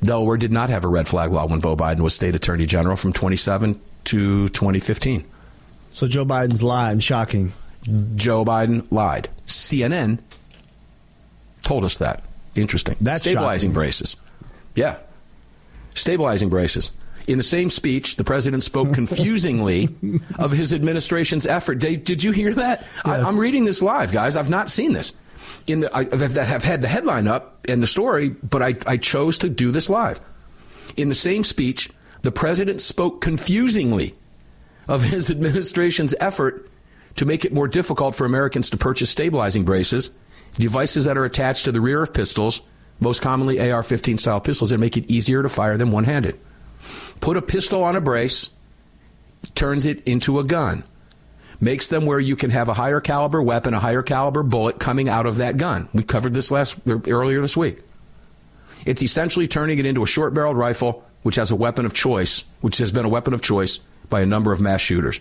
Delaware 0.00 0.36
did 0.36 0.52
not 0.52 0.70
have 0.70 0.84
a 0.84 0.88
red 0.88 1.08
flag 1.08 1.32
law 1.32 1.46
when 1.46 1.60
Beau 1.60 1.76
Biden 1.76 2.00
was 2.00 2.14
state 2.14 2.34
attorney 2.34 2.66
general 2.66 2.96
from 2.96 3.12
27 3.12 3.80
to 4.04 4.48
2015. 4.48 5.24
So 5.90 6.06
Joe 6.06 6.24
Biden's 6.24 6.62
lying. 6.62 7.00
Shocking. 7.00 7.52
Joe 8.14 8.44
Biden 8.44 8.86
lied. 8.92 9.28
CNN 9.46 10.20
told 11.64 11.84
us 11.84 11.98
that. 11.98 12.22
Interesting. 12.54 12.96
That's 13.00 13.22
stabilizing 13.22 13.70
shocking. 13.70 13.74
braces. 13.74 14.16
Yeah. 14.74 14.96
Stabilizing 15.94 16.48
braces. 16.48 16.90
In 17.28 17.38
the 17.38 17.44
same 17.44 17.70
speech, 17.70 18.16
the 18.16 18.24
president 18.24 18.62
spoke 18.62 18.92
confusingly 18.94 19.88
of 20.38 20.52
his 20.52 20.72
administration's 20.72 21.46
effort. 21.46 21.76
Did, 21.76 22.04
did 22.04 22.24
you 22.24 22.32
hear 22.32 22.54
that? 22.54 22.80
Yes. 22.80 22.90
I, 23.04 23.20
I'm 23.20 23.38
reading 23.38 23.64
this 23.64 23.82
live, 23.82 24.12
guys. 24.12 24.36
I've 24.36 24.50
not 24.50 24.70
seen 24.70 24.92
this 24.92 25.12
in 25.66 25.80
the, 25.80 25.96
I, 25.96 26.04
have 26.04 26.64
had 26.64 26.82
the 26.82 26.88
headline 26.88 27.28
up 27.28 27.66
and 27.68 27.82
the 27.82 27.86
story, 27.86 28.30
but 28.30 28.62
I, 28.62 28.74
I 28.86 28.96
chose 28.96 29.38
to 29.38 29.48
do 29.48 29.70
this 29.70 29.88
live. 29.88 30.20
In 30.96 31.08
the 31.08 31.14
same 31.14 31.44
speech, 31.44 31.90
the 32.22 32.32
president 32.32 32.80
spoke 32.80 33.20
confusingly 33.20 34.14
of 34.88 35.02
his 35.02 35.30
administration's 35.30 36.14
effort 36.20 36.68
to 37.16 37.24
make 37.24 37.44
it 37.44 37.52
more 37.52 37.68
difficult 37.68 38.14
for 38.14 38.24
Americans 38.24 38.70
to 38.70 38.76
purchase 38.76 39.10
stabilizing 39.10 39.64
braces, 39.64 40.10
devices 40.54 41.04
that 41.04 41.18
are 41.18 41.24
attached 41.24 41.64
to 41.64 41.72
the 41.72 41.80
rear 41.80 42.02
of 42.02 42.12
pistols, 42.12 42.60
most 43.02 43.22
commonly 43.22 43.70
AR 43.70 43.82
15 43.82 44.18
style 44.18 44.40
pistols, 44.40 44.72
and 44.72 44.80
make 44.80 44.96
it 44.96 45.10
easier 45.10 45.42
to 45.42 45.48
fire 45.48 45.76
them 45.76 45.92
one 45.92 46.04
handed. 46.04 46.38
Put 47.20 47.36
a 47.36 47.42
pistol 47.42 47.84
on 47.84 47.96
a 47.96 48.00
brace, 48.00 48.50
turns 49.54 49.86
it 49.86 50.06
into 50.06 50.38
a 50.38 50.44
gun 50.44 50.84
makes 51.62 51.86
them 51.86 52.04
where 52.04 52.18
you 52.18 52.34
can 52.34 52.50
have 52.50 52.68
a 52.68 52.74
higher 52.74 53.00
caliber 53.00 53.40
weapon, 53.40 53.72
a 53.72 53.78
higher 53.78 54.02
caliber 54.02 54.42
bullet 54.42 54.80
coming 54.80 55.08
out 55.08 55.26
of 55.26 55.36
that 55.36 55.56
gun. 55.56 55.88
We 55.94 56.02
covered 56.02 56.34
this 56.34 56.50
last 56.50 56.76
earlier 56.86 57.40
this 57.40 57.56
week. 57.56 57.78
It's 58.84 59.02
essentially 59.02 59.46
turning 59.46 59.78
it 59.78 59.86
into 59.86 60.02
a 60.02 60.06
short 60.06 60.34
barreled 60.34 60.56
rifle, 60.56 61.04
which 61.22 61.36
has 61.36 61.52
a 61.52 61.56
weapon 61.56 61.86
of 61.86 61.94
choice, 61.94 62.44
which 62.60 62.78
has 62.78 62.90
been 62.90 63.04
a 63.04 63.08
weapon 63.08 63.32
of 63.32 63.42
choice 63.42 63.78
by 64.10 64.20
a 64.20 64.26
number 64.26 64.52
of 64.52 64.60
mass 64.60 64.80
shooters. 64.80 65.20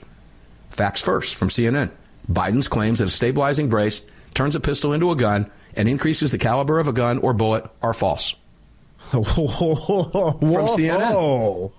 Facts 0.72 1.00
first 1.00 1.36
from 1.36 1.50
CNN. 1.50 1.92
Biden's 2.30 2.68
claims 2.68 3.00
that 3.00 3.06
a 3.06 3.10
stabilizing 3.10 3.70
brace 3.70 4.04
turns 4.34 4.56
a 4.56 4.60
pistol 4.60 4.94
into 4.94 5.12
a 5.12 5.16
gun 5.16 5.50
and 5.76 5.88
increases 5.88 6.32
the 6.32 6.38
caliber 6.38 6.80
of 6.80 6.88
a 6.88 6.94
gun 6.94 7.20
or 7.20 7.34
bullet 7.34 7.66
are 7.82 7.94
false. 7.94 8.36
Whoa, 9.12 9.24
from 9.26 10.68
CNN. 10.68 11.72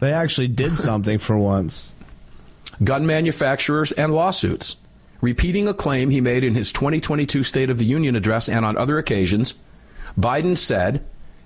They 0.00 0.12
actually 0.12 0.48
did 0.48 0.78
something 0.78 1.18
for 1.18 1.36
once 1.36 1.92
gun 2.82 3.06
manufacturers, 3.06 3.92
and 3.92 4.12
lawsuits. 4.12 4.76
Repeating 5.20 5.68
a 5.68 5.74
claim 5.74 6.10
he 6.10 6.20
made 6.20 6.44
in 6.44 6.54
his 6.54 6.72
2022 6.72 7.42
State 7.42 7.70
of 7.70 7.78
the 7.78 7.84
Union 7.84 8.16
address 8.16 8.48
and 8.48 8.64
on 8.64 8.76
other 8.76 8.98
occasions, 8.98 9.54
Biden 10.18 10.56
said 10.56 11.04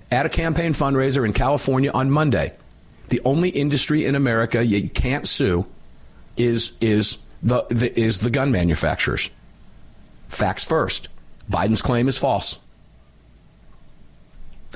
at 0.09 0.25
a 0.25 0.29
campaign 0.29 0.73
fundraiser 0.73 1.25
in 1.25 1.33
California 1.33 1.91
on 1.91 2.09
Monday, 2.09 2.53
the 3.09 3.21
only 3.25 3.49
industry 3.49 4.05
in 4.05 4.15
America 4.15 4.65
you 4.65 4.89
can't 4.89 5.27
sue 5.27 5.65
is 6.37 6.71
is 6.79 7.17
the, 7.43 7.65
the 7.69 7.97
is 7.99 8.21
the 8.21 8.29
gun 8.29 8.51
manufacturers. 8.51 9.29
Facts 10.27 10.63
first. 10.63 11.07
Biden's 11.49 11.81
claim 11.81 12.07
is 12.07 12.17
false. 12.17 12.59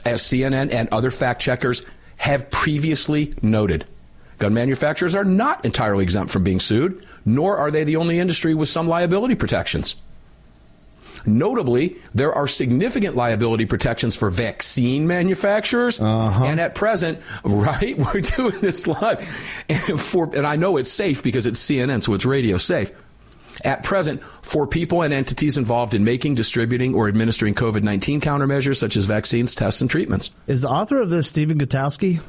As 0.06 0.22
CNN 0.22 0.72
and 0.72 0.88
other 0.90 1.12
fact 1.12 1.42
checkers 1.42 1.84
have 2.18 2.50
previously 2.50 3.34
noted. 3.42 3.86
Gun 4.38 4.54
manufacturers 4.54 5.16
are 5.16 5.26
not 5.26 5.66
entirely 5.66 6.04
exempt 6.04 6.32
from 6.32 6.44
being 6.44 6.60
sued, 6.60 7.06
nor 7.26 7.58
are 7.58 7.72
they 7.72 7.84
the 7.84 7.98
only 7.98 8.20
industry 8.20 8.54
with 8.54 8.70
some 8.70 8.88
liability 8.88 9.36
protections. 9.36 9.96
Notably, 11.26 11.98
there 12.14 12.34
are 12.34 12.48
significant 12.48 13.16
liability 13.16 13.66
protections 13.66 14.16
for 14.16 14.30
vaccine 14.30 15.06
manufacturers, 15.08 16.00
uh-huh. 16.00 16.46
and 16.46 16.62
at 16.62 16.76
present, 16.76 17.20
right, 17.44 17.98
we're 17.98 18.22
doing 18.22 18.60
this 18.62 18.88
live, 18.88 19.20
and 19.68 20.00
for 20.00 20.34
and 20.34 20.48
I 20.48 20.56
know 20.56 20.78
it's 20.78 20.92
safe 20.92 21.22
because 21.22 21.46
it's 21.46 21.60
CNN, 21.60 22.02
so 22.02 22.14
it's 22.14 22.26
radio 22.26 22.58
safe. 22.58 22.92
At 23.66 23.84
present, 23.84 24.22
for 24.42 24.68
people 24.68 25.02
and 25.02 25.14
entities 25.14 25.58
involved 25.58 25.94
in 25.94 26.04
making, 26.04 26.36
distributing, 26.36 26.96
or 26.96 27.08
administering 27.08 27.56
COVID 27.56 27.84
19 27.84 28.22
countermeasures 28.22 28.78
such 28.78 28.96
as 28.96 29.06
vaccines, 29.06 29.56
tests, 29.56 29.82
and 29.82 29.90
treatments. 29.90 30.32
Is 30.48 30.62
the 30.62 30.70
author 30.70 31.02
of 31.02 31.10
this 31.10 31.28
Stephen 31.28 31.60
Gutowski? 31.60 32.22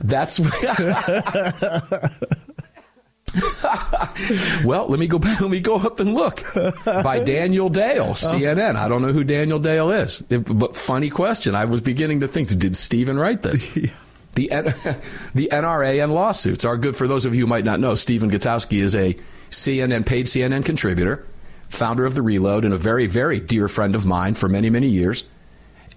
That's 0.00 0.40
well, 4.64 4.88
let 4.88 4.98
me 4.98 5.06
go 5.06 5.18
back. 5.18 5.40
Let 5.40 5.50
me 5.50 5.60
go 5.60 5.76
up 5.76 6.00
and 6.00 6.14
look 6.14 6.44
by 6.84 7.22
Daniel 7.22 7.68
Dale, 7.68 8.08
oh. 8.10 8.12
CNN. 8.12 8.76
I 8.76 8.88
don't 8.88 9.02
know 9.02 9.12
who 9.12 9.24
Daniel 9.24 9.58
Dale 9.58 9.90
is, 9.90 10.18
but 10.18 10.76
funny 10.76 11.10
question. 11.10 11.54
I 11.54 11.66
was 11.66 11.80
beginning 11.80 12.20
to 12.20 12.28
think, 12.28 12.48
did 12.48 12.76
Stephen 12.76 13.18
write 13.18 13.42
this? 13.42 13.78
The 14.34 14.48
the 15.34 15.48
NRA 15.50 16.02
and 16.02 16.14
lawsuits 16.14 16.64
are 16.64 16.76
good 16.76 16.96
for 16.96 17.08
those 17.08 17.24
of 17.24 17.34
you 17.34 17.42
who 17.42 17.46
might 17.48 17.64
not 17.64 17.80
know. 17.80 17.96
Stephen 17.96 18.30
Gutowski 18.30 18.80
is 18.80 18.94
a 18.94 19.16
CNN 19.50 20.06
paid 20.06 20.26
CNN 20.26 20.64
contributor, 20.64 21.26
founder 21.68 22.04
of 22.04 22.14
the 22.14 22.22
Reload, 22.22 22.64
and 22.64 22.72
a 22.72 22.78
very 22.78 23.06
very 23.06 23.40
dear 23.40 23.68
friend 23.68 23.94
of 23.94 24.06
mine 24.06 24.34
for 24.34 24.48
many 24.48 24.70
many 24.70 24.88
years, 24.88 25.24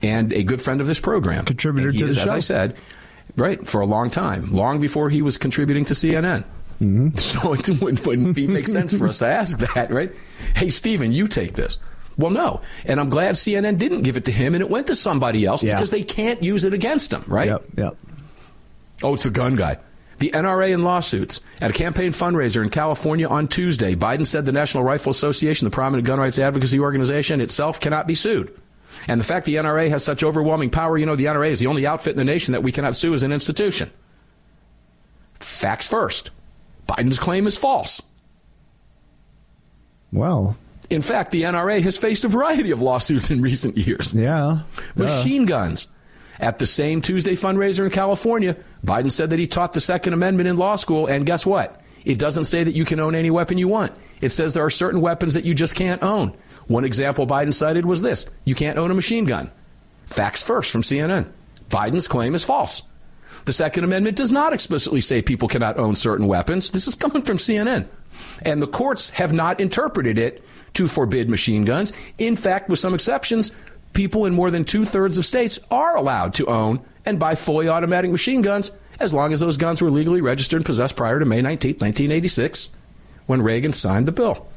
and 0.02 0.34
a 0.34 0.44
good 0.44 0.62
friend 0.62 0.82
of 0.82 0.88
this 0.88 1.00
program. 1.00 1.46
Contributor 1.46 1.92
to 1.92 2.06
is, 2.08 2.16
the 2.16 2.22
show, 2.22 2.26
as 2.26 2.32
I 2.32 2.40
said 2.40 2.76
Right, 3.36 3.68
for 3.68 3.82
a 3.82 3.86
long 3.86 4.10
time, 4.12 4.54
long 4.54 4.80
before 4.80 5.10
he 5.10 5.22
was 5.24 5.38
contributing 5.38 5.86
to 5.86 5.94
CNN. 5.94 6.44
Mm-hmm. 6.82 7.10
So 7.18 7.54
it 7.54 7.68
wouldn't, 7.82 8.06
wouldn't 8.06 8.36
be, 8.36 8.48
make 8.48 8.68
sense 8.68 8.94
for 8.96 9.08
us 9.08 9.20
to 9.20 9.26
ask 9.28 9.58
that, 9.58 9.92
right? 9.92 10.12
Hey, 10.56 10.70
Stephen, 10.70 11.12
you 11.14 11.28
take 11.28 11.54
this. 11.54 11.80
Well, 12.18 12.30
no. 12.30 12.62
And 12.86 13.00
I'm 13.00 13.10
glad 13.10 13.34
CNN 13.36 13.80
didn't 13.80 14.04
give 14.04 14.18
it 14.18 14.26
to 14.26 14.32
him 14.32 14.54
and 14.54 14.62
it 14.62 14.70
went 14.70 14.88
to 14.88 14.96
somebody 14.96 15.46
else 15.46 15.64
Yeah. 15.64 15.76
because 15.76 15.90
they 15.90 16.04
can't 16.04 16.44
use 16.44 16.64
it 16.64 16.74
against 16.74 17.12
him, 17.12 17.24
right? 17.28 17.48
Yep, 17.48 17.64
yep. 17.76 17.98
Oh, 19.02 19.16
it's 19.16 19.24
the 19.24 19.32
gun 19.32 19.56
guy. 19.56 19.78
The 20.24 20.32
NRA 20.32 20.72
in 20.74 20.86
lawsuits. 20.86 21.42
At 21.60 21.72
a 21.72 21.74
campaign 21.74 22.14
fundraiser 22.14 22.64
in 22.64 22.70
California 22.70 23.28
on 23.28 23.50
Tuesday, 23.50 23.94
Biden 23.94 24.26
said 24.26 24.46
the 24.46 24.54
National 24.54 24.82
Rifle 24.82 25.12
Association, 25.12 25.66
the 25.66 25.70
prominent 25.70 26.08
gun 26.08 26.18
rights 26.18 26.40
advocacy 26.40 26.80
organization 26.80 27.42
itself, 27.42 27.82
cannot 27.82 28.08
be 28.08 28.16
sued. 28.16 28.58
And 29.10 29.20
the 29.20 29.26
fact 29.26 29.46
the 29.46 29.56
NRA 29.56 29.90
has 29.90 30.02
such 30.02 30.24
overwhelming 30.24 30.70
power, 30.70 30.98
you 30.98 31.06
know, 31.06 31.18
the 31.18 31.26
NRA 31.26 31.50
is 31.50 31.60
the 31.60 31.68
only 31.68 31.86
outfit 31.86 32.14
in 32.14 32.18
the 32.20 32.24
nation 32.24 32.54
that 32.54 32.64
we 32.64 32.72
cannot 32.72 32.96
sue 32.96 33.14
as 33.14 33.22
an 33.22 33.34
institution. 33.34 33.92
Facts 35.42 35.88
first. 35.88 36.32
Biden's 36.88 37.20
claim 37.20 37.46
is 37.46 37.58
false. 37.58 38.02
Well, 40.14 40.56
In 40.90 41.02
fact, 41.02 41.32
the 41.32 41.42
NRA 41.42 41.82
has 41.82 41.98
faced 41.98 42.24
a 42.24 42.30
variety 42.30 42.72
of 42.72 42.82
lawsuits 42.82 43.30
in 43.30 43.42
recent 43.42 43.76
years. 43.76 44.14
yeah. 44.14 44.60
Machine 44.96 45.46
guns. 45.46 45.90
At 46.44 46.60
the 46.60 46.66
same 46.66 47.02
Tuesday 47.02 47.38
fundraiser 47.38 47.86
in 47.86 47.90
California, 47.90 48.58
Biden 48.86 49.10
said 49.10 49.30
that 49.30 49.40
he 49.40 49.48
taught 49.48 49.72
the 49.72 49.80
Second 49.80 50.12
Amendment 50.12 50.50
in 50.50 50.58
law 50.58 50.76
school, 50.76 51.08
and 51.08 51.26
guess 51.26 51.46
what? 51.46 51.80
It 52.04 52.20
doesn't 52.20 52.46
say 52.46 52.66
that 52.66 52.76
you 52.76 52.84
can 52.84 53.00
own 53.00 53.16
any 53.16 53.32
weapon 53.32 53.58
you 53.58 53.70
want. 53.70 53.94
It 54.20 54.32
says 54.32 54.54
there 54.54 54.66
are 54.66 54.70
certain 54.70 55.00
weapons 55.00 55.36
that 55.36 55.46
you 55.46 55.54
just 55.54 55.74
can't 55.74 56.04
own. 56.04 56.36
One 56.68 56.84
example 56.84 57.26
Biden 57.26 57.54
cited 57.54 57.86
was 57.86 58.02
this 58.02 58.26
you 58.44 58.56
can't 58.56 58.78
own 58.78 58.92
a 58.92 58.94
machine 58.94 59.24
gun. 59.24 59.52
Facts 60.06 60.44
first 60.44 60.70
from 60.70 60.82
CNN. 60.82 61.32
Biden's 61.70 62.10
claim 62.10 62.36
is 62.36 62.44
false. 62.44 62.82
The 63.46 63.54
Second 63.54 63.86
Amendment 63.86 64.18
does 64.18 64.34
not 64.34 64.52
explicitly 64.52 65.00
say 65.00 65.22
people 65.22 65.48
cannot 65.48 65.78
own 65.78 65.96
certain 65.96 66.28
weapons. 66.28 66.72
This 66.72 66.90
is 66.90 66.96
coming 66.96 67.22
from 67.22 67.38
CNN. 67.38 67.88
And 68.42 68.62
the 68.62 68.68
courts 68.68 69.12
have 69.12 69.32
not 69.32 69.62
interpreted 69.62 70.18
it 70.18 70.44
to 70.74 70.88
forbid 70.88 71.30
machine 71.30 71.64
guns. 71.64 71.94
In 72.18 72.36
fact, 72.36 72.68
with 72.68 72.80
some 72.80 72.94
exceptions, 72.94 73.54
people 73.94 74.26
in 74.26 74.34
more 74.34 74.52
than 74.52 74.66
two 74.66 74.86
thirds 74.86 75.18
of 75.18 75.26
states 75.26 75.60
are 75.72 75.96
allowed 75.96 76.34
to 76.36 76.48
own 76.48 76.82
and 77.06 77.20
buy 77.20 77.36
fully 77.36 77.68
automatic 77.68 78.12
machine 78.12 78.42
guns 78.42 78.72
as 79.00 79.14
long 79.14 79.34
as 79.34 79.40
those 79.40 79.58
guns 79.58 79.82
were 79.82 79.90
legally 79.90 80.22
registered 80.22 80.58
and 80.58 80.66
possessed 80.66 80.96
prior 80.96 81.20
to 81.20 81.26
May 81.26 81.42
19, 81.42 81.72
1986, 81.74 82.70
when 83.26 83.42
Reagan 83.42 83.72
signed 83.72 84.08
the 84.08 84.12
bill. 84.12 84.48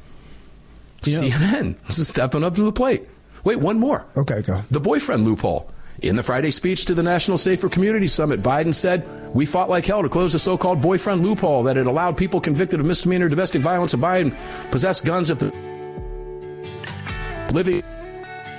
CNN 1.03 1.77
is 1.89 2.09
stepping 2.09 2.45
up 2.45 2.55
to 2.57 2.63
the 2.63 2.73
plate. 2.73 3.05
Wait, 3.45 3.61
one 3.61 3.79
more. 3.79 4.07
Okay, 4.17 4.43
go. 4.43 4.63
The 4.71 4.81
boyfriend 4.81 5.25
loophole. 5.25 5.71
In 6.03 6.17
the 6.17 6.23
Friday 6.23 6.51
speech 6.51 6.85
to 6.87 6.95
the 6.95 7.03
National 7.03 7.39
Safer 7.39 7.71
Community 7.71 8.07
Summit, 8.07 8.43
Biden 8.43 8.75
said, 8.75 9.09
We 9.35 9.47
fought 9.47 9.71
like 9.71 9.87
hell 9.87 10.03
to 10.03 10.11
close 10.11 10.35
the 10.35 10.39
so 10.39 10.59
called 10.59 10.83
boyfriend 10.83 11.23
loophole 11.23 11.63
that 11.63 11.77
had 11.77 11.87
allowed 11.87 12.19
people 12.19 12.39
convicted 12.39 12.81
of 12.81 12.87
misdemeanor 12.87 13.31
domestic 13.31 13.63
violence 13.63 13.93
to 13.93 13.97
buy 13.97 14.19
and 14.19 14.37
possess 14.71 15.01
guns 15.01 15.31
if 15.31 15.39
the 15.39 15.51
living 17.53 17.83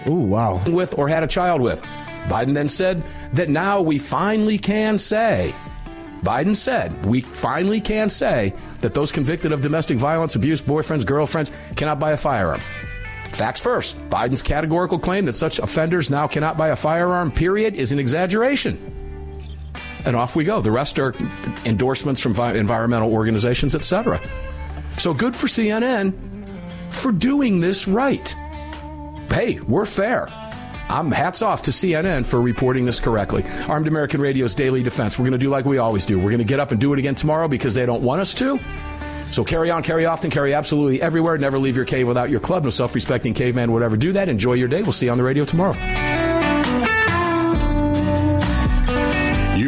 Ooh, 0.07 0.13
wow. 0.13 0.63
with 0.65 0.97
or 0.97 1.07
had 1.07 1.23
a 1.23 1.27
child 1.27 1.61
with. 1.61 1.81
Biden 2.27 2.53
then 2.53 2.67
said 2.67 3.03
that 3.33 3.49
now 3.49 3.81
we 3.81 3.99
finally 3.99 4.57
can 4.57 4.97
say, 4.97 5.53
Biden 6.21 6.55
said, 6.55 7.05
we 7.05 7.21
finally 7.21 7.79
can 7.79 8.09
say 8.09 8.53
that 8.79 8.93
those 8.93 9.11
convicted 9.11 9.51
of 9.51 9.61
domestic 9.61 9.97
violence, 9.97 10.35
abuse, 10.35 10.61
boyfriends, 10.61 11.05
girlfriends 11.05 11.51
cannot 11.75 11.99
buy 11.99 12.11
a 12.11 12.17
firearm. 12.17 12.59
Facts 13.31 13.59
first. 13.59 13.97
Biden's 14.09 14.41
categorical 14.41 14.97
claim 14.99 15.25
that 15.25 15.33
such 15.33 15.59
offenders 15.59 16.09
now 16.09 16.27
cannot 16.27 16.57
buy 16.57 16.69
a 16.69 16.75
firearm, 16.75 17.31
period, 17.31 17.75
is 17.75 17.91
an 17.91 17.99
exaggeration. 17.99 18.93
And 20.05 20.15
off 20.15 20.35
we 20.35 20.43
go. 20.43 20.61
The 20.61 20.71
rest 20.71 20.99
are 20.99 21.13
endorsements 21.65 22.21
from 22.21 22.33
vi- 22.33 22.53
environmental 22.55 23.13
organizations, 23.13 23.75
etc. 23.75 24.21
So 24.97 25.13
good 25.13 25.35
for 25.35 25.47
CNN 25.47 26.47
for 26.89 27.11
doing 27.11 27.59
this 27.59 27.87
right. 27.87 28.35
Hey, 29.38 29.59
we're 29.59 29.85
fair. 29.85 30.27
I'm 30.89 31.11
hats 31.11 31.43
off 31.43 31.61
to 31.63 31.71
CNN 31.71 32.25
for 32.25 32.41
reporting 32.41 32.88
this 32.88 32.99
correctly. 32.99 33.43
Armed 33.67 33.88
American 33.88 34.19
Radio's 34.19 34.55
Daily 34.55 34.81
Defense. 34.81 35.19
We're 35.19 35.25
going 35.25 35.33
to 35.33 35.38
do 35.38 35.51
like 35.51 35.63
we 35.63 35.77
always 35.77 36.07
do. 36.07 36.17
We're 36.17 36.31
going 36.31 36.39
to 36.39 36.43
get 36.43 36.59
up 36.59 36.71
and 36.71 36.81
do 36.81 36.91
it 36.91 36.97
again 36.97 37.13
tomorrow 37.13 37.47
because 37.47 37.75
they 37.75 37.85
don't 37.85 38.01
want 38.01 38.19
us 38.19 38.33
to. 38.33 38.59
So 39.31 39.43
carry 39.43 39.69
on, 39.69 39.83
carry 39.83 40.07
off, 40.07 40.13
often, 40.13 40.31
carry 40.31 40.55
absolutely 40.55 41.03
everywhere. 41.03 41.38
Never 41.38 41.59
leave 41.59 41.75
your 41.75 41.85
cave 41.85 42.07
without 42.07 42.31
your 42.31 42.39
club. 42.39 42.63
No 42.63 42.71
self 42.71 42.95
respecting 42.95 43.35
caveman 43.35 43.71
would 43.73 43.83
ever 43.83 43.95
do 43.95 44.11
that. 44.13 44.27
Enjoy 44.27 44.53
your 44.53 44.69
day. 44.69 44.81
We'll 44.81 44.91
see 44.91 45.05
you 45.05 45.11
on 45.11 45.19
the 45.19 45.23
radio 45.23 45.45
tomorrow. 45.45 45.75